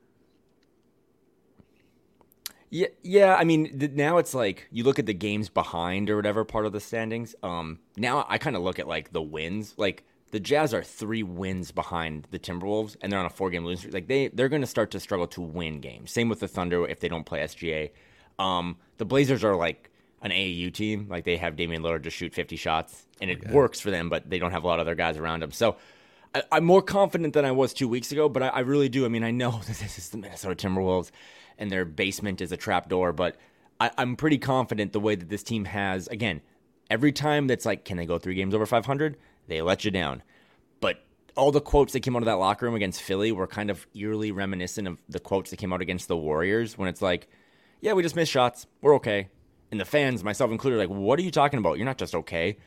Yeah, 2.73 2.87
yeah. 3.03 3.35
I 3.35 3.43
mean, 3.43 3.91
now 3.93 4.17
it's 4.17 4.33
like 4.33 4.67
you 4.71 4.83
look 4.83 4.97
at 4.97 5.05
the 5.05 5.13
games 5.13 5.47
behind 5.47 6.09
or 6.09 6.15
whatever 6.15 6.43
part 6.43 6.65
of 6.65 6.71
the 6.71 6.79
standings. 6.79 7.35
Um, 7.43 7.77
now 7.97 8.25
I 8.27 8.39
kind 8.39 8.55
of 8.55 8.63
look 8.63 8.79
at 8.79 8.87
like 8.87 9.11
the 9.11 9.21
wins. 9.21 9.75
Like 9.77 10.03
the 10.31 10.39
Jazz 10.39 10.73
are 10.73 10.81
three 10.81 11.21
wins 11.21 11.71
behind 11.71 12.27
the 12.31 12.39
Timberwolves, 12.39 12.95
and 12.99 13.11
they're 13.11 13.19
on 13.19 13.27
a 13.27 13.29
four 13.29 13.51
game 13.51 13.63
losing 13.63 13.77
streak. 13.77 13.93
Like 13.93 14.07
they 14.07 14.29
they're 14.29 14.49
going 14.49 14.63
to 14.63 14.67
start 14.67 14.89
to 14.91 14.99
struggle 14.99 15.27
to 15.27 15.41
win 15.41 15.81
games. 15.81 16.11
Same 16.11 16.29
with 16.29 16.39
the 16.39 16.47
Thunder 16.47 16.87
if 16.87 16.99
they 16.99 17.07
don't 17.07 17.27
play 17.27 17.41
SGA. 17.41 17.91
Um, 18.43 18.77
the 18.97 19.05
Blazers 19.05 19.43
are 19.43 19.55
like 19.55 19.91
an 20.23 20.31
AAU 20.31 20.73
team. 20.73 21.05
Like 21.11 21.25
they 21.25 21.37
have 21.37 21.55
Damian 21.55 21.83
Lillard 21.83 22.01
just 22.01 22.17
shoot 22.17 22.33
50 22.33 22.55
shots, 22.55 23.05
and 23.21 23.29
it 23.29 23.37
okay. 23.37 23.53
works 23.53 23.81
for 23.81 23.91
them, 23.91 24.09
but 24.09 24.27
they 24.27 24.39
don't 24.39 24.49
have 24.49 24.63
a 24.63 24.67
lot 24.67 24.79
of 24.79 24.87
other 24.87 24.95
guys 24.95 25.17
around 25.17 25.43
them. 25.43 25.51
So 25.51 25.75
I, 26.33 26.57
am 26.57 26.65
more 26.65 26.81
confident 26.81 27.33
than 27.33 27.45
I 27.45 27.51
was 27.51 27.71
two 27.71 27.87
weeks 27.87 28.11
ago, 28.11 28.27
but 28.27 28.41
I, 28.41 28.47
I 28.47 28.59
really 28.61 28.89
do. 28.89 29.05
I 29.05 29.09
mean, 29.09 29.23
I 29.23 29.31
know 29.31 29.51
that 29.67 29.77
this 29.77 29.97
is 29.97 30.09
the 30.09 30.17
Minnesota 30.17 30.55
Timberwolves, 30.55 31.11
and 31.57 31.71
their 31.71 31.85
basement 31.85 32.41
is 32.41 32.51
a 32.51 32.57
trap 32.57 32.89
door, 32.89 33.13
but 33.13 33.37
I, 33.79 33.91
I'm 33.97 34.15
pretty 34.15 34.37
confident 34.37 34.93
the 34.93 34.99
way 34.99 35.15
that 35.15 35.29
this 35.29 35.43
team 35.43 35.65
has 35.65 36.07
again. 36.07 36.41
Every 36.89 37.11
time 37.11 37.47
that's 37.47 37.65
like, 37.65 37.85
can 37.85 37.97
they 37.97 38.05
go 38.05 38.17
three 38.17 38.35
games 38.35 38.53
over 38.53 38.65
500? 38.65 39.17
They 39.47 39.61
let 39.61 39.83
you 39.83 39.91
down. 39.91 40.21
But 40.79 41.03
all 41.35 41.51
the 41.51 41.61
quotes 41.61 41.93
that 41.93 42.01
came 42.01 42.15
out 42.15 42.21
of 42.21 42.27
that 42.27 42.33
locker 42.33 42.65
room 42.65 42.75
against 42.75 43.01
Philly 43.01 43.31
were 43.31 43.47
kind 43.47 43.69
of 43.69 43.87
eerily 43.95 44.31
reminiscent 44.31 44.87
of 44.87 44.97
the 45.09 45.19
quotes 45.19 45.49
that 45.49 45.57
came 45.57 45.73
out 45.73 45.81
against 45.81 46.07
the 46.07 46.17
Warriors 46.17 46.77
when 46.77 46.89
it's 46.89 47.01
like, 47.01 47.27
yeah, 47.81 47.93
we 47.93 48.03
just 48.03 48.15
missed 48.15 48.31
shots. 48.31 48.67
We're 48.81 48.95
okay. 48.95 49.29
And 49.71 49.79
the 49.79 49.85
fans, 49.85 50.23
myself 50.23 50.51
included, 50.51 50.77
like, 50.77 50.89
what 50.89 51.17
are 51.19 51.23
you 51.23 51.31
talking 51.31 51.57
about? 51.57 51.77
You're 51.77 51.85
not 51.85 51.97
just 51.97 52.13
okay. 52.13 52.57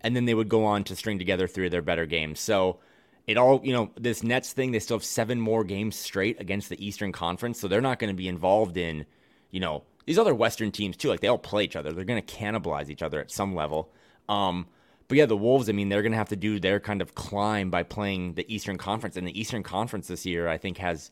And 0.00 0.16
then 0.16 0.24
they 0.24 0.34
would 0.34 0.48
go 0.48 0.64
on 0.64 0.84
to 0.84 0.96
string 0.96 1.18
together 1.18 1.46
three 1.46 1.66
of 1.66 1.72
their 1.72 1.82
better 1.82 2.06
games. 2.06 2.40
So 2.40 2.80
it 3.26 3.36
all, 3.36 3.60
you 3.64 3.72
know, 3.72 3.90
this 3.96 4.22
Nets 4.22 4.52
thing, 4.52 4.70
they 4.70 4.78
still 4.78 4.96
have 4.96 5.04
seven 5.04 5.40
more 5.40 5.64
games 5.64 5.96
straight 5.96 6.40
against 6.40 6.68
the 6.68 6.84
Eastern 6.84 7.12
Conference. 7.12 7.60
So 7.60 7.68
they're 7.68 7.80
not 7.80 7.98
going 7.98 8.10
to 8.10 8.16
be 8.16 8.28
involved 8.28 8.76
in, 8.76 9.04
you 9.50 9.60
know, 9.60 9.82
these 10.06 10.18
other 10.18 10.34
Western 10.34 10.70
teams 10.70 10.96
too. 10.96 11.08
Like 11.08 11.20
they 11.20 11.28
all 11.28 11.38
play 11.38 11.64
each 11.64 11.76
other. 11.76 11.92
They're 11.92 12.04
going 12.04 12.22
to 12.22 12.34
cannibalize 12.34 12.88
each 12.88 13.02
other 13.02 13.20
at 13.20 13.30
some 13.30 13.54
level. 13.54 13.90
Um, 14.28 14.66
but 15.08 15.18
yeah, 15.18 15.26
the 15.26 15.36
Wolves, 15.36 15.68
I 15.68 15.72
mean, 15.72 15.88
they're 15.88 16.02
going 16.02 16.12
to 16.12 16.18
have 16.18 16.28
to 16.30 16.36
do 16.36 16.60
their 16.60 16.80
kind 16.80 17.02
of 17.02 17.14
climb 17.14 17.70
by 17.70 17.82
playing 17.82 18.34
the 18.34 18.52
Eastern 18.52 18.78
Conference. 18.78 19.16
And 19.16 19.26
the 19.26 19.38
Eastern 19.38 19.62
Conference 19.62 20.08
this 20.08 20.24
year, 20.24 20.48
I 20.48 20.58
think, 20.58 20.78
has 20.78 21.10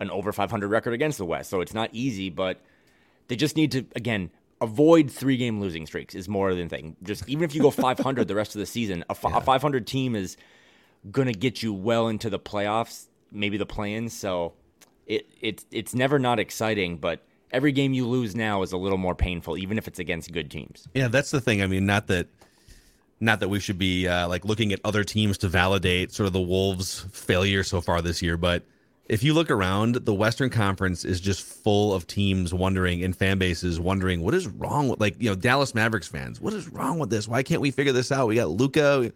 an 0.00 0.10
over 0.10 0.32
500 0.32 0.68
record 0.68 0.92
against 0.92 1.18
the 1.18 1.24
West. 1.24 1.50
So 1.50 1.60
it's 1.60 1.74
not 1.74 1.90
easy, 1.92 2.30
but 2.30 2.60
they 3.28 3.36
just 3.36 3.56
need 3.56 3.72
to, 3.72 3.86
again, 3.96 4.30
avoid 4.60 5.10
three 5.10 5.36
game 5.36 5.60
losing 5.60 5.86
streaks 5.86 6.14
is 6.14 6.28
more 6.28 6.54
than 6.54 6.68
thing. 6.68 6.96
Just 7.02 7.28
even 7.28 7.44
if 7.44 7.54
you 7.54 7.62
go 7.62 7.70
500 7.70 8.28
the 8.28 8.34
rest 8.34 8.54
of 8.54 8.60
the 8.60 8.66
season, 8.66 9.04
a, 9.08 9.16
yeah. 9.22 9.36
a 9.36 9.40
500 9.40 9.86
team 9.86 10.14
is 10.16 10.36
going 11.10 11.28
to 11.28 11.34
get 11.34 11.62
you 11.62 11.72
well 11.72 12.08
into 12.08 12.30
the 12.30 12.38
playoffs, 12.38 13.06
maybe 13.30 13.56
the 13.56 13.66
play-ins. 13.66 14.12
So 14.12 14.54
it, 15.06 15.28
it, 15.40 15.64
it's 15.70 15.94
never 15.94 16.18
not 16.18 16.38
exciting, 16.38 16.96
but 16.96 17.22
every 17.50 17.72
game 17.72 17.92
you 17.94 18.06
lose 18.06 18.34
now 18.34 18.62
is 18.62 18.72
a 18.72 18.76
little 18.76 18.98
more 18.98 19.14
painful, 19.14 19.56
even 19.56 19.78
if 19.78 19.88
it's 19.88 19.98
against 19.98 20.32
good 20.32 20.50
teams. 20.50 20.88
Yeah, 20.94 21.08
that's 21.08 21.30
the 21.30 21.40
thing. 21.40 21.62
I 21.62 21.66
mean, 21.66 21.86
not 21.86 22.06
that 22.08 22.28
not 23.20 23.40
that 23.40 23.48
we 23.48 23.60
should 23.60 23.78
be 23.78 24.08
uh, 24.08 24.28
like 24.28 24.44
looking 24.44 24.72
at 24.72 24.80
other 24.84 25.04
teams 25.04 25.38
to 25.38 25.48
validate 25.48 26.12
sort 26.12 26.26
of 26.26 26.32
the 26.32 26.40
Wolves' 26.40 27.06
failure 27.12 27.62
so 27.62 27.80
far 27.80 28.02
this 28.02 28.20
year, 28.20 28.36
but 28.36 28.64
if 29.06 29.22
you 29.22 29.34
look 29.34 29.50
around, 29.50 29.96
the 29.96 30.14
Western 30.14 30.48
Conference 30.50 31.04
is 31.04 31.20
just 31.20 31.42
full 31.42 31.92
of 31.92 32.06
teams 32.06 32.54
wondering 32.54 33.04
and 33.04 33.14
fan 33.14 33.38
bases 33.38 33.78
wondering 33.78 34.22
what 34.22 34.34
is 34.34 34.46
wrong 34.46 34.88
with 34.88 35.00
like 35.00 35.14
you 35.20 35.28
know 35.28 35.36
Dallas 35.36 35.74
Mavericks 35.74 36.08
fans. 36.08 36.40
What 36.40 36.54
is 36.54 36.68
wrong 36.68 36.98
with 36.98 37.10
this? 37.10 37.28
Why 37.28 37.42
can't 37.42 37.60
we 37.60 37.70
figure 37.70 37.92
this 37.92 38.10
out? 38.10 38.28
We 38.28 38.36
got 38.36 38.48
Luka, 38.50 39.12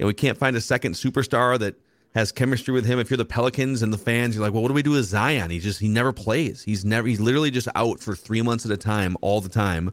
know, 0.00 0.06
we 0.06 0.14
can't 0.14 0.38
find 0.38 0.56
a 0.56 0.60
second 0.60 0.94
superstar 0.94 1.58
that 1.58 1.76
has 2.14 2.30
chemistry 2.30 2.72
with 2.72 2.86
him. 2.86 2.98
If 2.98 3.10
you're 3.10 3.16
the 3.16 3.24
Pelicans 3.24 3.82
and 3.82 3.92
the 3.92 3.98
fans, 3.98 4.34
you're 4.34 4.44
like, 4.44 4.52
well, 4.52 4.62
what 4.62 4.68
do 4.68 4.74
we 4.74 4.82
do 4.82 4.92
with 4.92 5.04
Zion? 5.04 5.50
He 5.50 5.58
just 5.58 5.80
he 5.80 5.88
never 5.88 6.12
plays. 6.12 6.62
He's 6.62 6.84
never 6.84 7.08
he's 7.08 7.20
literally 7.20 7.50
just 7.50 7.68
out 7.74 8.00
for 8.00 8.14
three 8.14 8.42
months 8.42 8.64
at 8.64 8.70
a 8.70 8.76
time 8.76 9.16
all 9.20 9.40
the 9.40 9.48
time. 9.48 9.92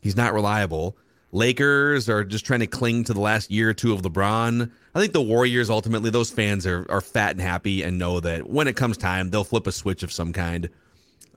He's 0.00 0.16
not 0.16 0.34
reliable. 0.34 0.96
Lakers 1.34 2.10
are 2.10 2.24
just 2.24 2.44
trying 2.44 2.60
to 2.60 2.66
cling 2.66 3.04
to 3.04 3.14
the 3.14 3.20
last 3.20 3.50
year 3.50 3.70
or 3.70 3.74
two 3.74 3.94
of 3.94 4.02
LeBron. 4.02 4.70
I 4.94 5.00
think 5.00 5.14
the 5.14 5.22
Warriors 5.22 5.70
ultimately, 5.70 6.10
those 6.10 6.30
fans 6.30 6.66
are 6.66 6.86
are 6.90 7.00
fat 7.00 7.32
and 7.32 7.40
happy 7.40 7.82
and 7.82 7.98
know 7.98 8.20
that 8.20 8.48
when 8.48 8.68
it 8.68 8.76
comes 8.76 8.98
time, 8.98 9.30
they'll 9.30 9.44
flip 9.44 9.66
a 9.66 9.72
switch 9.72 10.02
of 10.02 10.12
some 10.12 10.32
kind. 10.32 10.68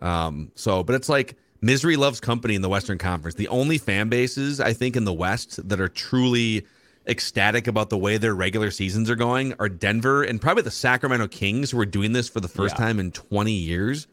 Um, 0.01 0.51
so, 0.56 0.84
but 0.84 0.95
it's 0.95 1.08
like 1.08 1.38
misery 1.62 1.95
loves 1.95 2.19
company 2.19 2.56
in 2.56 2.62
the 2.62 2.69
Western 2.69 2.97
Conference. 2.97 3.36
The 3.36 3.47
only 3.47 3.78
fan 3.78 4.10
bases 4.10 4.60
I 4.60 4.73
think 4.73 4.97
in 4.97 5.06
the 5.06 5.13
West 5.13 5.67
that 5.67 5.80
are 5.80 5.88
truly 5.88 6.65
ecstatic 7.08 7.68
about 7.68 7.89
the 7.89 7.98
way 7.98 8.18
their 8.18 8.36
regular 8.36 8.72
seasons 8.72 9.10
are 9.10 9.15
going 9.15 9.54
are 9.60 9.70
Denver 9.70 10.24
and 10.24 10.41
probably 10.41 10.63
the 10.63 10.72
Sacramento 10.72 11.28
Kings, 11.28 11.72
who 11.72 11.80
are 11.80 11.86
doing 11.86 12.13
this 12.13 12.30
for 12.30 12.39
the 12.39 12.48
first 12.48 12.76
yeah. 12.78 12.86
time 12.86 13.00
in 13.00 13.12
20 13.12 13.52
years. 13.52 14.08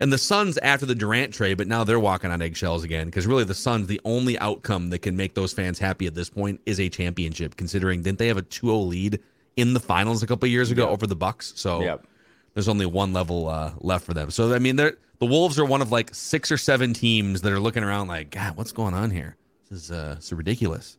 And 0.00 0.12
the 0.12 0.18
Suns 0.18 0.58
after 0.58 0.86
the 0.86 0.94
Durant 0.94 1.34
trade, 1.34 1.58
but 1.58 1.66
now 1.66 1.82
they're 1.82 1.98
walking 1.98 2.30
on 2.30 2.40
eggshells 2.40 2.84
again 2.84 3.06
because 3.06 3.26
really 3.26 3.44
the 3.44 3.54
Suns, 3.54 3.88
the 3.88 4.00
only 4.04 4.38
outcome 4.38 4.90
that 4.90 5.00
can 5.00 5.16
make 5.16 5.34
those 5.34 5.52
fans 5.52 5.78
happy 5.78 6.06
at 6.06 6.14
this 6.14 6.30
point 6.30 6.60
is 6.66 6.78
a 6.78 6.88
championship. 6.88 7.56
Considering 7.56 8.02
didn't 8.02 8.18
they 8.18 8.28
have 8.28 8.36
a 8.36 8.42
2-0 8.42 8.88
lead 8.88 9.20
in 9.56 9.74
the 9.74 9.80
finals 9.80 10.22
a 10.22 10.26
couple 10.26 10.48
years 10.48 10.70
ago 10.70 10.84
yep. 10.84 10.92
over 10.92 11.06
the 11.06 11.16
Bucks? 11.16 11.52
So 11.56 11.98
there's 12.54 12.68
only 12.68 12.86
one 12.86 13.12
level 13.12 13.48
uh, 13.48 13.72
left 13.80 14.04
for 14.04 14.14
them. 14.14 14.30
So 14.30 14.54
I 14.54 14.60
mean, 14.60 14.76
they're 14.76 14.96
the 15.18 15.26
Wolves 15.26 15.58
are 15.58 15.64
one 15.64 15.82
of 15.82 15.90
like 15.90 16.14
six 16.14 16.52
or 16.52 16.58
seven 16.58 16.94
teams 16.94 17.42
that 17.42 17.52
are 17.52 17.60
looking 17.60 17.82
around 17.82 18.08
like, 18.08 18.30
God, 18.30 18.56
what's 18.56 18.72
going 18.72 18.94
on 18.94 19.10
here? 19.10 19.36
This 19.70 19.84
is 19.84 19.90
uh, 19.90 20.20
so 20.20 20.36
ridiculous. 20.36 20.97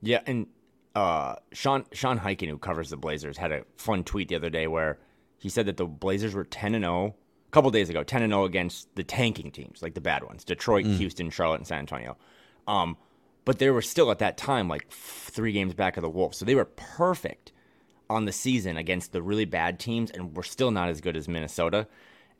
Yeah, 0.00 0.20
and 0.26 0.46
uh, 0.94 1.36
Sean 1.52 1.84
Sean 1.92 2.18
Highkin, 2.18 2.48
who 2.48 2.58
covers 2.58 2.90
the 2.90 2.96
Blazers, 2.96 3.36
had 3.36 3.52
a 3.52 3.64
fun 3.76 4.04
tweet 4.04 4.28
the 4.28 4.36
other 4.36 4.50
day 4.50 4.66
where 4.66 4.98
he 5.38 5.48
said 5.48 5.66
that 5.66 5.76
the 5.76 5.86
Blazers 5.86 6.34
were 6.34 6.44
ten 6.44 6.74
and 6.74 6.84
zero 6.84 6.94
oh 6.94 7.14
a 7.48 7.50
couple 7.50 7.70
days 7.70 7.88
ago, 7.88 8.02
10 8.02 8.22
and 8.22 8.32
0 8.32 8.44
against 8.44 8.94
the 8.94 9.02
tanking 9.02 9.50
teams, 9.50 9.82
like 9.82 9.94
the 9.94 10.00
bad 10.00 10.22
ones 10.22 10.44
Detroit, 10.44 10.84
mm. 10.84 10.96
Houston, 10.96 11.30
Charlotte, 11.30 11.56
and 11.56 11.66
San 11.66 11.80
Antonio. 11.80 12.16
Um, 12.66 12.96
but 13.44 13.58
they 13.58 13.70
were 13.70 13.82
still 13.82 14.10
at 14.10 14.18
that 14.18 14.36
time 14.36 14.68
like 14.68 14.88
three 14.90 15.52
games 15.52 15.72
back 15.72 15.96
of 15.96 16.02
the 16.02 16.10
Wolves. 16.10 16.36
So 16.36 16.44
they 16.44 16.54
were 16.54 16.66
perfect 16.66 17.52
on 18.10 18.26
the 18.26 18.32
season 18.32 18.76
against 18.76 19.12
the 19.12 19.22
really 19.22 19.46
bad 19.46 19.78
teams 19.78 20.10
and 20.10 20.36
were 20.36 20.42
still 20.42 20.70
not 20.70 20.90
as 20.90 21.00
good 21.00 21.16
as 21.16 21.28
Minnesota. 21.28 21.86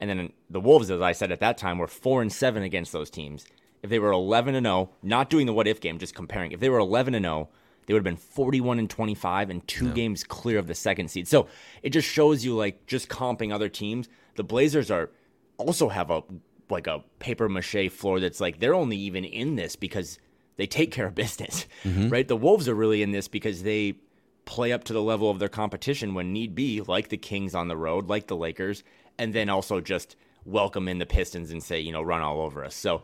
And 0.01 0.11
then 0.11 0.33
the 0.51 0.61
Wolves, 0.61 0.90
as 0.90 1.01
I 1.01 1.12
said 1.12 1.33
at 1.33 1.40
that 1.40 1.57
time, 1.57 1.79
were 1.79 1.87
4 1.87 2.23
and 2.23 2.33
7 2.33 2.62
against 2.62 2.92
those 2.92 3.11
teams. 3.11 3.47
If 3.83 3.91
they 3.91 3.99
were 3.99 4.12
11 4.12 4.55
and 4.55 4.67
0, 4.67 4.91
not 5.03 5.31
doing 5.31 5.47
the 5.47 5.53
what 5.53 5.69
if 5.69 5.81
game, 5.81 5.99
just 5.99 6.14
comparing, 6.14 6.53
if 6.53 6.61
they 6.61 6.69
were 6.69 6.79
11 6.79 7.14
and 7.14 7.25
0, 7.25 7.49
they 7.87 7.95
would 7.95 8.01
have 8.01 8.05
been 8.05 8.17
41 8.17 8.79
and 8.79 8.91
25 8.91 9.51
and 9.51 9.67
two 9.67 9.87
yeah. 9.87 9.93
games 9.93 10.25
clear 10.25 10.59
of 10.59 10.67
the 10.67 10.75
second 10.75 11.09
seed. 11.09 11.27
So 11.29 11.49
it 11.83 11.91
just 11.91 12.09
shows 12.09 12.45
you 12.45 12.55
like 12.55 12.87
just 12.87 13.09
comping 13.09 13.53
other 13.53 13.69
teams 13.69 14.09
the 14.38 14.45
Blazers 14.45 14.91
are 14.91 15.11
also 15.59 15.91
have 15.91 16.11
a 16.11 16.23
like 16.71 16.87
a 16.87 17.03
paper 17.19 17.49
mache 17.49 17.91
floor 17.91 18.21
that's 18.21 18.41
like 18.41 18.61
they're 18.61 18.75
only 18.75 18.97
even 18.97 19.25
in 19.25 19.57
this 19.57 19.77
because 19.77 20.19
they 20.57 20.67
take 20.67 20.93
care 20.93 21.07
of 21.07 21.14
business, 21.14 21.67
mm-hmm. 21.85 22.09
right? 22.09 22.27
The 22.27 22.37
Wolves 22.37 22.69
are 22.69 22.75
really 22.75 23.03
in 23.03 23.11
this 23.11 23.29
because 23.29 23.64
they 23.64 23.97
play 24.45 24.73
up 24.73 24.85
to 24.85 24.93
the 24.93 25.03
level 25.03 25.29
of 25.31 25.38
their 25.38 25.49
competition 25.49 26.14
when 26.14 26.33
need 26.33 26.55
be, 26.55 26.81
like 26.81 27.09
the 27.09 27.17
Kings 27.17 27.55
on 27.55 27.69
the 27.69 27.77
road, 27.77 28.09
like 28.09 28.29
the 28.29 28.37
Lakers, 28.37 28.83
and 29.19 29.35
then 29.35 29.49
also 29.49 29.81
just 29.81 30.17
welcome 30.45 30.88
in 30.88 30.99
the 30.99 31.07
Pistons 31.07 31.51
and 31.51 31.62
say, 31.62 31.81
you 31.81 31.93
know, 31.93 32.03
run 32.03 32.23
all 32.23 32.41
over 32.41 32.64
us. 32.64 32.75
So 32.75 33.03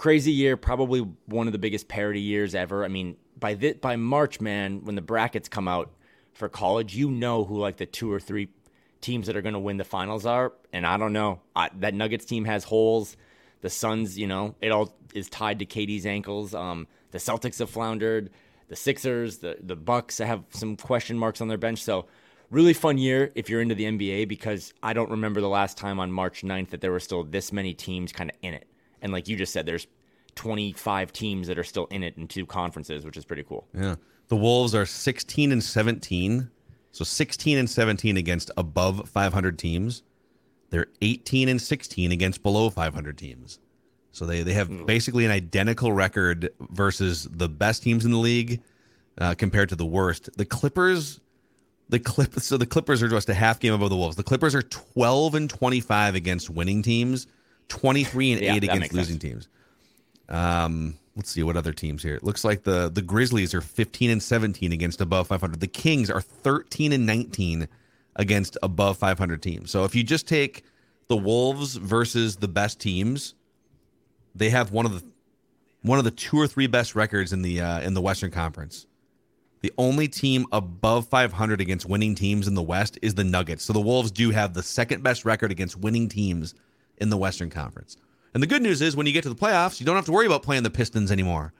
crazy 0.00 0.32
year, 0.32 0.56
probably 0.56 1.00
one 1.26 1.46
of 1.46 1.52
the 1.52 1.58
biggest 1.58 1.86
parity 1.86 2.22
years 2.22 2.54
ever. 2.54 2.86
I 2.86 2.88
mean, 2.88 3.18
by 3.38 3.54
th- 3.54 3.82
by 3.82 3.96
March, 3.96 4.40
man, 4.40 4.82
when 4.82 4.94
the 4.94 5.02
brackets 5.02 5.46
come 5.46 5.68
out 5.68 5.90
for 6.32 6.48
college, 6.48 6.96
you 6.96 7.10
know 7.10 7.44
who 7.44 7.58
like 7.58 7.76
the 7.76 7.84
two 7.84 8.10
or 8.10 8.18
three 8.18 8.48
teams 9.02 9.26
that 9.26 9.36
are 9.36 9.42
going 9.42 9.52
to 9.52 9.58
win 9.58 9.76
the 9.76 9.84
finals 9.84 10.24
are. 10.24 10.54
And 10.72 10.86
I 10.86 10.96
don't 10.96 11.12
know. 11.12 11.40
I, 11.54 11.68
that 11.80 11.92
Nuggets 11.92 12.24
team 12.24 12.46
has 12.46 12.64
holes. 12.64 13.14
The 13.60 13.68
Suns, 13.68 14.18
you 14.18 14.26
know, 14.26 14.54
it 14.62 14.72
all 14.72 14.96
is 15.12 15.28
tied 15.28 15.58
to 15.58 15.66
KD's 15.66 16.06
ankles. 16.06 16.54
Um, 16.54 16.86
the 17.10 17.18
Celtics 17.18 17.58
have 17.58 17.68
floundered. 17.68 18.30
The 18.68 18.76
Sixers, 18.76 19.38
the 19.38 19.58
the 19.60 19.76
Bucks 19.76 20.16
have 20.16 20.44
some 20.48 20.78
question 20.78 21.18
marks 21.18 21.42
on 21.42 21.48
their 21.48 21.58
bench. 21.58 21.84
So 21.84 22.06
really 22.48 22.72
fun 22.72 22.96
year 22.96 23.32
if 23.34 23.50
you're 23.50 23.60
into 23.60 23.74
the 23.74 23.84
NBA 23.84 24.28
because 24.28 24.72
I 24.82 24.94
don't 24.94 25.10
remember 25.10 25.42
the 25.42 25.48
last 25.50 25.76
time 25.76 26.00
on 26.00 26.10
March 26.10 26.40
9th 26.40 26.70
that 26.70 26.80
there 26.80 26.90
were 26.90 27.00
still 27.00 27.22
this 27.22 27.52
many 27.52 27.74
teams 27.74 28.12
kind 28.12 28.30
of 28.30 28.36
in 28.40 28.54
it. 28.54 28.66
And 29.02 29.12
like 29.12 29.28
you 29.28 29.36
just 29.36 29.52
said, 29.52 29.66
there's 29.66 29.86
25 30.34 31.12
teams 31.12 31.46
that 31.48 31.58
are 31.58 31.64
still 31.64 31.86
in 31.86 32.02
it 32.02 32.16
in 32.16 32.28
two 32.28 32.46
conferences, 32.46 33.04
which 33.04 33.16
is 33.16 33.24
pretty 33.24 33.42
cool. 33.42 33.66
Yeah. 33.74 33.96
The 34.28 34.36
Wolves 34.36 34.74
are 34.74 34.86
16 34.86 35.52
and 35.52 35.62
17 35.62 36.50
so 36.92 37.04
16 37.04 37.58
and 37.58 37.70
17 37.70 38.16
against 38.16 38.50
above 38.56 39.08
500 39.08 39.58
teams. 39.58 40.02
They're 40.70 40.86
18 41.02 41.48
and 41.48 41.60
16 41.60 42.12
against 42.12 42.42
below 42.42 42.70
500 42.70 43.18
teams. 43.18 43.58
So 44.12 44.26
they, 44.26 44.42
they 44.42 44.54
have 44.54 44.86
basically 44.86 45.24
an 45.24 45.30
identical 45.30 45.92
record 45.92 46.50
versus 46.70 47.28
the 47.30 47.48
best 47.48 47.82
teams 47.82 48.04
in 48.04 48.10
the 48.10 48.18
league 48.18 48.60
uh, 49.18 49.34
compared 49.34 49.68
to 49.68 49.76
the 49.76 49.86
worst. 49.86 50.30
The 50.36 50.44
Clippers, 50.44 51.20
the 51.88 52.00
clip 52.00 52.34
so 52.40 52.56
the 52.56 52.66
Clippers 52.66 53.02
are 53.02 53.08
just 53.08 53.28
a 53.28 53.34
half 53.34 53.60
game 53.60 53.72
above 53.72 53.90
the 53.90 53.96
Wolves. 53.96 54.16
The 54.16 54.24
Clippers 54.24 54.54
are 54.54 54.62
12 54.62 55.34
and 55.36 55.50
25 55.50 56.16
against 56.16 56.50
winning 56.50 56.82
teams, 56.82 57.28
23 57.70 58.32
and 58.32 58.42
yeah, 58.42 58.54
8 58.54 58.64
against 58.64 58.92
losing 58.92 59.18
sense. 59.18 59.22
teams. 59.22 59.48
Um, 60.28 60.98
let's 61.16 61.30
see 61.30 61.42
what 61.42 61.56
other 61.56 61.72
teams 61.72 62.02
here. 62.02 62.14
It 62.14 62.22
looks 62.22 62.44
like 62.44 62.62
the 62.64 62.90
the 62.90 63.02
Grizzlies 63.02 63.54
are 63.54 63.60
15 63.62 64.10
and 64.10 64.22
17 64.22 64.72
against 64.72 65.00
above 65.00 65.28
500. 65.28 65.60
The 65.60 65.66
Kings 65.66 66.10
are 66.10 66.20
13 66.20 66.92
and 66.92 67.06
19 67.06 67.66
against 68.16 68.58
above 68.62 68.98
500 68.98 69.42
teams. 69.42 69.70
So 69.70 69.84
if 69.84 69.94
you 69.94 70.04
just 70.04 70.28
take 70.28 70.64
the 71.08 71.16
Wolves 71.16 71.76
versus 71.76 72.36
the 72.36 72.48
best 72.48 72.80
teams, 72.80 73.34
they 74.34 74.50
have 74.50 74.72
one 74.72 74.86
of 74.86 74.92
the 74.92 75.02
one 75.82 75.98
of 75.98 76.04
the 76.04 76.10
two 76.10 76.38
or 76.38 76.46
three 76.46 76.66
best 76.66 76.94
records 76.94 77.32
in 77.32 77.42
the 77.42 77.60
uh, 77.60 77.80
in 77.80 77.94
the 77.94 78.00
Western 78.00 78.30
Conference. 78.30 78.86
The 79.62 79.72
only 79.76 80.08
team 80.08 80.46
above 80.52 81.06
500 81.08 81.60
against 81.60 81.84
winning 81.86 82.14
teams 82.14 82.48
in 82.48 82.54
the 82.54 82.62
West 82.62 82.98
is 83.02 83.14
the 83.14 83.24
Nuggets. 83.24 83.62
So 83.62 83.74
the 83.74 83.80
Wolves 83.80 84.10
do 84.10 84.30
have 84.30 84.54
the 84.54 84.62
second 84.62 85.02
best 85.02 85.26
record 85.26 85.50
against 85.50 85.76
winning 85.76 86.08
teams 86.08 86.54
in 87.00 87.10
the 87.10 87.16
Western 87.16 87.50
Conference. 87.50 87.96
And 88.32 88.42
the 88.42 88.46
good 88.46 88.62
news 88.62 88.80
is 88.80 88.96
when 88.96 89.06
you 89.06 89.12
get 89.12 89.22
to 89.24 89.28
the 89.28 89.34
playoffs, 89.34 89.80
you 89.80 89.86
don't 89.86 89.96
have 89.96 90.04
to 90.06 90.12
worry 90.12 90.26
about 90.26 90.42
playing 90.42 90.62
the 90.62 90.70
Pistons 90.70 91.10
anymore. 91.10 91.52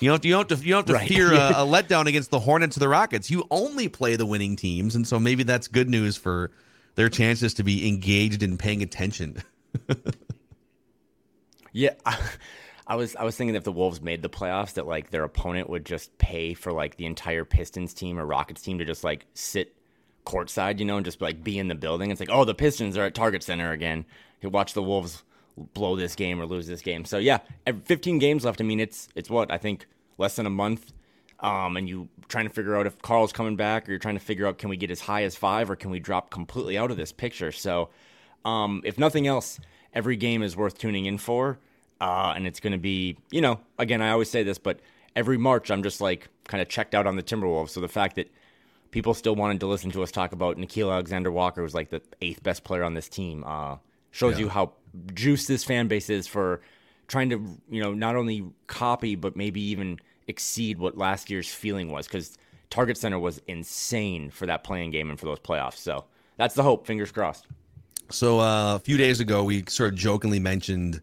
You 0.00 0.10
don't, 0.10 0.24
you 0.24 0.32
don't 0.32 0.50
have 0.50 0.60
to, 0.60 0.64
you 0.64 0.72
don't 0.72 0.88
have 0.88 0.94
to 0.94 0.94
right. 0.94 1.08
fear 1.08 1.32
a, 1.32 1.36
a 1.48 1.66
letdown 1.66 2.06
against 2.06 2.30
the 2.30 2.40
Hornets 2.40 2.76
or 2.76 2.80
the 2.80 2.88
Rockets. 2.88 3.30
You 3.30 3.44
only 3.50 3.88
play 3.88 4.16
the 4.16 4.26
winning 4.26 4.56
teams. 4.56 4.94
And 4.94 5.06
so 5.06 5.18
maybe 5.18 5.42
that's 5.42 5.68
good 5.68 5.88
news 5.88 6.16
for 6.16 6.50
their 6.94 7.08
chances 7.08 7.54
to 7.54 7.62
be 7.62 7.86
engaged 7.86 8.42
in 8.42 8.56
paying 8.56 8.82
attention. 8.82 9.42
yeah. 11.72 11.94
I, 12.04 12.18
I 12.88 12.94
was 12.94 13.16
I 13.16 13.24
was 13.24 13.36
thinking 13.36 13.56
if 13.56 13.64
the 13.64 13.72
Wolves 13.72 14.00
made 14.00 14.22
the 14.22 14.30
playoffs 14.30 14.74
that 14.74 14.86
like 14.86 15.10
their 15.10 15.24
opponent 15.24 15.68
would 15.68 15.84
just 15.84 16.16
pay 16.18 16.54
for 16.54 16.72
like 16.72 16.96
the 16.96 17.06
entire 17.06 17.44
Pistons 17.44 17.92
team 17.92 18.16
or 18.16 18.24
Rockets 18.24 18.62
team 18.62 18.78
to 18.78 18.84
just 18.84 19.02
like 19.02 19.26
sit 19.34 19.74
courtside, 20.24 20.78
you 20.78 20.84
know, 20.84 20.96
and 20.96 21.04
just 21.04 21.20
like 21.20 21.42
be 21.42 21.58
in 21.58 21.66
the 21.66 21.74
building. 21.74 22.12
It's 22.12 22.20
like, 22.20 22.30
oh, 22.30 22.44
the 22.44 22.54
Pistons 22.54 22.96
are 22.96 23.04
at 23.04 23.14
Target 23.14 23.42
Center 23.42 23.72
again. 23.72 24.04
You 24.40 24.50
watch 24.50 24.74
the 24.74 24.82
Wolves 24.82 25.22
blow 25.56 25.96
this 25.96 26.14
game 26.14 26.40
or 26.40 26.46
lose 26.46 26.66
this 26.66 26.82
game. 26.82 27.04
So 27.04 27.18
yeah, 27.18 27.38
15 27.84 28.18
games 28.18 28.44
left. 28.44 28.60
I 28.60 28.64
mean, 28.64 28.80
it's 28.80 29.08
it's 29.14 29.30
what 29.30 29.50
I 29.50 29.58
think 29.58 29.86
less 30.18 30.36
than 30.36 30.46
a 30.46 30.50
month. 30.50 30.92
Um, 31.40 31.76
and 31.76 31.86
you 31.86 32.08
trying 32.28 32.48
to 32.48 32.52
figure 32.52 32.76
out 32.76 32.86
if 32.86 33.02
Karl's 33.02 33.32
coming 33.32 33.56
back, 33.56 33.86
or 33.86 33.92
you're 33.92 33.98
trying 33.98 34.18
to 34.18 34.24
figure 34.24 34.46
out 34.46 34.56
can 34.56 34.70
we 34.70 34.76
get 34.78 34.90
as 34.90 35.00
high 35.00 35.22
as 35.24 35.36
five, 35.36 35.70
or 35.70 35.76
can 35.76 35.90
we 35.90 36.00
drop 36.00 36.30
completely 36.30 36.78
out 36.78 36.90
of 36.90 36.96
this 36.96 37.12
picture? 37.12 37.52
So, 37.52 37.90
um, 38.46 38.80
if 38.84 38.98
nothing 38.98 39.26
else, 39.26 39.60
every 39.92 40.16
game 40.16 40.42
is 40.42 40.56
worth 40.56 40.78
tuning 40.78 41.04
in 41.04 41.18
for, 41.18 41.58
uh, 42.00 42.32
and 42.34 42.46
it's 42.46 42.58
going 42.58 42.72
to 42.72 42.78
be, 42.78 43.18
you 43.30 43.42
know, 43.42 43.60
again, 43.78 44.00
I 44.00 44.12
always 44.12 44.30
say 44.30 44.44
this, 44.44 44.56
but 44.56 44.80
every 45.14 45.36
March 45.36 45.70
I'm 45.70 45.82
just 45.82 46.00
like 46.00 46.28
kind 46.44 46.62
of 46.62 46.68
checked 46.68 46.94
out 46.94 47.06
on 47.06 47.16
the 47.16 47.22
Timberwolves. 47.22 47.70
So 47.70 47.80
the 47.80 47.88
fact 47.88 48.16
that 48.16 48.30
people 48.90 49.12
still 49.12 49.34
wanted 49.34 49.60
to 49.60 49.66
listen 49.66 49.90
to 49.90 50.02
us 50.02 50.10
talk 50.10 50.32
about 50.32 50.56
Nickeil 50.56 50.92
Alexander 50.92 51.30
Walker 51.30 51.62
was 51.62 51.74
like 51.74 51.90
the 51.90 52.00
eighth 52.22 52.42
best 52.42 52.64
player 52.64 52.82
on 52.82 52.94
this 52.94 53.08
team 53.08 53.44
uh, 53.46 53.76
shows 54.16 54.34
yeah. 54.34 54.44
you 54.44 54.48
how 54.48 54.72
juiced 55.12 55.46
this 55.46 55.62
fan 55.62 55.88
base 55.88 56.08
is 56.08 56.26
for 56.26 56.62
trying 57.06 57.28
to 57.30 57.36
you 57.68 57.82
know 57.82 57.92
not 57.92 58.16
only 58.16 58.44
copy 58.66 59.14
but 59.14 59.36
maybe 59.36 59.60
even 59.60 59.98
exceed 60.26 60.78
what 60.78 60.96
last 60.96 61.30
year's 61.30 61.52
feeling 61.52 61.90
was 61.90 62.06
because 62.06 62.38
Target 62.70 62.96
Center 62.96 63.18
was 63.18 63.40
insane 63.46 64.30
for 64.30 64.46
that 64.46 64.64
play-in 64.64 64.90
game 64.90 65.10
and 65.10 65.20
for 65.20 65.26
those 65.26 65.38
playoffs. 65.38 65.76
So 65.76 66.04
that's 66.36 66.54
the 66.54 66.62
hope. 66.62 66.86
Fingers 66.86 67.12
crossed. 67.12 67.46
So 68.10 68.40
uh, 68.40 68.76
a 68.76 68.78
few 68.78 68.96
days 68.96 69.20
ago, 69.20 69.44
we 69.44 69.64
sort 69.68 69.92
of 69.92 69.98
jokingly 69.98 70.40
mentioned, 70.40 71.00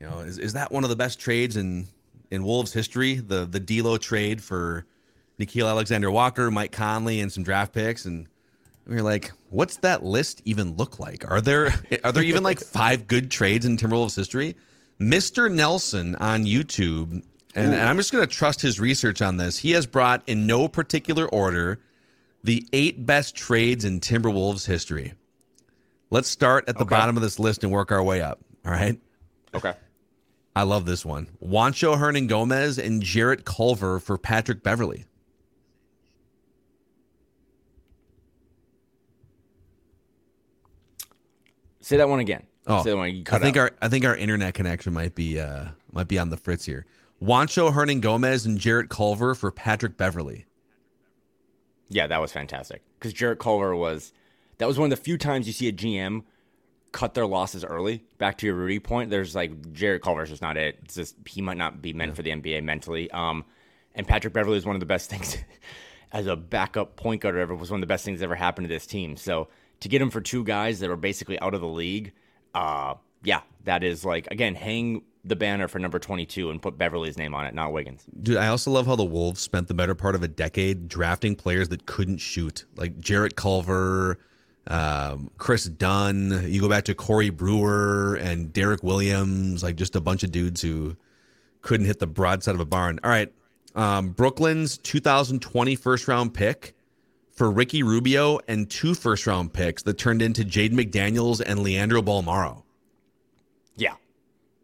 you 0.00 0.06
know, 0.06 0.20
is, 0.20 0.38
is 0.38 0.52
that 0.54 0.72
one 0.72 0.84
of 0.84 0.90
the 0.90 0.96
best 0.96 1.20
trades 1.20 1.56
in 1.56 1.86
in 2.30 2.42
Wolves 2.42 2.72
history? 2.72 3.14
The 3.14 3.44
the 3.44 3.60
D'Lo 3.60 3.98
trade 3.98 4.42
for 4.42 4.86
Nickeil 5.38 5.68
Alexander 5.68 6.10
Walker, 6.10 6.50
Mike 6.50 6.72
Conley, 6.72 7.20
and 7.20 7.32
some 7.32 7.42
draft 7.42 7.72
picks, 7.72 8.04
and 8.04 8.28
we 8.86 8.96
are 8.96 9.02
like, 9.02 9.32
what's 9.50 9.76
that 9.78 10.04
list 10.04 10.42
even 10.44 10.76
look 10.76 10.98
like? 10.98 11.28
Are 11.30 11.40
there 11.40 11.74
are 12.04 12.12
there 12.12 12.22
even 12.22 12.42
like 12.42 12.60
five 12.64 13.06
good 13.06 13.30
trades 13.30 13.66
in 13.66 13.76
Timberwolves 13.76 14.16
history? 14.16 14.56
Mr. 15.00 15.52
Nelson 15.52 16.14
on 16.16 16.44
YouTube, 16.44 17.12
and, 17.54 17.74
and 17.74 17.74
I'm 17.74 17.96
just 17.96 18.12
going 18.12 18.26
to 18.26 18.32
trust 18.32 18.62
his 18.62 18.80
research 18.80 19.20
on 19.20 19.36
this. 19.36 19.58
He 19.58 19.72
has 19.72 19.86
brought 19.86 20.22
in 20.26 20.46
no 20.46 20.68
particular 20.68 21.26
order 21.26 21.80
the 22.44 22.66
eight 22.72 23.04
best 23.04 23.34
trades 23.34 23.84
in 23.84 24.00
Timberwolves 24.00 24.66
history. 24.66 25.14
Let's 26.10 26.28
start 26.28 26.68
at 26.68 26.76
the 26.76 26.82
okay. 26.82 26.90
bottom 26.90 27.16
of 27.16 27.22
this 27.22 27.38
list 27.38 27.64
and 27.64 27.72
work 27.72 27.90
our 27.90 28.02
way 28.02 28.22
up. 28.22 28.38
All 28.64 28.72
right. 28.72 28.98
Okay. 29.52 29.74
I 30.54 30.62
love 30.62 30.86
this 30.86 31.04
one. 31.04 31.28
Juancho 31.44 31.96
Hernangomez 31.98 32.82
and 32.82 33.02
Jarrett 33.02 33.44
Culver 33.44 33.98
for 33.98 34.16
Patrick 34.16 34.62
Beverley. 34.62 35.04
Say 41.86 41.98
that 41.98 42.08
one 42.08 42.18
again. 42.18 42.44
Oh, 42.66 42.82
Say 42.82 42.90
that 42.90 42.96
one. 42.96 43.24
I 43.30 43.38
think 43.38 43.56
out. 43.56 43.60
our 43.60 43.70
I 43.80 43.88
think 43.88 44.04
our 44.04 44.16
internet 44.16 44.54
connection 44.54 44.92
might 44.92 45.14
be 45.14 45.38
uh 45.38 45.66
might 45.92 46.08
be 46.08 46.18
on 46.18 46.30
the 46.30 46.36
fritz 46.36 46.64
here. 46.64 46.84
Wancho 47.22 47.70
Juancho 47.70 47.74
Hernangomez 47.74 48.44
and 48.44 48.58
Jarrett 48.58 48.88
Culver 48.88 49.36
for 49.36 49.52
Patrick 49.52 49.96
Beverley. 49.96 50.46
Yeah, 51.88 52.08
that 52.08 52.20
was 52.20 52.32
fantastic 52.32 52.82
because 52.98 53.12
Jarrett 53.12 53.38
Culver 53.38 53.76
was 53.76 54.12
that 54.58 54.66
was 54.66 54.80
one 54.80 54.90
of 54.90 54.98
the 54.98 55.02
few 55.02 55.16
times 55.16 55.46
you 55.46 55.52
see 55.52 55.68
a 55.68 55.72
GM 55.72 56.24
cut 56.90 57.14
their 57.14 57.24
losses 57.24 57.64
early. 57.64 58.02
Back 58.18 58.38
to 58.38 58.46
your 58.46 58.56
Rudy 58.56 58.80
point, 58.80 59.10
there's 59.10 59.36
like 59.36 59.72
Jarrett 59.72 60.02
Culver's 60.02 60.30
just 60.30 60.42
not 60.42 60.56
it. 60.56 60.80
It's 60.82 60.96
just 60.96 61.14
he 61.24 61.40
might 61.40 61.56
not 61.56 61.80
be 61.80 61.92
meant 61.92 62.10
yeah. 62.10 62.14
for 62.16 62.22
the 62.22 62.30
NBA 62.30 62.64
mentally. 62.64 63.08
Um, 63.12 63.44
and 63.94 64.08
Patrick 64.08 64.34
Beverley 64.34 64.56
is 64.56 64.66
one 64.66 64.74
of 64.74 64.80
the 64.80 64.86
best 64.86 65.08
things 65.12 65.36
as 66.10 66.26
a 66.26 66.34
backup 66.34 66.96
point 66.96 67.20
guard. 67.20 67.36
Ever 67.36 67.54
was 67.54 67.70
one 67.70 67.78
of 67.78 67.82
the 67.82 67.86
best 67.86 68.04
things 68.04 68.18
that 68.18 68.24
ever 68.24 68.34
happened 68.34 68.66
to 68.66 68.74
this 68.74 68.88
team. 68.88 69.16
So 69.16 69.46
to 69.80 69.88
get 69.88 70.00
him 70.00 70.10
for 70.10 70.20
two 70.20 70.44
guys 70.44 70.80
that 70.80 70.90
are 70.90 70.96
basically 70.96 71.38
out 71.40 71.54
of 71.54 71.60
the 71.60 71.68
league, 71.68 72.12
uh, 72.54 72.94
yeah, 73.22 73.40
that 73.64 73.82
is 73.82 74.04
like 74.04 74.28
again 74.30 74.54
hang 74.54 75.02
the 75.26 75.36
banner 75.36 75.66
for 75.66 75.78
number 75.80 75.98
22 75.98 76.50
and 76.50 76.62
put 76.62 76.78
Beverley's 76.78 77.18
name 77.18 77.34
on 77.34 77.46
it, 77.46 77.54
not 77.54 77.72
Wiggins. 77.72 78.04
Dude, 78.22 78.36
I 78.36 78.46
also 78.46 78.70
love 78.70 78.86
how 78.86 78.94
the 78.94 79.04
Wolves 79.04 79.40
spent 79.40 79.66
the 79.66 79.74
better 79.74 79.94
part 79.94 80.14
of 80.14 80.22
a 80.22 80.28
decade 80.28 80.86
drafting 80.86 81.34
players 81.34 81.68
that 81.70 81.84
couldn't 81.84 82.18
shoot, 82.18 82.64
like 82.76 83.00
Jarrett 83.00 83.34
Culver, 83.34 84.20
um, 84.68 85.30
Kris 85.36 85.64
Dunn. 85.64 86.44
You 86.46 86.60
go 86.60 86.68
back 86.68 86.84
to 86.84 86.94
Corey 86.94 87.30
Brewer 87.30 88.14
and 88.14 88.52
Derrick 88.52 88.84
Williams, 88.84 89.64
like 89.64 89.74
just 89.74 89.96
a 89.96 90.00
bunch 90.00 90.22
of 90.22 90.30
dudes 90.30 90.62
who 90.62 90.96
couldn't 91.62 91.86
hit 91.86 91.98
the 91.98 92.06
broadside 92.06 92.54
of 92.54 92.60
a 92.60 92.64
barn. 92.64 93.00
All 93.02 93.10
right. 93.10 93.32
Um, 93.74 94.10
Brooklyn's 94.10 94.78
2020 94.78 95.74
first 95.74 96.06
round 96.06 96.34
pick 96.34 96.75
for 97.36 97.50
Ricky 97.50 97.82
Rubio 97.82 98.40
and 98.48 98.68
two 98.68 98.94
first 98.94 99.26
round 99.26 99.52
picks 99.52 99.82
that 99.84 99.98
turned 99.98 100.22
into 100.22 100.42
Jaden 100.42 100.72
McDaniels 100.72 101.40
and 101.44 101.60
Leandro 101.60 102.02
Bolmaro. 102.02 102.62
Yeah. 103.76 103.94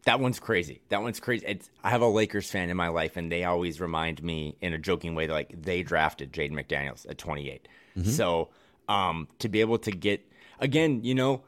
That 0.05 0.19
one's 0.19 0.39
crazy. 0.39 0.81
That 0.89 1.01
one's 1.01 1.19
crazy. 1.19 1.45
It's, 1.45 1.69
I 1.83 1.91
have 1.91 2.01
a 2.01 2.07
Lakers 2.07 2.49
fan 2.49 2.69
in 2.69 2.75
my 2.75 2.89
life, 2.89 3.15
and 3.15 3.31
they 3.31 3.45
always 3.45 3.79
remind 3.79 4.21
me 4.21 4.57
in 4.59 4.73
a 4.73 4.77
joking 4.77 5.15
way 5.15 5.27
that 5.27 5.33
like 5.33 5.61
they 5.61 5.83
drafted 5.83 6.33
Jaden 6.33 6.51
McDaniels 6.51 7.09
at 7.09 7.17
28. 7.17 7.67
Mm-hmm. 7.95 8.09
So 8.09 8.49
um, 8.89 9.27
to 9.39 9.47
be 9.47 9.61
able 9.61 9.77
to 9.77 9.91
get 9.91 10.27
again, 10.59 11.03
you 11.03 11.15
know, 11.15 11.43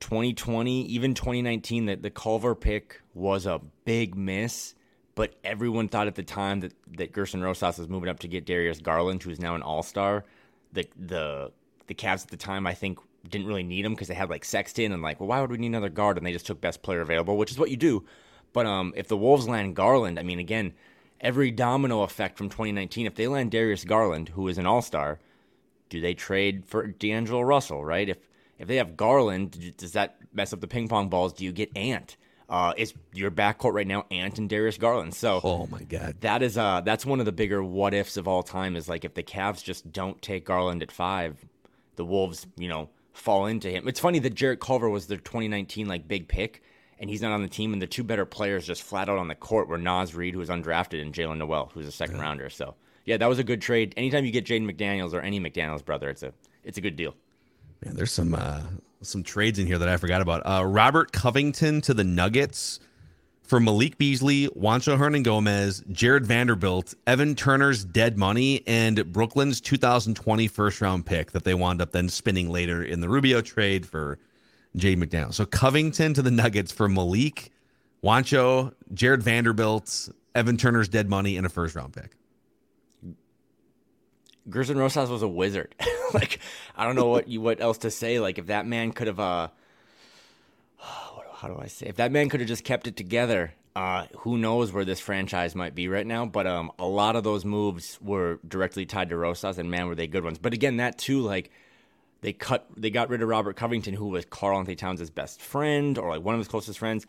2020, 0.00 0.82
even 0.86 1.14
2019, 1.14 1.86
that 1.86 2.02
the 2.02 2.10
Culver 2.10 2.54
pick 2.54 3.00
was 3.14 3.46
a 3.46 3.60
big 3.84 4.14
miss. 4.14 4.74
But 5.14 5.34
everyone 5.44 5.88
thought 5.88 6.06
at 6.06 6.16
the 6.16 6.22
time 6.22 6.60
that 6.60 6.72
that 6.96 7.12
Gersson 7.12 7.42
Rosas 7.42 7.78
was 7.78 7.88
moving 7.88 8.08
up 8.08 8.20
to 8.20 8.28
get 8.28 8.46
Darius 8.46 8.80
Garland, 8.80 9.22
who 9.22 9.30
is 9.30 9.40
now 9.40 9.54
an 9.54 9.62
All 9.62 9.82
Star. 9.82 10.24
The 10.72 10.86
the 10.96 11.52
the 11.86 11.94
Cavs 11.94 12.22
at 12.22 12.30
the 12.30 12.36
time, 12.36 12.66
I 12.66 12.74
think, 12.74 12.98
didn't 13.28 13.46
really 13.46 13.62
need 13.62 13.84
him 13.84 13.92
because 13.92 14.08
they 14.08 14.14
had 14.14 14.30
like 14.30 14.44
Sexton 14.44 14.92
and 14.92 15.02
like, 15.02 15.20
well, 15.20 15.28
why 15.28 15.40
would 15.40 15.50
we 15.50 15.58
need 15.58 15.68
another 15.68 15.88
guard? 15.88 16.16
And 16.16 16.26
they 16.26 16.32
just 16.32 16.46
took 16.46 16.60
best 16.60 16.82
player 16.82 17.00
available, 17.00 17.36
which 17.36 17.50
is 17.50 17.58
what 17.58 17.70
you 17.70 17.76
do. 17.76 18.04
But 18.52 18.66
um, 18.66 18.92
if 18.96 19.08
the 19.08 19.16
Wolves 19.16 19.48
land 19.48 19.76
Garland, 19.76 20.18
I 20.18 20.22
mean, 20.22 20.38
again, 20.38 20.74
every 21.20 21.50
domino 21.50 22.02
effect 22.02 22.36
from 22.38 22.48
2019. 22.48 23.06
If 23.06 23.14
they 23.14 23.26
land 23.26 23.50
Darius 23.50 23.84
Garland, 23.84 24.30
who 24.30 24.46
is 24.48 24.58
an 24.58 24.66
All 24.66 24.82
Star, 24.82 25.18
do 25.88 26.00
they 26.00 26.14
trade 26.14 26.64
for 26.66 26.86
D'Angelo 26.86 27.40
Russell? 27.42 27.84
Right? 27.84 28.08
If 28.08 28.18
if 28.58 28.68
they 28.68 28.76
have 28.76 28.96
Garland, 28.96 29.76
does 29.76 29.92
that 29.92 30.16
mess 30.32 30.52
up 30.52 30.60
the 30.60 30.68
ping 30.68 30.88
pong 30.88 31.08
balls? 31.08 31.32
Do 31.32 31.44
you 31.44 31.52
get 31.52 31.76
Ant? 31.76 32.16
Uh, 32.48 32.74
is 32.76 32.92
your 33.12 33.30
backcourt 33.30 33.72
right 33.72 33.86
now 33.86 34.04
Ant 34.10 34.38
and 34.38 34.48
Darius 34.48 34.76
Garland? 34.76 35.14
So, 35.14 35.40
oh 35.42 35.66
my 35.66 35.82
god, 35.82 36.16
that 36.20 36.42
is 36.42 36.58
uh 36.58 36.82
that's 36.82 37.06
one 37.06 37.20
of 37.20 37.26
the 37.26 37.32
bigger 37.32 37.62
what 37.62 37.94
ifs 37.94 38.16
of 38.16 38.28
all 38.28 38.42
time. 38.42 38.76
Is 38.76 38.88
like 38.88 39.04
if 39.04 39.14
the 39.14 39.22
Cavs 39.22 39.62
just 39.62 39.90
don't 39.92 40.20
take 40.20 40.44
Garland 40.44 40.82
at 40.82 40.92
five, 40.92 41.42
the 41.96 42.04
Wolves, 42.04 42.46
you 42.56 42.68
know, 42.68 42.90
fall 43.12 43.46
into 43.46 43.70
him. 43.70 43.88
It's 43.88 44.00
funny 44.00 44.18
that 44.20 44.34
Jarrett 44.34 44.60
Culver 44.60 44.90
was 44.90 45.06
their 45.06 45.18
2019 45.18 45.86
like 45.86 46.06
big 46.06 46.28
pick, 46.28 46.62
and 46.98 47.08
he's 47.08 47.22
not 47.22 47.32
on 47.32 47.42
the 47.42 47.48
team. 47.48 47.72
And 47.72 47.80
the 47.80 47.86
two 47.86 48.04
better 48.04 48.26
players 48.26 48.66
just 48.66 48.82
flat 48.82 49.08
out 49.08 49.18
on 49.18 49.28
the 49.28 49.34
court 49.34 49.68
were 49.68 49.78
Naz 49.78 50.14
Reid, 50.14 50.34
who 50.34 50.40
was 50.40 50.50
undrafted, 50.50 51.00
and 51.00 51.14
Jaylen 51.14 51.38
Nowell, 51.38 51.70
who's 51.72 51.86
a 51.86 51.92
second 51.92 52.16
yeah. 52.16 52.22
rounder. 52.22 52.50
So 52.50 52.74
yeah, 53.04 53.16
that 53.16 53.28
was 53.28 53.38
a 53.38 53.44
good 53.44 53.62
trade. 53.62 53.94
Anytime 53.96 54.24
you 54.24 54.32
get 54.32 54.44
Jaden 54.44 54.70
McDaniels 54.70 55.14
or 55.14 55.20
any 55.20 55.40
McDaniels 55.40 55.84
brother, 55.84 56.10
it's 56.10 56.22
a 56.22 56.32
it's 56.62 56.78
a 56.78 56.80
good 56.80 56.96
deal. 56.96 57.14
Man, 57.84 57.96
there's 57.96 58.12
some 58.12 58.34
uh, 58.34 58.62
some 59.06 59.22
trades 59.22 59.58
in 59.58 59.66
here 59.66 59.78
that 59.78 59.88
I 59.88 59.96
forgot 59.96 60.20
about. 60.20 60.42
Uh, 60.44 60.64
Robert 60.64 61.12
Covington 61.12 61.80
to 61.82 61.94
the 61.94 62.04
Nuggets 62.04 62.80
for 63.42 63.60
Malik 63.60 63.98
Beasley, 63.98 64.48
Juancho 64.48 64.98
Hernangomez, 64.98 65.86
Jarred 65.92 66.26
Vanderbilt, 66.26 66.94
Evan 67.06 67.34
Turner's 67.34 67.84
dead 67.84 68.16
money, 68.16 68.62
and 68.66 69.12
Brooklyn's 69.12 69.60
2020 69.60 70.48
first 70.48 70.80
round 70.80 71.06
pick 71.06 71.32
that 71.32 71.44
they 71.44 71.54
wound 71.54 71.82
up 71.82 71.92
then 71.92 72.08
spinning 72.08 72.50
later 72.50 72.82
in 72.82 73.00
the 73.00 73.08
Rubio 73.08 73.42
trade 73.42 73.86
for 73.86 74.18
Jay 74.76 74.96
McDaniel. 74.96 75.32
So 75.32 75.44
Covington 75.44 76.14
to 76.14 76.22
the 76.22 76.30
Nuggets 76.30 76.72
for 76.72 76.88
Malik, 76.88 77.52
Juancho, 78.02 78.72
Jarred 78.92 79.22
Vanderbilt, 79.22 80.08
Evan 80.34 80.56
Turner's 80.56 80.88
dead 80.88 81.08
money, 81.08 81.36
and 81.36 81.46
a 81.46 81.50
first 81.50 81.74
round 81.74 81.92
pick. 81.92 82.16
Gersson 84.48 84.76
Rosas 84.76 85.10
was 85.10 85.22
a 85.22 85.28
wizard. 85.28 85.74
like 86.14 86.38
I 86.76 86.84
don't 86.84 86.96
know 86.96 87.08
what 87.08 87.28
you 87.28 87.40
what 87.40 87.60
else 87.60 87.78
to 87.78 87.90
say. 87.90 88.20
Like 88.20 88.38
if 88.38 88.46
that 88.46 88.66
man 88.66 88.92
could 88.92 89.06
have 89.06 89.20
uh 89.20 89.48
how 90.78 91.48
do 91.48 91.58
I 91.60 91.66
say? 91.66 91.86
If 91.86 91.96
that 91.96 92.12
man 92.12 92.28
could 92.28 92.40
have 92.40 92.48
just 92.48 92.64
kept 92.64 92.86
it 92.86 92.96
together, 92.96 93.54
uh, 93.76 94.06
who 94.18 94.38
knows 94.38 94.72
where 94.72 94.84
this 94.84 95.00
franchise 95.00 95.54
might 95.54 95.74
be 95.74 95.88
right 95.88 96.06
now? 96.06 96.26
But 96.26 96.46
um, 96.46 96.70
a 96.78 96.86
lot 96.86 97.16
of 97.16 97.24
those 97.24 97.44
moves 97.44 97.98
were 98.00 98.38
directly 98.46 98.86
tied 98.86 99.08
to 99.10 99.16
Rosas, 99.16 99.58
and 99.58 99.70
man, 99.70 99.88
were 99.88 99.94
they 99.94 100.06
good 100.06 100.24
ones. 100.24 100.38
But 100.38 100.52
again, 100.54 100.76
that 100.76 100.96
too, 100.96 101.20
like 101.20 101.50
they 102.20 102.32
cut, 102.32 102.66
they 102.76 102.90
got 102.90 103.08
rid 103.08 103.20
of 103.20 103.28
Robert 103.28 103.56
Covington, 103.56 103.94
who 103.94 104.08
was 104.08 104.24
Karl-Anthony 104.26 104.76
Towns' 104.76 105.10
best 105.10 105.40
friend 105.40 105.98
or 105.98 106.10
like 106.10 106.24
one 106.24 106.34
of 106.34 106.38
his 106.38 106.48
closest 106.48 106.78
friends. 106.78 107.04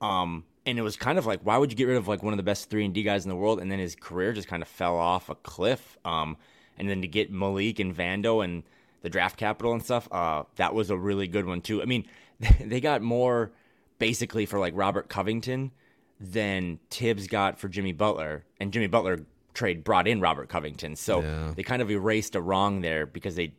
Um, 0.00 0.44
and 0.64 0.78
it 0.78 0.82
was 0.82 0.96
kind 0.96 1.18
of 1.18 1.26
like, 1.26 1.40
why 1.42 1.58
would 1.58 1.70
you 1.70 1.76
get 1.76 1.84
rid 1.84 1.96
of 1.96 2.08
like 2.08 2.22
one 2.22 2.32
of 2.32 2.38
the 2.38 2.42
best 2.42 2.70
three 2.70 2.84
and 2.84 2.94
D 2.94 3.02
guys 3.02 3.24
in 3.24 3.28
the 3.28 3.36
world? 3.36 3.60
And 3.60 3.70
then 3.70 3.78
his 3.78 3.94
career 3.94 4.32
just 4.32 4.48
kind 4.48 4.62
of 4.62 4.68
fell 4.68 4.96
off 4.96 5.28
a 5.28 5.34
cliff. 5.34 5.96
Um, 6.04 6.36
and 6.78 6.88
then 6.88 7.02
to 7.02 7.08
get 7.08 7.30
Malik 7.30 7.78
and 7.78 7.94
Vando 7.94 8.44
and 8.44 8.62
the 9.02 9.10
draft 9.10 9.36
capital 9.36 9.72
and 9.72 9.82
stuff, 9.82 10.08
uh, 10.12 10.44
that 10.56 10.74
was 10.74 10.90
a 10.90 10.96
really 10.96 11.28
good 11.28 11.46
one 11.46 11.60
too. 11.60 11.82
I 11.82 11.84
mean, 11.84 12.06
they 12.60 12.80
got 12.80 13.02
more 13.02 13.52
basically 13.98 14.46
for 14.46 14.58
like 14.58 14.72
Robert 14.76 15.08
Covington 15.08 15.72
than 16.20 16.78
Thibs 16.90 17.26
got 17.26 17.58
for 17.58 17.68
Jimmy 17.68 17.92
Butler, 17.92 18.44
and 18.58 18.72
Jimmy 18.72 18.86
Butler 18.86 19.26
trade 19.54 19.84
brought 19.84 20.06
in 20.06 20.20
Robert 20.20 20.48
Covington. 20.48 20.96
So 20.96 21.22
yeah. 21.22 21.52
they 21.56 21.62
kind 21.62 21.82
of 21.82 21.90
erased 21.90 22.34
a 22.34 22.40
wrong 22.40 22.80
there 22.80 23.06
because 23.06 23.34
they 23.34 23.54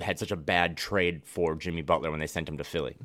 had 0.00 0.18
such 0.18 0.30
a 0.30 0.36
bad 0.36 0.76
trade 0.76 1.22
for 1.24 1.54
Jimmy 1.54 1.82
Butler 1.82 2.10
when 2.10 2.20
they 2.20 2.26
sent 2.26 2.48
him 2.48 2.58
to 2.58 2.64
Philly. 2.64 2.96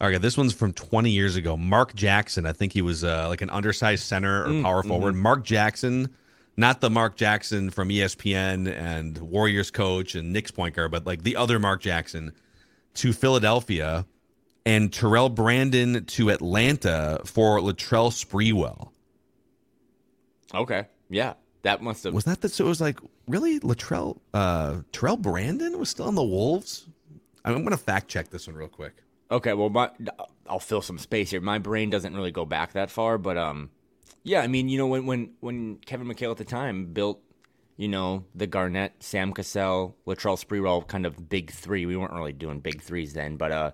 All 0.00 0.08
right, 0.08 0.20
this 0.20 0.36
one's 0.36 0.54
from 0.54 0.72
20 0.72 1.10
years 1.10 1.36
ago. 1.36 1.58
Mark 1.58 1.94
Jackson, 1.94 2.46
I 2.46 2.52
think 2.52 2.72
he 2.72 2.80
was 2.80 3.04
uh, 3.04 3.28
like 3.28 3.42
an 3.42 3.50
undersized 3.50 4.04
center 4.04 4.44
or 4.44 4.48
mm, 4.48 4.62
power 4.62 4.82
forward. 4.82 5.12
Mm-hmm. 5.12 5.22
Mark 5.22 5.44
Jackson, 5.44 6.08
not 6.56 6.80
the 6.80 6.90
Mark 6.90 7.16
Jackson 7.16 7.70
from 7.70 7.88
ESPN 7.88 8.70
and 8.72 9.18
Warriors 9.18 9.70
coach 9.70 10.14
and 10.14 10.32
Knicks 10.32 10.50
point 10.50 10.74
guard, 10.74 10.90
but 10.90 11.06
like 11.06 11.22
the 11.22 11.36
other 11.36 11.58
Mark 11.58 11.80
Jackson 11.80 12.32
to 12.94 13.12
Philadelphia 13.12 14.06
and 14.66 14.92
Terrell 14.92 15.28
Brandon 15.28 16.04
to 16.04 16.30
Atlanta 16.30 17.20
for 17.24 17.60
Latrell 17.60 18.10
Sprewell. 18.10 18.90
Okay. 20.54 20.86
Yeah. 21.08 21.34
That 21.62 21.82
must 21.82 22.04
have 22.04 22.14
was 22.14 22.24
that 22.24 22.40
the 22.40 22.48
so 22.48 22.64
it 22.64 22.68
was 22.68 22.80
like 22.80 22.98
really 23.26 23.60
Latrell 23.60 24.18
uh 24.32 24.78
Terrell 24.92 25.18
Brandon 25.18 25.78
was 25.78 25.90
still 25.90 26.06
on 26.06 26.14
the 26.14 26.24
Wolves. 26.24 26.86
I'm 27.44 27.62
gonna 27.62 27.76
fact 27.76 28.08
check 28.08 28.30
this 28.30 28.46
one 28.46 28.56
real 28.56 28.68
quick. 28.68 28.94
Okay, 29.30 29.52
well 29.52 29.68
my 29.68 29.90
I'll 30.46 30.58
fill 30.58 30.80
some 30.80 30.98
space 30.98 31.30
here. 31.30 31.40
My 31.42 31.58
brain 31.58 31.90
doesn't 31.90 32.14
really 32.16 32.32
go 32.32 32.46
back 32.46 32.72
that 32.72 32.90
far, 32.90 33.18
but 33.18 33.36
um 33.36 33.70
yeah, 34.22 34.40
I 34.40 34.46
mean, 34.46 34.68
you 34.68 34.78
know, 34.78 34.86
when 34.86 35.06
when 35.06 35.32
when 35.40 35.76
Kevin 35.86 36.06
McHale 36.06 36.30
at 36.30 36.36
the 36.36 36.44
time 36.44 36.86
built, 36.86 37.20
you 37.76 37.88
know, 37.88 38.24
the 38.34 38.46
Garnett, 38.46 38.94
Sam 39.00 39.32
Cassell, 39.32 39.96
Latrell 40.06 40.42
Sprewell 40.42 40.86
kind 40.86 41.06
of 41.06 41.28
big 41.28 41.50
three. 41.50 41.86
We 41.86 41.96
weren't 41.96 42.12
really 42.12 42.32
doing 42.32 42.60
big 42.60 42.82
threes 42.82 43.12
then, 43.12 43.36
but 43.36 43.52
uh 43.52 43.70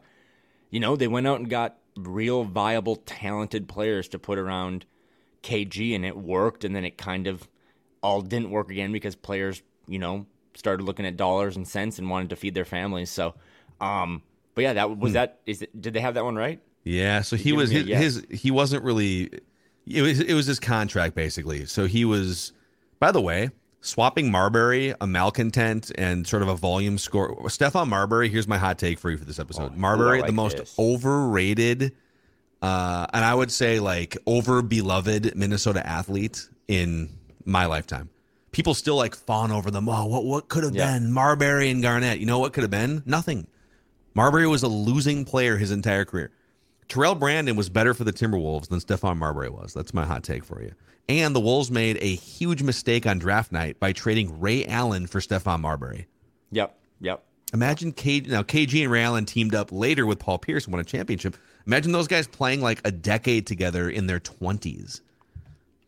you 0.70 0.80
know, 0.80 0.96
they 0.96 1.08
went 1.08 1.26
out 1.26 1.38
and 1.38 1.48
got 1.48 1.78
real 1.96 2.44
viable, 2.44 2.96
talented 2.96 3.68
players 3.68 4.08
to 4.08 4.18
put 4.18 4.38
around 4.38 4.84
KG, 5.42 5.94
and 5.94 6.04
it 6.04 6.16
worked. 6.16 6.64
And 6.64 6.74
then 6.74 6.84
it 6.84 6.98
kind 6.98 7.26
of 7.26 7.48
all 8.02 8.20
didn't 8.20 8.50
work 8.50 8.70
again 8.70 8.92
because 8.92 9.14
players, 9.14 9.62
you 9.86 9.98
know, 9.98 10.26
started 10.54 10.82
looking 10.84 11.06
at 11.06 11.16
dollars 11.16 11.56
and 11.56 11.66
cents 11.66 11.98
and 11.98 12.10
wanted 12.10 12.30
to 12.30 12.36
feed 12.36 12.54
their 12.54 12.64
families. 12.64 13.10
So, 13.10 13.34
um, 13.80 14.22
but 14.54 14.62
yeah, 14.62 14.72
that 14.74 14.98
was 14.98 15.12
hmm. 15.12 15.14
that. 15.14 15.40
Is 15.46 15.62
it, 15.62 15.80
did 15.80 15.94
they 15.94 16.00
have 16.00 16.14
that 16.14 16.24
one 16.24 16.36
right? 16.36 16.60
Yeah. 16.84 17.22
So 17.22 17.36
he 17.36 17.52
was 17.52 17.70
his, 17.70 17.86
yes. 17.86 18.02
his, 18.02 18.26
he 18.30 18.50
wasn't 18.50 18.84
really. 18.84 19.30
It 19.86 20.02
was 20.02 20.20
it 20.20 20.34
was 20.34 20.46
his 20.46 20.60
contract 20.60 21.14
basically. 21.14 21.66
So 21.66 21.86
he 21.86 22.04
was. 22.04 22.52
By 22.98 23.12
the 23.12 23.20
way, 23.20 23.50
swapping 23.82 24.30
Marbury, 24.30 24.94
a 25.00 25.06
malcontent, 25.06 25.92
and 25.98 26.26
sort 26.26 26.42
of 26.42 26.48
a 26.48 26.54
volume 26.54 26.96
score. 26.96 27.36
Stephon 27.48 27.88
Marbury, 27.88 28.30
here's 28.30 28.48
my 28.48 28.56
hot 28.56 28.78
take 28.78 28.98
for 28.98 29.10
you 29.10 29.18
for 29.18 29.26
this 29.26 29.38
episode. 29.38 29.72
Oh, 29.74 29.78
Marbury, 29.78 30.20
like 30.20 30.28
the 30.28 30.32
most 30.32 30.56
this. 30.56 30.74
overrated 30.78 31.92
uh, 32.62 33.06
and 33.12 33.24
I 33.24 33.34
would 33.34 33.52
say 33.52 33.80
like 33.80 34.16
over 34.26 34.62
beloved 34.62 35.36
Minnesota 35.36 35.86
athlete 35.86 36.48
in 36.68 37.10
my 37.44 37.66
lifetime. 37.66 38.10
People 38.52 38.74
still 38.74 38.96
like 38.96 39.14
fawn 39.14 39.52
over 39.52 39.70
them. 39.70 39.88
Oh, 39.88 40.06
what 40.06 40.24
what 40.24 40.48
could 40.48 40.64
have 40.64 40.74
yeah. 40.74 40.94
been 40.94 41.12
Marbury 41.12 41.70
and 41.70 41.82
Garnett? 41.82 42.18
You 42.18 42.26
know 42.26 42.38
what 42.38 42.52
could 42.52 42.62
have 42.62 42.70
been? 42.70 43.02
Nothing. 43.04 43.46
Marbury 44.14 44.46
was 44.46 44.62
a 44.62 44.68
losing 44.68 45.24
player 45.24 45.58
his 45.58 45.70
entire 45.70 46.06
career. 46.06 46.30
Terrell 46.88 47.14
Brandon 47.14 47.56
was 47.56 47.68
better 47.68 47.94
for 47.94 48.04
the 48.04 48.12
Timberwolves 48.12 48.68
than 48.68 48.80
Stephon 48.80 49.18
Marbury 49.18 49.48
was. 49.48 49.74
That's 49.74 49.92
my 49.92 50.04
hot 50.04 50.22
take 50.22 50.44
for 50.44 50.62
you. 50.62 50.72
And 51.08 51.34
the 51.34 51.40
Wolves 51.40 51.70
made 51.70 51.98
a 52.00 52.14
huge 52.14 52.62
mistake 52.62 53.06
on 53.06 53.18
draft 53.18 53.52
night 53.52 53.78
by 53.78 53.92
trading 53.92 54.40
Ray 54.40 54.66
Allen 54.66 55.06
for 55.06 55.20
Stephon 55.20 55.60
Marbury. 55.60 56.06
Yep. 56.50 56.76
Yep. 57.00 57.24
Imagine 57.54 57.92
K 57.92 58.20
now 58.20 58.42
KG 58.42 58.82
and 58.82 58.90
Ray 58.90 59.02
Allen 59.02 59.24
teamed 59.24 59.54
up 59.54 59.70
later 59.70 60.04
with 60.04 60.18
Paul 60.18 60.38
Pierce 60.38 60.64
and 60.64 60.72
won 60.72 60.80
a 60.80 60.84
championship. 60.84 61.36
Imagine 61.66 61.92
those 61.92 62.08
guys 62.08 62.26
playing 62.26 62.60
like 62.60 62.80
a 62.84 62.90
decade 62.90 63.46
together 63.46 63.88
in 63.88 64.06
their 64.08 64.18
twenties. 64.18 65.00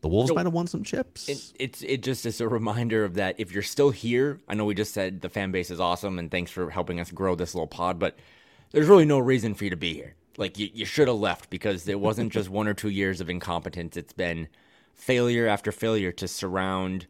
The 0.01 0.07
Wolves 0.07 0.33
might 0.33 0.45
have 0.45 0.53
won 0.53 0.67
some 0.67 0.83
chips. 0.83 1.27
It, 1.27 1.53
it's 1.59 1.81
it 1.81 2.01
just 2.01 2.25
is 2.25 2.39
a 2.39 2.47
reminder 2.47 3.03
of 3.03 3.15
that. 3.15 3.35
If 3.37 3.51
you're 3.51 3.63
still 3.63 3.89
here, 3.89 4.39
I 4.47 4.53
know 4.53 4.63
we 4.63 4.73
just 4.73 4.93
said 4.93 5.19
the 5.19 5.29
fan 5.29 5.51
base 5.51 5.69
is 5.69 5.81
awesome 5.81 6.17
and 6.17 6.31
thanks 6.31 6.51
for 6.51 6.69
helping 6.69 7.01
us 7.01 7.11
grow 7.11 7.35
this 7.35 7.53
little 7.53 7.67
pod, 7.67 7.99
but 7.99 8.17
there's 8.71 8.87
really 8.87 9.05
no 9.05 9.19
reason 9.19 9.53
for 9.53 9.65
you 9.65 9.69
to 9.71 9.75
be 9.75 9.93
here. 9.93 10.15
Like 10.37 10.57
you, 10.57 10.69
you 10.73 10.85
should 10.85 11.07
have 11.07 11.17
left 11.17 11.49
because 11.49 11.87
it 11.87 11.99
wasn't 11.99 12.31
just 12.31 12.49
one 12.49 12.67
or 12.67 12.73
two 12.73 12.89
years 12.89 13.19
of 13.21 13.29
incompetence. 13.29 13.97
It's 13.97 14.13
been 14.13 14.47
failure 14.93 15.47
after 15.47 15.71
failure 15.71 16.11
to 16.13 16.27
surround. 16.27 17.07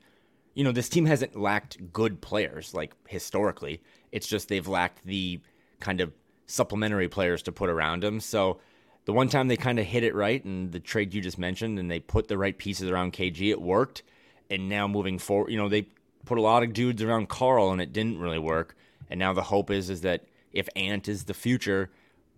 You 0.56 0.64
know, 0.64 0.72
this 0.72 0.90
team 0.90 1.06
hasn't 1.06 1.36
lacked 1.36 1.94
good 1.94 2.22
players 2.22 2.74
like 2.74 2.94
historically. 3.08 3.82
It's 4.12 4.28
just 4.28 4.48
they've 4.48 4.68
lacked 4.68 5.06
the 5.06 5.40
kind 5.80 6.02
of 6.02 6.12
supplementary 6.48 7.08
players 7.08 7.44
to 7.44 7.52
put 7.52 7.70
around 7.70 8.04
them. 8.04 8.20
So 8.20 8.60
the 9.06 9.14
one 9.14 9.30
time 9.30 9.48
they 9.48 9.58
kind 9.58 9.80
of 9.80 9.86
hit 9.86 10.04
it 10.04 10.16
right 10.16 10.44
and 10.44 10.72
the 10.72 10.80
trade 10.80 11.14
you 11.14 11.22
just 11.22 11.38
mentioned 11.38 11.80
and 11.80 11.90
they 11.90 12.00
put 12.00 12.28
the 12.28 12.38
right 12.38 12.58
pieces 12.58 12.90
around 12.90 13.14
KG, 13.14 13.50
it 13.50 13.62
worked. 13.62 14.04
And 14.50 14.68
now 14.68 14.88
moving 14.88 15.20
forward, 15.20 15.52
you 15.52 15.58
know, 15.58 15.70
they 15.70 15.88
put 16.26 16.38
a 16.38 16.42
lot 16.42 16.64
of 16.64 16.74
dudes 16.74 17.02
around 17.02 17.30
Karl 17.30 17.72
and 17.72 17.82
it 17.82 17.94
didn't 17.94 18.20
really 18.20 18.40
work. 18.40 18.76
And 19.10 19.20
now 19.20 19.34
the 19.34 19.44
hope 19.44 19.72
is 19.72 19.90
is 19.90 20.02
that 20.02 20.26
if 20.52 20.68
Ant 20.76 21.08
is 21.08 21.26
the 21.26 21.34
future, 21.34 21.90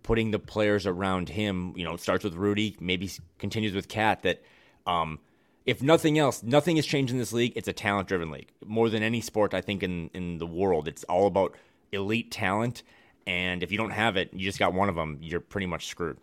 putting 0.04 0.32
the 0.32 0.39
players 0.39 0.86
around 0.86 1.30
him, 1.30 1.74
you 1.76 1.84
know, 1.84 1.95
starts 1.95 2.24
with 2.24 2.36
Rudy, 2.36 2.76
maybe 2.80 3.10
continues 3.38 3.74
with 3.74 3.88
KAT 3.88 4.24
that 4.24 4.41
um, 4.86 5.20
if 5.66 5.82
nothing 5.82 6.18
else, 6.18 6.43
nothing 6.43 6.76
has 6.78 6.86
changed 6.86 7.12
in 7.12 7.20
this 7.20 7.34
league. 7.34 7.54
It's 7.56 7.68
a 7.68 7.74
talent 7.74 8.08
driven 8.08 8.32
league. 8.32 8.52
More 8.66 8.89
than 8.89 9.04
any 9.04 9.22
sport, 9.22 9.54
I 9.54 9.62
think, 9.62 9.84
in, 9.84 10.10
in 10.14 10.38
the 10.38 10.47
world. 10.47 10.88
It's 10.88 11.04
all 11.06 11.28
about 11.28 11.56
elite 11.91 12.32
talent. 12.32 12.84
And 13.28 13.62
if 13.62 13.72
you 13.72 13.78
don't 13.78 13.91
have 13.91 14.18
it, 14.18 14.34
you 14.34 14.39
just 14.39 14.60
got 14.60 14.74
one 14.74 14.89
of 14.89 14.95
them, 14.95 15.20
you're 15.22 15.39
pretty 15.39 15.68
much 15.68 15.88
screwed. 15.88 16.18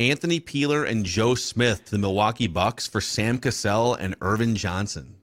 Anthony 0.00 0.40
Peeler 0.40 0.84
and 0.84 1.04
Joe 1.04 1.34
Smith 1.34 1.86
to 1.86 1.90
the 1.90 1.98
Milwaukee 1.98 2.46
Bucks 2.46 2.86
for 2.86 3.00
Sam 3.00 3.38
Cassell 3.38 3.94
and 3.94 4.14
Ervin 4.22 4.54
Johnson. 4.54 5.16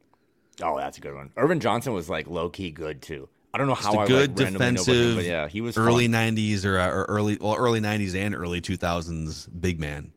Oh, 0.61 0.77
that's 0.77 0.97
a 0.97 1.01
good 1.01 1.15
one. 1.15 1.31
Ervin 1.37 1.59
Johnson 1.59 1.93
was 1.93 2.09
like 2.09 2.27
low 2.27 2.49
key 2.49 2.71
good 2.71 3.01
too. 3.01 3.29
I 3.55 3.57
don't 3.57 3.67
know 3.67 3.73
how 3.73 4.01
a 4.01 4.05
good 4.05 4.37
like, 4.37 4.51
defensive. 4.51 5.23
Yeah, 5.23 5.47
he 5.47 5.61
was 5.61 5.77
early 5.77 6.07
fun. 6.11 6.35
'90s 6.35 6.65
or, 6.65 6.77
uh, 6.77 6.89
or 6.89 7.05
early 7.05 7.37
well 7.39 7.55
early 7.55 7.79
'90s 7.79 8.13
and 8.13 8.35
early 8.35 8.59
2000s 8.59 9.47
big 9.61 9.79
man. 9.79 10.11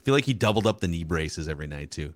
I 0.00 0.02
feel 0.02 0.12
like 0.12 0.24
he 0.24 0.34
doubled 0.34 0.66
up 0.66 0.80
the 0.80 0.88
knee 0.88 1.04
braces 1.04 1.48
every 1.48 1.68
night 1.68 1.92
too. 1.92 2.14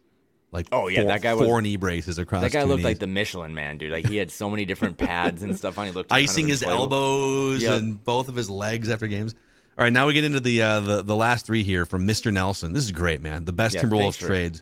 Like 0.50 0.66
oh 0.72 0.88
yeah, 0.88 1.02
four, 1.02 1.08
that 1.10 1.22
guy 1.22 1.34
was 1.34 1.46
four 1.46 1.62
knee 1.62 1.76
braces 1.76 2.18
across. 2.18 2.42
That 2.42 2.50
guy 2.50 2.64
looked 2.64 2.78
knees. 2.78 2.84
like 2.86 2.98
the 2.98 3.06
Michelin 3.06 3.54
man, 3.54 3.78
dude. 3.78 3.92
Like 3.92 4.08
he 4.08 4.16
had 4.16 4.32
so 4.32 4.50
many 4.50 4.64
different 4.64 4.98
pads 4.98 5.44
and 5.44 5.56
stuff 5.56 5.78
on. 5.78 5.86
He 5.86 5.92
looked 5.92 6.10
icing 6.10 6.46
kind 6.46 6.54
of 6.54 6.60
his 6.60 6.62
elbows 6.64 7.62
yep. 7.62 7.78
and 7.78 8.02
both 8.02 8.28
of 8.28 8.34
his 8.34 8.50
legs 8.50 8.90
after 8.90 9.06
games. 9.06 9.36
All 9.78 9.84
right, 9.84 9.92
now 9.92 10.08
we 10.08 10.12
get 10.12 10.24
into 10.24 10.40
the 10.40 10.60
uh, 10.60 10.80
the 10.80 11.02
the 11.02 11.14
last 11.14 11.46
three 11.46 11.62
here 11.62 11.86
from 11.86 12.04
Mr. 12.04 12.32
Nelson. 12.32 12.72
This 12.72 12.82
is 12.82 12.90
great, 12.90 13.22
man. 13.22 13.44
The 13.44 13.52
best 13.52 13.76
yeah, 13.76 13.82
Timberwolves 13.82 14.18
trades. 14.18 14.60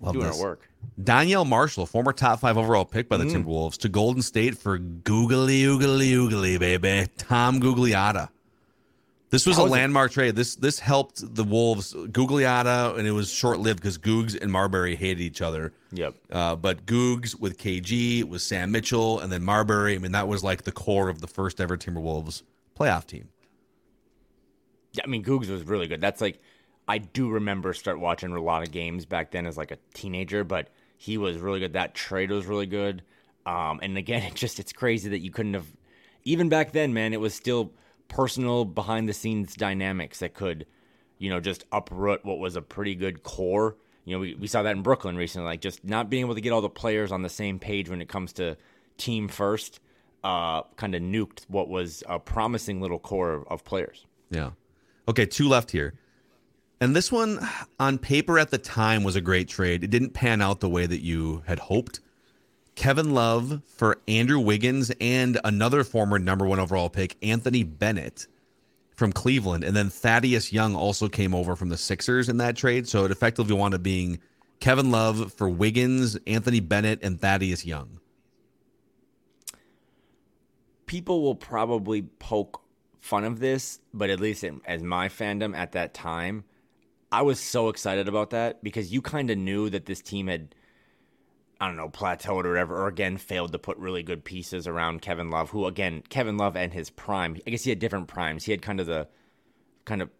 Love 0.00 0.14
doing 0.14 0.26
this. 0.26 0.40
our 0.40 0.48
work. 0.50 0.68
Donyell 1.00 1.46
Marshall, 1.46 1.86
former 1.86 2.12
top 2.12 2.40
five 2.40 2.56
overall 2.56 2.84
pick 2.84 3.08
by 3.08 3.16
the 3.16 3.24
mm. 3.24 3.44
Timberwolves, 3.44 3.76
to 3.78 3.88
Golden 3.88 4.22
State 4.22 4.56
for 4.56 4.78
googly 4.78 5.62
oogly 5.62 6.10
oogly 6.10 6.58
baby 6.58 7.10
Tom 7.16 7.60
Gugliotta. 7.60 8.28
This 9.30 9.44
was 9.44 9.56
How 9.56 9.64
a 9.64 9.66
landmark 9.66 10.12
it? 10.12 10.14
trade. 10.14 10.36
This 10.36 10.54
this 10.54 10.78
helped 10.78 11.34
the 11.34 11.42
Wolves. 11.42 11.92
Gugliotta, 11.94 12.96
and 12.96 13.08
it 13.08 13.10
was 13.10 13.30
short 13.30 13.58
lived 13.58 13.80
because 13.80 13.98
Googs 13.98 14.40
and 14.40 14.52
Marbury 14.52 14.94
hated 14.94 15.20
each 15.20 15.42
other. 15.42 15.72
Yep. 15.92 16.14
Uh, 16.30 16.56
but 16.56 16.86
Googs 16.86 17.38
with 17.38 17.58
KG 17.58 18.24
was 18.24 18.44
Sam 18.44 18.70
Mitchell, 18.70 19.18
and 19.18 19.32
then 19.32 19.42
Marbury. 19.42 19.96
I 19.96 19.98
mean, 19.98 20.12
that 20.12 20.28
was 20.28 20.44
like 20.44 20.62
the 20.62 20.72
core 20.72 21.08
of 21.08 21.20
the 21.20 21.26
first 21.26 21.60
ever 21.60 21.76
Timberwolves 21.76 22.42
playoff 22.78 23.06
team. 23.06 23.28
Yeah, 24.92 25.02
I 25.04 25.08
mean, 25.08 25.24
Googs 25.24 25.50
was 25.50 25.64
really 25.64 25.88
good. 25.88 26.00
That's 26.00 26.20
like 26.20 26.40
I 26.88 26.98
do 26.98 27.28
remember 27.28 27.72
start 27.72 27.98
watching 27.98 28.32
a 28.32 28.40
lot 28.40 28.62
of 28.62 28.70
games 28.70 29.06
back 29.06 29.30
then 29.30 29.46
as 29.46 29.56
like 29.56 29.70
a 29.70 29.78
teenager, 29.94 30.44
but 30.44 30.68
he 30.96 31.18
was 31.18 31.38
really 31.38 31.60
good. 31.60 31.72
That 31.72 31.94
trade 31.94 32.30
was 32.30 32.46
really 32.46 32.66
good. 32.66 33.02
Um, 33.44 33.80
and 33.82 33.96
again, 33.98 34.22
it 34.24 34.34
just 34.34 34.60
it's 34.60 34.72
crazy 34.72 35.08
that 35.10 35.20
you 35.20 35.30
couldn't 35.30 35.54
have 35.54 35.66
even 36.24 36.48
back 36.48 36.72
then, 36.72 36.92
man. 36.92 37.12
It 37.12 37.20
was 37.20 37.34
still 37.34 37.72
personal 38.08 38.64
behind 38.64 39.08
the 39.08 39.12
scenes 39.12 39.54
dynamics 39.54 40.20
that 40.20 40.34
could, 40.34 40.66
you 41.18 41.30
know, 41.30 41.40
just 41.40 41.64
uproot 41.72 42.24
what 42.24 42.38
was 42.38 42.56
a 42.56 42.62
pretty 42.62 42.94
good 42.94 43.22
core. 43.22 43.76
You 44.04 44.14
know, 44.14 44.20
we, 44.20 44.34
we 44.34 44.46
saw 44.46 44.62
that 44.62 44.76
in 44.76 44.82
Brooklyn 44.82 45.16
recently, 45.16 45.46
like 45.46 45.60
just 45.60 45.84
not 45.84 46.08
being 46.08 46.20
able 46.20 46.36
to 46.36 46.40
get 46.40 46.52
all 46.52 46.60
the 46.60 46.68
players 46.68 47.10
on 47.10 47.22
the 47.22 47.28
same 47.28 47.58
page 47.58 47.88
when 47.88 48.00
it 48.00 48.08
comes 48.08 48.32
to 48.34 48.56
team 48.98 49.26
first, 49.26 49.80
uh, 50.22 50.62
kind 50.76 50.94
of 50.94 51.02
nuked 51.02 51.44
what 51.48 51.68
was 51.68 52.04
a 52.08 52.18
promising 52.18 52.80
little 52.80 53.00
core 53.00 53.32
of, 53.32 53.44
of 53.48 53.64
players. 53.64 54.06
Yeah. 54.30 54.50
Okay, 55.08 55.26
two 55.26 55.48
left 55.48 55.72
here. 55.72 55.94
And 56.80 56.94
this 56.94 57.10
one, 57.10 57.38
on 57.80 57.98
paper 57.98 58.38
at 58.38 58.50
the 58.50 58.58
time, 58.58 59.02
was 59.02 59.16
a 59.16 59.20
great 59.20 59.48
trade. 59.48 59.82
It 59.82 59.90
didn't 59.90 60.10
pan 60.10 60.42
out 60.42 60.60
the 60.60 60.68
way 60.68 60.86
that 60.86 61.02
you 61.02 61.42
had 61.46 61.58
hoped. 61.58 62.00
Kevin 62.74 63.14
Love 63.14 63.62
for 63.64 63.98
Andrew 64.06 64.38
Wiggins 64.38 64.92
and 65.00 65.40
another 65.44 65.82
former 65.82 66.18
number 66.18 66.46
one 66.46 66.60
overall 66.60 66.90
pick, 66.90 67.16
Anthony 67.22 67.62
Bennett 67.62 68.26
from 68.94 69.12
Cleveland. 69.12 69.64
And 69.64 69.74
then 69.74 69.88
Thaddeus 69.88 70.52
Young 70.52 70.76
also 70.76 71.08
came 71.08 71.34
over 71.34 71.56
from 71.56 71.70
the 71.70 71.78
Sixers 71.78 72.28
in 72.28 72.36
that 72.36 72.56
trade. 72.56 72.86
So 72.86 73.06
it 73.06 73.10
effectively 73.10 73.54
wound 73.54 73.72
up 73.72 73.82
being 73.82 74.18
Kevin 74.60 74.90
Love 74.90 75.32
for 75.32 75.48
Wiggins, 75.48 76.18
Anthony 76.26 76.60
Bennett, 76.60 77.02
and 77.02 77.18
Thaddeus 77.18 77.64
Young. 77.64 78.00
People 80.84 81.22
will 81.22 81.34
probably 81.34 82.02
poke 82.02 82.62
fun 83.00 83.24
of 83.24 83.40
this, 83.40 83.80
but 83.94 84.10
at 84.10 84.20
least 84.20 84.44
as 84.66 84.82
my 84.82 85.08
fandom 85.08 85.56
at 85.56 85.72
that 85.72 85.94
time, 85.94 86.44
I 87.12 87.22
was 87.22 87.38
so 87.40 87.68
excited 87.68 88.08
about 88.08 88.30
that 88.30 88.62
because 88.62 88.92
you 88.92 89.00
kind 89.00 89.30
of 89.30 89.38
knew 89.38 89.70
that 89.70 89.86
this 89.86 90.00
team 90.00 90.26
had 90.26 90.54
I 91.60 91.68
don't 91.68 91.76
know, 91.76 91.88
plateaued 91.88 92.44
or 92.44 92.50
whatever, 92.50 92.76
or 92.76 92.88
again 92.88 93.16
failed 93.16 93.52
to 93.52 93.58
put 93.58 93.78
really 93.78 94.02
good 94.02 94.24
pieces 94.24 94.66
around 94.66 95.00
Kevin 95.00 95.30
Love, 95.30 95.50
who 95.50 95.66
again, 95.66 96.02
Kevin 96.10 96.36
Love 96.36 96.54
and 96.54 96.72
his 96.72 96.90
prime, 96.90 97.36
I 97.46 97.50
guess 97.50 97.64
he 97.64 97.70
had 97.70 97.78
different 97.78 98.08
primes. 98.08 98.44
He 98.44 98.52
had 98.52 98.60
kind 98.60 98.78
of 98.78 98.86
the 98.86 99.08
kind 99.86 100.02
of 100.02 100.10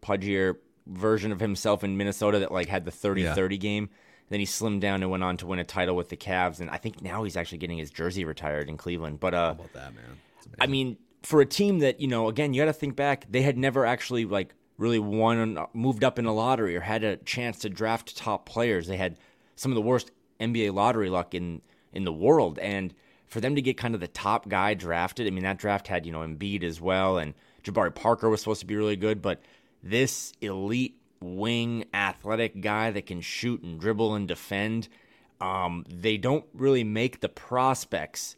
pudgier 0.00 0.56
version 0.86 1.32
of 1.32 1.40
himself 1.40 1.84
in 1.84 1.96
Minnesota 1.96 2.38
that 2.38 2.52
like 2.52 2.68
had 2.68 2.84
the 2.84 2.90
30 2.90 3.22
yeah. 3.22 3.34
30 3.34 3.58
game. 3.58 3.90
Then 4.28 4.40
he 4.40 4.46
slimmed 4.46 4.80
down 4.80 5.02
and 5.02 5.10
went 5.10 5.22
on 5.22 5.36
to 5.38 5.46
win 5.46 5.58
a 5.58 5.64
title 5.64 5.94
with 5.94 6.08
the 6.08 6.16
Cavs. 6.16 6.60
And 6.60 6.70
I 6.70 6.78
think 6.78 7.02
now 7.02 7.24
he's 7.24 7.36
actually 7.36 7.58
getting 7.58 7.78
his 7.78 7.90
jersey 7.90 8.24
retired 8.24 8.68
in 8.68 8.76
Cleveland. 8.76 9.20
But 9.20 9.34
uh 9.34 9.46
How 9.46 9.52
about 9.52 9.72
that, 9.74 9.94
man? 9.94 10.18
I 10.58 10.66
mean, 10.66 10.96
for 11.22 11.40
a 11.40 11.46
team 11.46 11.80
that, 11.80 12.00
you 12.00 12.08
know, 12.08 12.28
again, 12.28 12.54
you 12.54 12.62
gotta 12.62 12.72
think 12.72 12.96
back, 12.96 13.26
they 13.28 13.42
had 13.42 13.58
never 13.58 13.84
actually 13.84 14.24
like 14.24 14.54
really 14.78 14.98
won 14.98 15.58
moved 15.72 16.04
up 16.04 16.18
in 16.18 16.26
a 16.26 16.34
lottery 16.34 16.76
or 16.76 16.80
had 16.80 17.04
a 17.04 17.16
chance 17.16 17.58
to 17.60 17.68
draft 17.68 18.16
top 18.16 18.46
players. 18.46 18.86
They 18.86 18.96
had 18.96 19.18
some 19.54 19.72
of 19.72 19.76
the 19.76 19.82
worst 19.82 20.10
NBA 20.40 20.72
lottery 20.74 21.08
luck 21.08 21.34
in 21.34 21.62
in 21.92 22.04
the 22.04 22.12
world, 22.12 22.58
and 22.58 22.94
for 23.26 23.40
them 23.40 23.54
to 23.54 23.62
get 23.62 23.76
kind 23.76 23.94
of 23.94 24.00
the 24.00 24.08
top 24.08 24.48
guy 24.48 24.74
drafted, 24.74 25.26
I 25.26 25.30
mean 25.30 25.44
that 25.44 25.58
draft 25.58 25.88
had 25.88 26.06
you 26.06 26.12
know 26.12 26.20
Embiid 26.20 26.62
as 26.62 26.80
well, 26.80 27.18
and 27.18 27.34
Jabari 27.64 27.94
Parker 27.94 28.28
was 28.28 28.40
supposed 28.40 28.60
to 28.60 28.66
be 28.66 28.76
really 28.76 28.96
good, 28.96 29.22
but 29.22 29.40
this 29.82 30.32
elite 30.40 30.98
wing 31.20 31.84
athletic 31.94 32.60
guy 32.60 32.90
that 32.90 33.06
can 33.06 33.20
shoot 33.20 33.62
and 33.62 33.80
dribble 33.80 34.14
and 34.14 34.28
defend, 34.28 34.88
um, 35.40 35.84
they 35.88 36.16
don't 36.16 36.44
really 36.54 36.84
make 36.84 37.20
the 37.20 37.28
prospects 37.28 38.36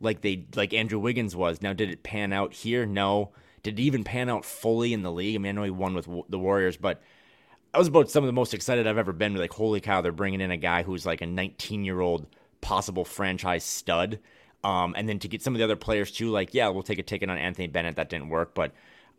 like 0.00 0.20
they 0.20 0.46
like 0.54 0.72
Andrew 0.72 0.98
Wiggins 0.98 1.34
was. 1.34 1.62
Now, 1.62 1.72
did 1.72 1.90
it 1.90 2.02
pan 2.02 2.32
out 2.32 2.52
here? 2.52 2.86
No. 2.86 3.32
Did 3.68 3.78
it 3.78 3.82
even 3.82 4.02
pan 4.02 4.30
out 4.30 4.46
fully 4.46 4.94
in 4.94 5.02
the 5.02 5.12
league? 5.12 5.34
I 5.34 5.38
mean, 5.38 5.50
I 5.50 5.52
know 5.52 5.62
he 5.62 5.70
won 5.70 5.94
with 5.94 6.08
the 6.30 6.38
Warriors, 6.38 6.78
but 6.78 7.02
I 7.74 7.78
was 7.78 7.88
about 7.88 8.10
some 8.10 8.24
of 8.24 8.26
the 8.26 8.32
most 8.32 8.54
excited 8.54 8.86
I've 8.86 8.96
ever 8.96 9.12
been. 9.12 9.34
Like, 9.34 9.52
holy 9.52 9.80
cow, 9.80 10.00
they're 10.00 10.10
bringing 10.10 10.40
in 10.40 10.50
a 10.50 10.56
guy 10.56 10.82
who's 10.82 11.04
like 11.04 11.20
a 11.20 11.26
19 11.26 11.84
year 11.84 12.00
old 12.00 12.26
possible 12.62 13.04
franchise 13.04 13.64
stud. 13.64 14.20
Um, 14.64 14.94
and 14.96 15.06
then 15.06 15.18
to 15.18 15.28
get 15.28 15.42
some 15.42 15.54
of 15.54 15.58
the 15.58 15.64
other 15.64 15.76
players 15.76 16.10
too, 16.10 16.30
like, 16.30 16.54
yeah, 16.54 16.68
we'll 16.68 16.82
take 16.82 16.98
a 16.98 17.02
ticket 17.02 17.28
on 17.28 17.36
Anthony 17.36 17.66
Bennett. 17.66 17.96
That 17.96 18.08
didn't 18.08 18.30
work, 18.30 18.54
but 18.54 18.72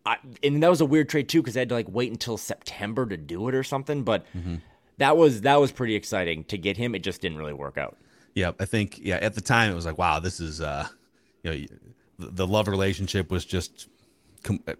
I, 0.03 0.17
and 0.43 0.63
that 0.63 0.69
was 0.69 0.81
a 0.81 0.85
weird 0.85 1.09
trade 1.09 1.29
too 1.29 1.41
because 1.41 1.53
they 1.53 1.61
had 1.61 1.69
to 1.69 1.75
like 1.75 1.87
wait 1.89 2.11
until 2.11 2.37
September 2.37 3.05
to 3.05 3.17
do 3.17 3.47
it 3.49 3.55
or 3.55 3.63
something. 3.63 4.03
But 4.03 4.25
mm-hmm. 4.35 4.55
that 4.97 5.15
was 5.15 5.41
that 5.41 5.59
was 5.59 5.71
pretty 5.71 5.95
exciting 5.95 6.43
to 6.45 6.57
get 6.57 6.75
him. 6.75 6.95
It 6.95 7.03
just 7.03 7.21
didn't 7.21 7.37
really 7.37 7.53
work 7.53 7.77
out. 7.77 7.97
Yeah, 8.33 8.53
I 8.59 8.65
think 8.65 8.99
yeah 8.99 9.17
at 9.17 9.35
the 9.35 9.41
time 9.41 9.71
it 9.71 9.75
was 9.75 9.85
like, 9.85 9.97
wow, 9.97 10.19
this 10.19 10.39
is 10.39 10.59
uh, 10.59 10.87
you 11.43 11.51
know, 11.51 11.65
the 12.17 12.47
love 12.47 12.67
relationship 12.67 13.31
was 13.31 13.45
just 13.45 13.87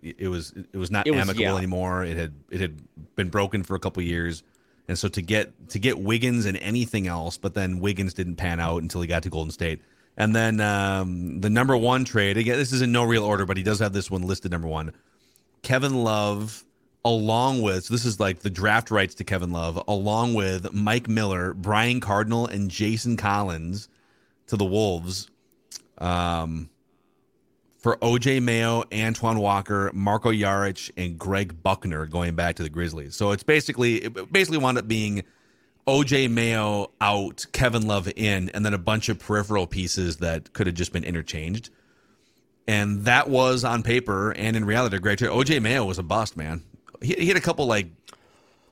it 0.02 0.30
was 0.30 0.54
it 0.74 0.78
was 0.78 0.92
not 0.92 1.08
it 1.08 1.12
was, 1.12 1.22
amicable 1.22 1.44
yeah. 1.44 1.56
anymore. 1.56 2.04
It 2.04 2.18
had 2.18 2.34
it 2.50 2.62
had 2.62 2.80
been 3.16 3.30
broken 3.30 3.64
for 3.64 3.76
a 3.76 3.80
couple 3.80 4.02
years. 4.04 4.44
And 4.88 4.98
so 4.98 5.08
to 5.10 5.22
get 5.22 5.70
to 5.70 5.80
get 5.80 6.00
Wiggins 6.00 6.46
and 6.46 6.58
anything 6.58 7.08
else, 7.08 7.38
but 7.38 7.54
then 7.54 7.80
Wiggins 7.80 8.14
didn't 8.14 8.38
pan 8.38 8.60
out 8.60 8.82
until 8.82 9.02
he 9.02 9.08
got 9.08 9.24
to 9.24 9.30
Golden 9.30 9.52
State. 9.52 9.82
And 10.18 10.36
then 10.36 10.60
um, 10.60 11.40
the 11.40 11.50
number 11.50 11.78
one 11.78 12.06
trade 12.06 12.38
again. 12.38 12.58
This 12.58 12.74
is 12.74 12.82
in 12.82 12.92
no 12.92 13.04
real 13.04 13.24
order, 13.24 13.46
but 13.46 13.56
he 13.56 13.64
does 13.64 13.80
have 13.80 13.94
this 13.94 14.10
one 14.10 14.24
listed 14.24 14.52
number 14.52 14.68
one. 14.68 14.94
Kevin 15.62 16.04
Love, 16.04 16.64
along 17.06 17.62
with 17.62 17.86
so 17.86 17.94
this 17.94 18.06
is 18.06 18.20
like 18.20 18.40
the 18.40 18.50
draft 18.50 18.92
rights 18.92 19.16
to 19.16 19.24
Kevin 19.24 19.52
Love, 19.52 19.82
along 19.88 20.34
with 20.34 20.74
Mike 20.74 21.08
Miller, 21.08 21.54
Brian 21.54 22.00
Cardinal, 22.00 22.48
and 22.48 22.70
Jason 22.70 23.16
Collins 23.16 23.88
to 24.48 24.58
the 24.58 24.66
Wolves. 24.66 25.30
Um, 26.00 26.70
for 27.80 27.96
OJ 27.98 28.42
Mayo, 28.44 28.84
Antoine 28.94 29.40
Walker, 29.40 29.90
Marko 29.94 30.32
Jaric, 30.32 30.92
and 30.98 31.18
Greg 31.18 31.64
Buckner 31.64 32.06
going 32.06 32.36
back 32.36 32.58
to 32.58 32.64
the 32.64 32.70
Grizzlies. 32.70 33.16
So 33.16 33.32
it's 33.32 33.44
basically 33.44 33.96
it 33.96 34.32
basically 34.32 34.58
wound 34.58 34.78
up 34.78 34.88
being 34.88 35.24
OJ 35.88 36.30
Mayo 36.30 36.92
out, 37.00 37.46
Kevin 37.54 37.88
Love 37.88 38.12
in, 38.16 38.50
and 38.50 38.66
then 38.66 38.74
a 38.74 38.78
bunch 38.78 39.08
of 39.10 39.18
peripheral 39.18 39.66
pieces 39.66 40.18
that 40.18 40.52
could 40.54 40.68
have 40.68 40.76
just 40.76 40.92
been 40.92 41.06
interchanged. 41.06 41.70
And 42.68 43.06
that 43.06 43.30
was 43.30 43.64
on 43.64 43.82
paper 43.82 44.32
and 44.32 44.56
in 44.56 44.66
reality 44.66 44.98
a 44.98 45.00
great 45.00 45.18
trade. 45.18 45.32
OJ 45.32 45.62
Mayo 45.62 45.86
was 45.86 45.98
a 45.98 46.04
bust, 46.04 46.38
man. 46.38 46.62
He, 47.02 47.14
he 47.14 47.28
had 47.30 47.38
a 47.38 47.42
couple 47.42 47.66
like 47.66 47.88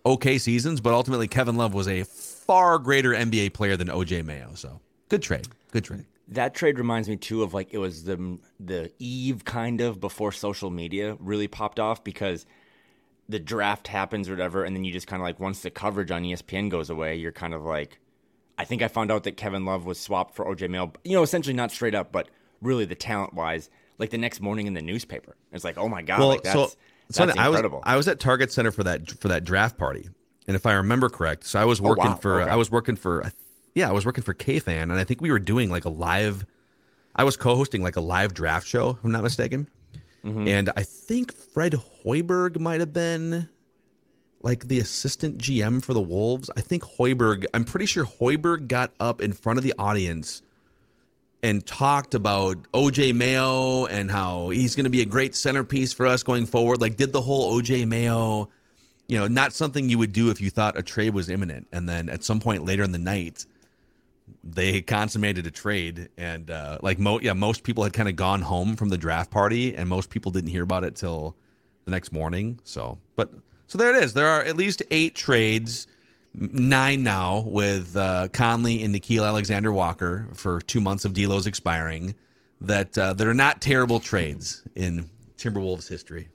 okay 0.06 0.38
seasons, 0.38 0.82
but 0.82 0.94
ultimately 0.94 1.30
Kevin 1.30 1.56
Love 1.56 1.74
was 1.74 1.88
a 1.88 2.04
far 2.04 2.78
greater 2.78 3.12
NBA 3.12 3.54
player 3.54 3.78
than 3.78 3.88
OJ 3.88 4.26
Mayo. 4.26 4.52
So 4.56 4.82
good 5.08 5.24
trade. 5.24 5.48
Good 5.72 5.86
trade. 5.86 6.06
That 6.30 6.54
trade 6.54 6.78
reminds 6.78 7.08
me 7.08 7.16
too 7.16 7.44
of 7.44 7.54
like 7.54 7.70
it 7.72 7.78
was 7.78 8.04
the 8.04 8.38
the 8.60 8.92
eve 9.00 9.46
kind 9.46 9.82
of 9.82 10.00
before 10.00 10.32
social 10.32 10.70
media 10.70 11.16
really 11.20 11.48
popped 11.48 11.80
off 11.80 12.04
because 12.04 12.46
the 13.30 13.40
draft 13.40 13.88
happens 13.88 14.30
or 14.30 14.34
whatever, 14.34 14.64
and 14.64 14.76
then 14.76 14.84
you 14.84 14.92
just 14.92 15.08
kind 15.08 15.22
of 15.22 15.26
like 15.26 15.40
once 15.40 15.62
the 15.62 15.70
coverage 15.70 16.12
on 16.12 16.24
ESPN 16.24 16.70
goes 16.70 16.90
away, 16.90 17.16
you're 17.16 17.32
kind 17.32 17.54
of 17.54 17.64
like, 17.64 18.00
I 18.58 18.66
think 18.66 18.82
I 18.82 18.88
found 18.88 19.12
out 19.12 19.24
that 19.24 19.38
Kevin 19.38 19.66
Love 19.66 19.86
was 19.86 20.00
swapped 20.00 20.34
for 20.34 20.46
OJ 20.46 20.70
Mayo. 20.70 20.94
You 21.04 21.14
know, 21.14 21.24
essentially 21.24 21.54
not 21.54 21.72
straight 21.72 21.96
up, 21.96 22.12
but 22.12 22.30
really 22.62 22.86
the 22.86 22.96
talent 22.96 23.34
wise, 23.34 23.70
like 23.98 24.10
the 24.12 24.18
next 24.18 24.40
morning 24.40 24.68
in 24.68 24.74
the 24.74 24.82
newspaper. 24.82 25.36
It's 25.52 25.64
like, 25.64 25.78
oh 25.78 25.90
my 25.90 26.02
god, 26.02 26.20
well, 26.20 26.30
like 26.30 26.44
that's, 26.44 26.56
so, 26.56 26.78
that's 27.10 27.18
so 27.18 27.24
incredible. 27.44 27.82
I 27.84 27.96
was 27.96 27.96
I 27.96 27.98
was 27.98 28.08
at 28.08 28.20
Target 28.20 28.52
Center 28.52 28.72
for 28.72 28.84
that 28.84 29.12
for 29.20 29.28
that 29.28 29.44
draft 29.44 29.78
party, 29.78 30.10
and 30.48 30.56
if 30.56 30.66
I 30.66 30.74
remember 30.74 31.10
correct, 31.10 31.46
so 31.46 31.60
I 31.60 31.66
was 31.66 31.82
oh, 31.82 31.84
working 31.84 32.08
oh, 32.08 32.12
wow. 32.12 32.16
for 32.16 32.42
okay. 32.42 32.52
I 32.52 32.56
was 32.56 32.72
working 32.72 32.96
for 32.96 33.32
yeah, 33.78 33.88
I 33.88 33.92
was 33.92 34.08
working 34.08 34.24
for 34.24 34.34
KFan, 34.34 34.84
and 34.84 34.94
I 34.94 35.04
think 35.04 35.22
we 35.22 35.30
were 35.30 35.38
doing 35.38 35.70
like 35.70 35.86
a 35.86 35.90
live. 35.90 36.48
I 37.16 37.24
was 37.24 37.38
co-hosting 37.38 37.84
like 37.84 37.96
a 37.96 38.02
live 38.02 38.34
draft 38.34 38.66
show, 38.66 38.90
if 38.90 39.04
I'm 39.04 39.12
not 39.12 39.22
mistaken. 39.22 39.70
Mm-hmm. 40.26 40.48
And 40.48 40.72
I 40.76 40.82
think 40.82 41.32
Fred 41.32 41.76
Hoiberg 42.04 42.60
might 42.60 42.80
have 42.80 42.92
been 42.92 43.48
like 44.42 44.68
the 44.68 44.80
assistant 44.80 45.38
GM 45.38 45.84
for 45.84 45.94
the 45.94 46.02
Wolves. 46.02 46.50
I 46.58 46.62
think 46.62 46.84
Hoiberg, 46.84 47.46
I'm 47.54 47.66
pretty 47.66 47.86
sure 47.86 48.04
Hoiberg 48.04 48.68
got 48.68 48.94
up 49.00 49.22
in 49.22 49.32
front 49.32 49.60
of 49.60 49.64
the 49.64 49.76
audience 49.78 50.42
and 51.44 51.64
talked 51.64 52.16
about 52.16 52.58
OJ 52.72 53.14
Mayo 53.14 53.86
and 53.86 54.10
how 54.10 54.50
he's 54.50 54.76
going 54.76 54.86
to 54.86 54.90
be 54.90 55.02
a 55.02 55.06
great 55.06 55.36
centerpiece 55.36 55.94
for 55.94 56.08
us 56.08 56.24
going 56.24 56.48
forward. 56.48 56.82
Like, 56.82 56.98
did 56.98 57.14
the 57.14 57.22
whole 57.22 57.62
OJ 57.62 57.88
Mayo, 57.88 58.50
you 59.08 59.20
know, 59.20 59.28
not 59.28 59.54
something 59.54 59.88
you 59.88 60.00
would 60.00 60.14
do 60.14 60.32
if 60.32 60.42
you 60.42 60.50
thought 60.50 60.80
a 60.80 60.82
trade 60.82 61.14
was 61.14 61.30
imminent. 61.30 61.68
And 61.72 61.88
then 61.88 62.10
at 62.10 62.24
some 62.24 62.40
point 62.40 62.66
later 62.66 62.82
in 62.82 62.92
the 62.92 62.98
night, 62.98 63.46
they 64.44 64.82
consummated 64.82 65.46
a 65.46 65.52
trade 65.52 66.10
and 66.18 66.50
uh, 66.50 66.78
like 66.82 67.00
mo- 67.00 67.20
yeah 67.20 67.34
most 67.34 67.64
people 67.64 67.84
had 67.84 67.94
kind 67.94 68.10
of 68.10 68.16
gone 68.16 68.42
home 68.42 68.76
from 68.76 68.90
the 68.90 68.98
draft 68.98 69.32
party 69.32 69.76
and 69.76 69.90
most 69.90 70.10
people 70.10 70.32
didn't 70.32 70.50
hear 70.50 70.64
about 70.64 70.84
it 70.84 70.96
till 70.96 71.36
the 71.86 71.92
next 71.92 72.12
morning 72.12 72.60
so 72.64 72.98
but 73.16 73.32
so 73.68 73.78
there 73.78 73.96
it 73.96 74.04
is 74.04 74.14
there 74.14 74.28
are 74.28 74.42
at 74.42 74.56
least 74.56 74.82
eight 74.92 75.16
trades 75.16 75.88
nine 76.34 77.04
now 77.04 77.40
with 77.48 77.96
uh, 77.96 78.28
Conley 78.32 78.84
and 78.84 78.94
Nickeil 78.94 79.26
Alexander 79.26 79.72
Walker 79.72 80.28
for 80.34 80.62
two 80.62 80.82
months 80.82 81.06
of 81.06 81.14
D'Lo's 81.14 81.48
expiring 81.48 82.16
that 82.62 82.98
uh, 82.98 83.14
that 83.14 83.28
are 83.28 83.34
not 83.34 83.62
terrible 83.62 84.00
trades 84.00 84.64
in 84.76 85.10
Timberwolves 85.38 85.88
history. 85.88 86.30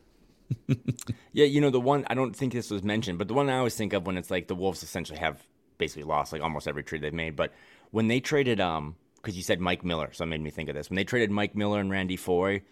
yeah, 1.32 1.44
you 1.44 1.60
know 1.60 1.70
the 1.70 1.80
one 1.80 2.04
I 2.08 2.14
don't 2.14 2.34
think 2.34 2.52
this 2.52 2.70
was 2.70 2.82
mentioned, 2.82 3.18
but 3.18 3.28
the 3.28 3.34
one 3.34 3.48
I 3.48 3.58
always 3.58 3.74
think 3.74 3.92
of 3.92 4.06
when 4.06 4.18
it's 4.18 4.30
like 4.30 4.48
the 4.48 4.54
Wolves 4.54 4.82
essentially 4.82 5.18
have 5.18 5.42
basically 5.78 6.04
lost 6.04 6.32
like 6.32 6.42
almost 6.42 6.68
every 6.68 6.82
trade 6.82 7.02
they've 7.02 7.14
made, 7.14 7.36
but 7.36 7.52
when 7.92 8.08
they 8.08 8.18
traded 8.18 8.60
um 8.60 8.96
because 9.16 9.36
you 9.36 9.42
said 9.44 9.60
Mike 9.60 9.84
Miller, 9.84 10.10
so 10.12 10.24
it 10.24 10.26
made 10.26 10.40
me 10.40 10.50
think 10.50 10.68
of 10.68 10.74
this. 10.74 10.90
When 10.90 10.96
they 10.96 11.04
traded 11.04 11.30
Mike 11.30 11.54
Miller 11.54 11.78
and 11.78 11.92
Randy 11.92 12.16
Foye 12.16 12.62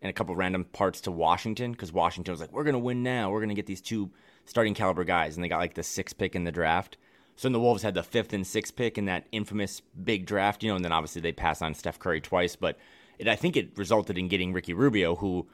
and 0.00 0.08
a 0.08 0.12
couple 0.12 0.34
random 0.34 0.64
parts 0.64 1.02
to 1.02 1.10
Washington, 1.10 1.72
because 1.72 1.92
Washington 1.92 2.32
was 2.32 2.40
like, 2.40 2.50
we're 2.50 2.64
gonna 2.64 2.78
win 2.78 3.02
now, 3.02 3.30
we're 3.30 3.40
gonna 3.40 3.52
get 3.52 3.66
these 3.66 3.82
two 3.82 4.10
starting 4.46 4.72
caliber 4.72 5.04
guys, 5.04 5.36
and 5.36 5.44
they 5.44 5.48
got 5.48 5.58
like 5.58 5.74
the 5.74 5.82
sixth 5.82 6.16
pick 6.16 6.34
in 6.34 6.44
the 6.44 6.52
draft. 6.52 6.96
So 7.36 7.46
then 7.46 7.52
the 7.52 7.60
Wolves 7.60 7.82
had 7.82 7.94
the 7.94 8.02
fifth 8.02 8.32
and 8.32 8.46
sixth 8.46 8.74
pick 8.74 8.96
in 8.96 9.04
that 9.04 9.26
infamous 9.30 9.82
big 10.02 10.24
draft, 10.24 10.62
you 10.62 10.70
know, 10.70 10.76
and 10.76 10.84
then 10.84 10.92
obviously 10.92 11.20
they 11.20 11.32
passed 11.32 11.62
on 11.62 11.74
Steph 11.74 11.98
Curry 11.98 12.20
twice, 12.20 12.56
but 12.56 12.78
it, 13.18 13.28
I 13.28 13.36
think 13.36 13.56
it 13.56 13.76
resulted 13.76 14.16
in 14.16 14.28
getting 14.28 14.52
Ricky 14.52 14.72
Rubio, 14.72 15.14
who 15.14 15.46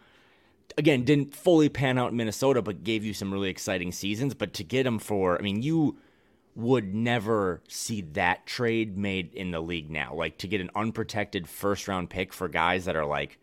again 0.79 1.05
didn't 1.05 1.35
fully 1.35 1.68
pan 1.68 1.99
out 1.99 2.12
in 2.12 2.16
Minnesota, 2.16 2.62
but 2.62 2.85
gave 2.85 3.05
you 3.05 3.12
some 3.12 3.33
really 3.33 3.51
exciting 3.51 3.91
seasons. 3.91 4.35
But 4.35 4.53
to 4.55 4.64
get 4.64 4.87
him 4.87 4.99
for, 4.99 5.37
I 5.39 5.43
mean, 5.43 5.62
you 5.62 5.99
would 6.57 6.95
never 6.95 7.63
see 7.69 8.01
that 8.01 8.47
trade 8.47 8.97
made 8.97 9.35
in 9.35 9.51
the 9.51 9.61
league 9.61 9.91
now. 9.91 10.15
Like 10.15 10.39
to 10.39 10.49
get 10.49 10.61
an 10.61 10.71
unprotected 10.75 11.49
first 11.49 11.89
round 11.89 12.11
pick 12.11 12.33
for 12.33 12.49
guys 12.49 12.85
that 12.85 12.97
are 12.97 13.07
like, 13.07 13.39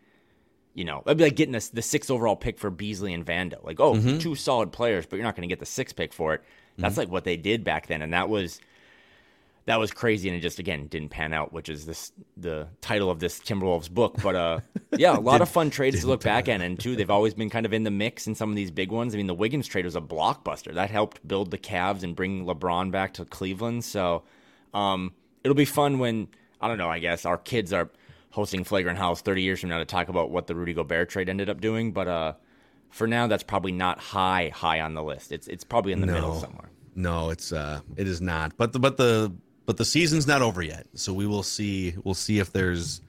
you 0.74 0.84
know, 0.84 1.02
it'd 1.04 1.18
be 1.18 1.24
like 1.24 1.36
getting 1.36 1.54
a, 1.54 1.60
the 1.72 1.82
sixth 1.82 2.10
overall 2.10 2.36
pick 2.36 2.58
for 2.58 2.70
Beasley 2.70 3.12
and 3.12 3.26
Vando. 3.26 3.62
Like, 3.62 3.80
oh, 3.80 3.94
mm-hmm. 3.94 4.18
two 4.18 4.34
solid 4.34 4.72
players, 4.72 5.04
but 5.04 5.16
you're 5.16 5.24
not 5.24 5.36
going 5.36 5.46
to 5.46 5.52
get 5.52 5.60
the 5.60 5.66
sixth 5.66 5.96
pick 5.96 6.12
for 6.12 6.34
it. 6.34 6.42
That's 6.78 6.92
mm-hmm. 6.92 7.00
like 7.00 7.10
what 7.10 7.24
they 7.24 7.36
did 7.36 7.64
back 7.64 7.86
then, 7.86 8.00
and 8.00 8.14
that 8.14 8.30
was 8.30 8.60
that 9.64 9.78
was 9.78 9.92
crazy 9.92 10.28
and 10.28 10.36
it 10.36 10.40
just 10.40 10.58
again 10.58 10.86
didn't 10.86 11.10
pan 11.10 11.32
out 11.32 11.52
which 11.52 11.68
is 11.68 11.86
this 11.86 12.12
the 12.36 12.66
title 12.80 13.10
of 13.10 13.20
this 13.20 13.38
timberwolves 13.40 13.90
book 13.90 14.14
but 14.22 14.34
uh 14.34 14.60
yeah 14.98 15.16
a 15.16 15.20
lot 15.20 15.40
of 15.40 15.48
fun 15.48 15.70
trades 15.70 16.00
to 16.00 16.06
look 16.06 16.22
back 16.22 16.48
at 16.48 16.60
and 16.60 16.78
too 16.78 16.96
they've 16.96 17.10
always 17.10 17.34
been 17.34 17.50
kind 17.50 17.66
of 17.66 17.72
in 17.72 17.84
the 17.84 17.90
mix 17.90 18.26
in 18.26 18.34
some 18.34 18.50
of 18.50 18.56
these 18.56 18.70
big 18.70 18.90
ones. 18.90 19.14
I 19.14 19.16
mean 19.16 19.26
the 19.26 19.34
wiggins 19.34 19.66
trade 19.66 19.84
was 19.84 19.96
a 19.96 20.00
blockbuster. 20.00 20.74
That 20.74 20.90
helped 20.90 21.26
build 21.26 21.50
the 21.50 21.58
Cavs 21.58 22.02
and 22.02 22.16
bring 22.16 22.44
lebron 22.44 22.90
back 22.90 23.14
to 23.14 23.24
cleveland. 23.24 23.84
So 23.84 24.24
um 24.74 25.12
it'll 25.44 25.54
be 25.54 25.64
fun 25.64 25.98
when 25.98 26.28
i 26.60 26.68
don't 26.68 26.78
know 26.78 26.88
i 26.88 26.98
guess 26.98 27.26
our 27.26 27.36
kids 27.36 27.72
are 27.72 27.90
hosting 28.30 28.64
Flagrant 28.64 28.98
Howls 28.98 29.20
30 29.20 29.42
years 29.42 29.60
from 29.60 29.68
now 29.68 29.78
to 29.78 29.84
talk 29.84 30.08
about 30.08 30.30
what 30.30 30.46
the 30.46 30.54
rudy 30.54 30.72
gobert 30.72 31.10
trade 31.10 31.28
ended 31.28 31.50
up 31.50 31.60
doing 31.60 31.92
but 31.92 32.08
uh 32.08 32.32
for 32.92 33.06
now 33.06 33.26
that's 33.26 33.42
probably 33.42 33.72
not 33.72 33.98
high 33.98 34.50
high 34.54 34.80
on 34.80 34.94
the 34.94 35.02
list. 35.02 35.32
It's 35.32 35.48
it's 35.48 35.64
probably 35.64 35.92
in 35.92 36.00
the 36.00 36.06
no. 36.06 36.12
middle 36.12 36.34
somewhere. 36.34 36.70
No, 36.94 37.30
it's 37.30 37.52
uh, 37.52 37.80
it 37.96 38.06
is 38.06 38.20
not. 38.20 38.56
But 38.56 38.72
the 38.72 38.78
but 38.78 38.96
the 38.96 39.32
but 39.66 39.76
the 39.76 39.84
season's 39.84 40.26
not 40.26 40.42
over 40.42 40.62
yet. 40.62 40.86
So 40.94 41.12
we 41.12 41.26
will 41.26 41.42
see. 41.42 41.94
We'll 42.04 42.14
see 42.14 42.38
if 42.38 42.52
there's 42.52 43.00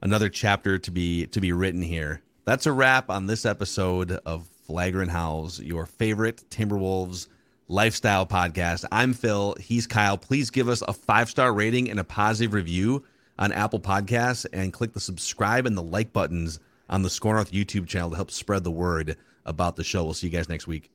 another 0.00 0.28
chapter 0.28 0.78
to 0.78 0.90
be 0.90 1.26
to 1.28 1.40
be 1.40 1.52
written 1.52 1.82
here. 1.82 2.22
That's 2.44 2.66
a 2.66 2.72
wrap 2.72 3.10
on 3.10 3.26
this 3.26 3.46
episode 3.46 4.12
of 4.26 4.46
Flagrant 4.66 5.10
Howls, 5.10 5.60
your 5.60 5.86
favorite 5.86 6.42
Timberwolves 6.50 7.28
lifestyle 7.68 8.26
podcast. 8.26 8.84
I'm 8.92 9.12
Phil. 9.12 9.56
He's 9.60 9.86
Kyle. 9.86 10.18
Please 10.18 10.50
give 10.50 10.68
us 10.68 10.82
a 10.82 10.92
five 10.92 11.30
star 11.30 11.52
rating 11.52 11.90
and 11.90 12.00
a 12.00 12.04
positive 12.04 12.54
review 12.54 13.04
on 13.38 13.50
Apple 13.52 13.80
Podcasts, 13.80 14.46
and 14.52 14.72
click 14.72 14.92
the 14.92 15.00
subscribe 15.00 15.66
and 15.66 15.76
the 15.76 15.82
like 15.82 16.12
buttons 16.12 16.60
on 16.90 17.02
the 17.02 17.10
SKOR 17.10 17.34
North 17.34 17.50
YouTube 17.50 17.88
channel 17.88 18.10
to 18.10 18.16
help 18.16 18.30
spread 18.30 18.62
the 18.62 18.70
word 18.70 19.16
about 19.46 19.76
the 19.76 19.84
show. 19.84 20.04
We'll 20.04 20.14
see 20.14 20.26
you 20.28 20.32
guys 20.32 20.48
next 20.48 20.66
week. 20.66 20.90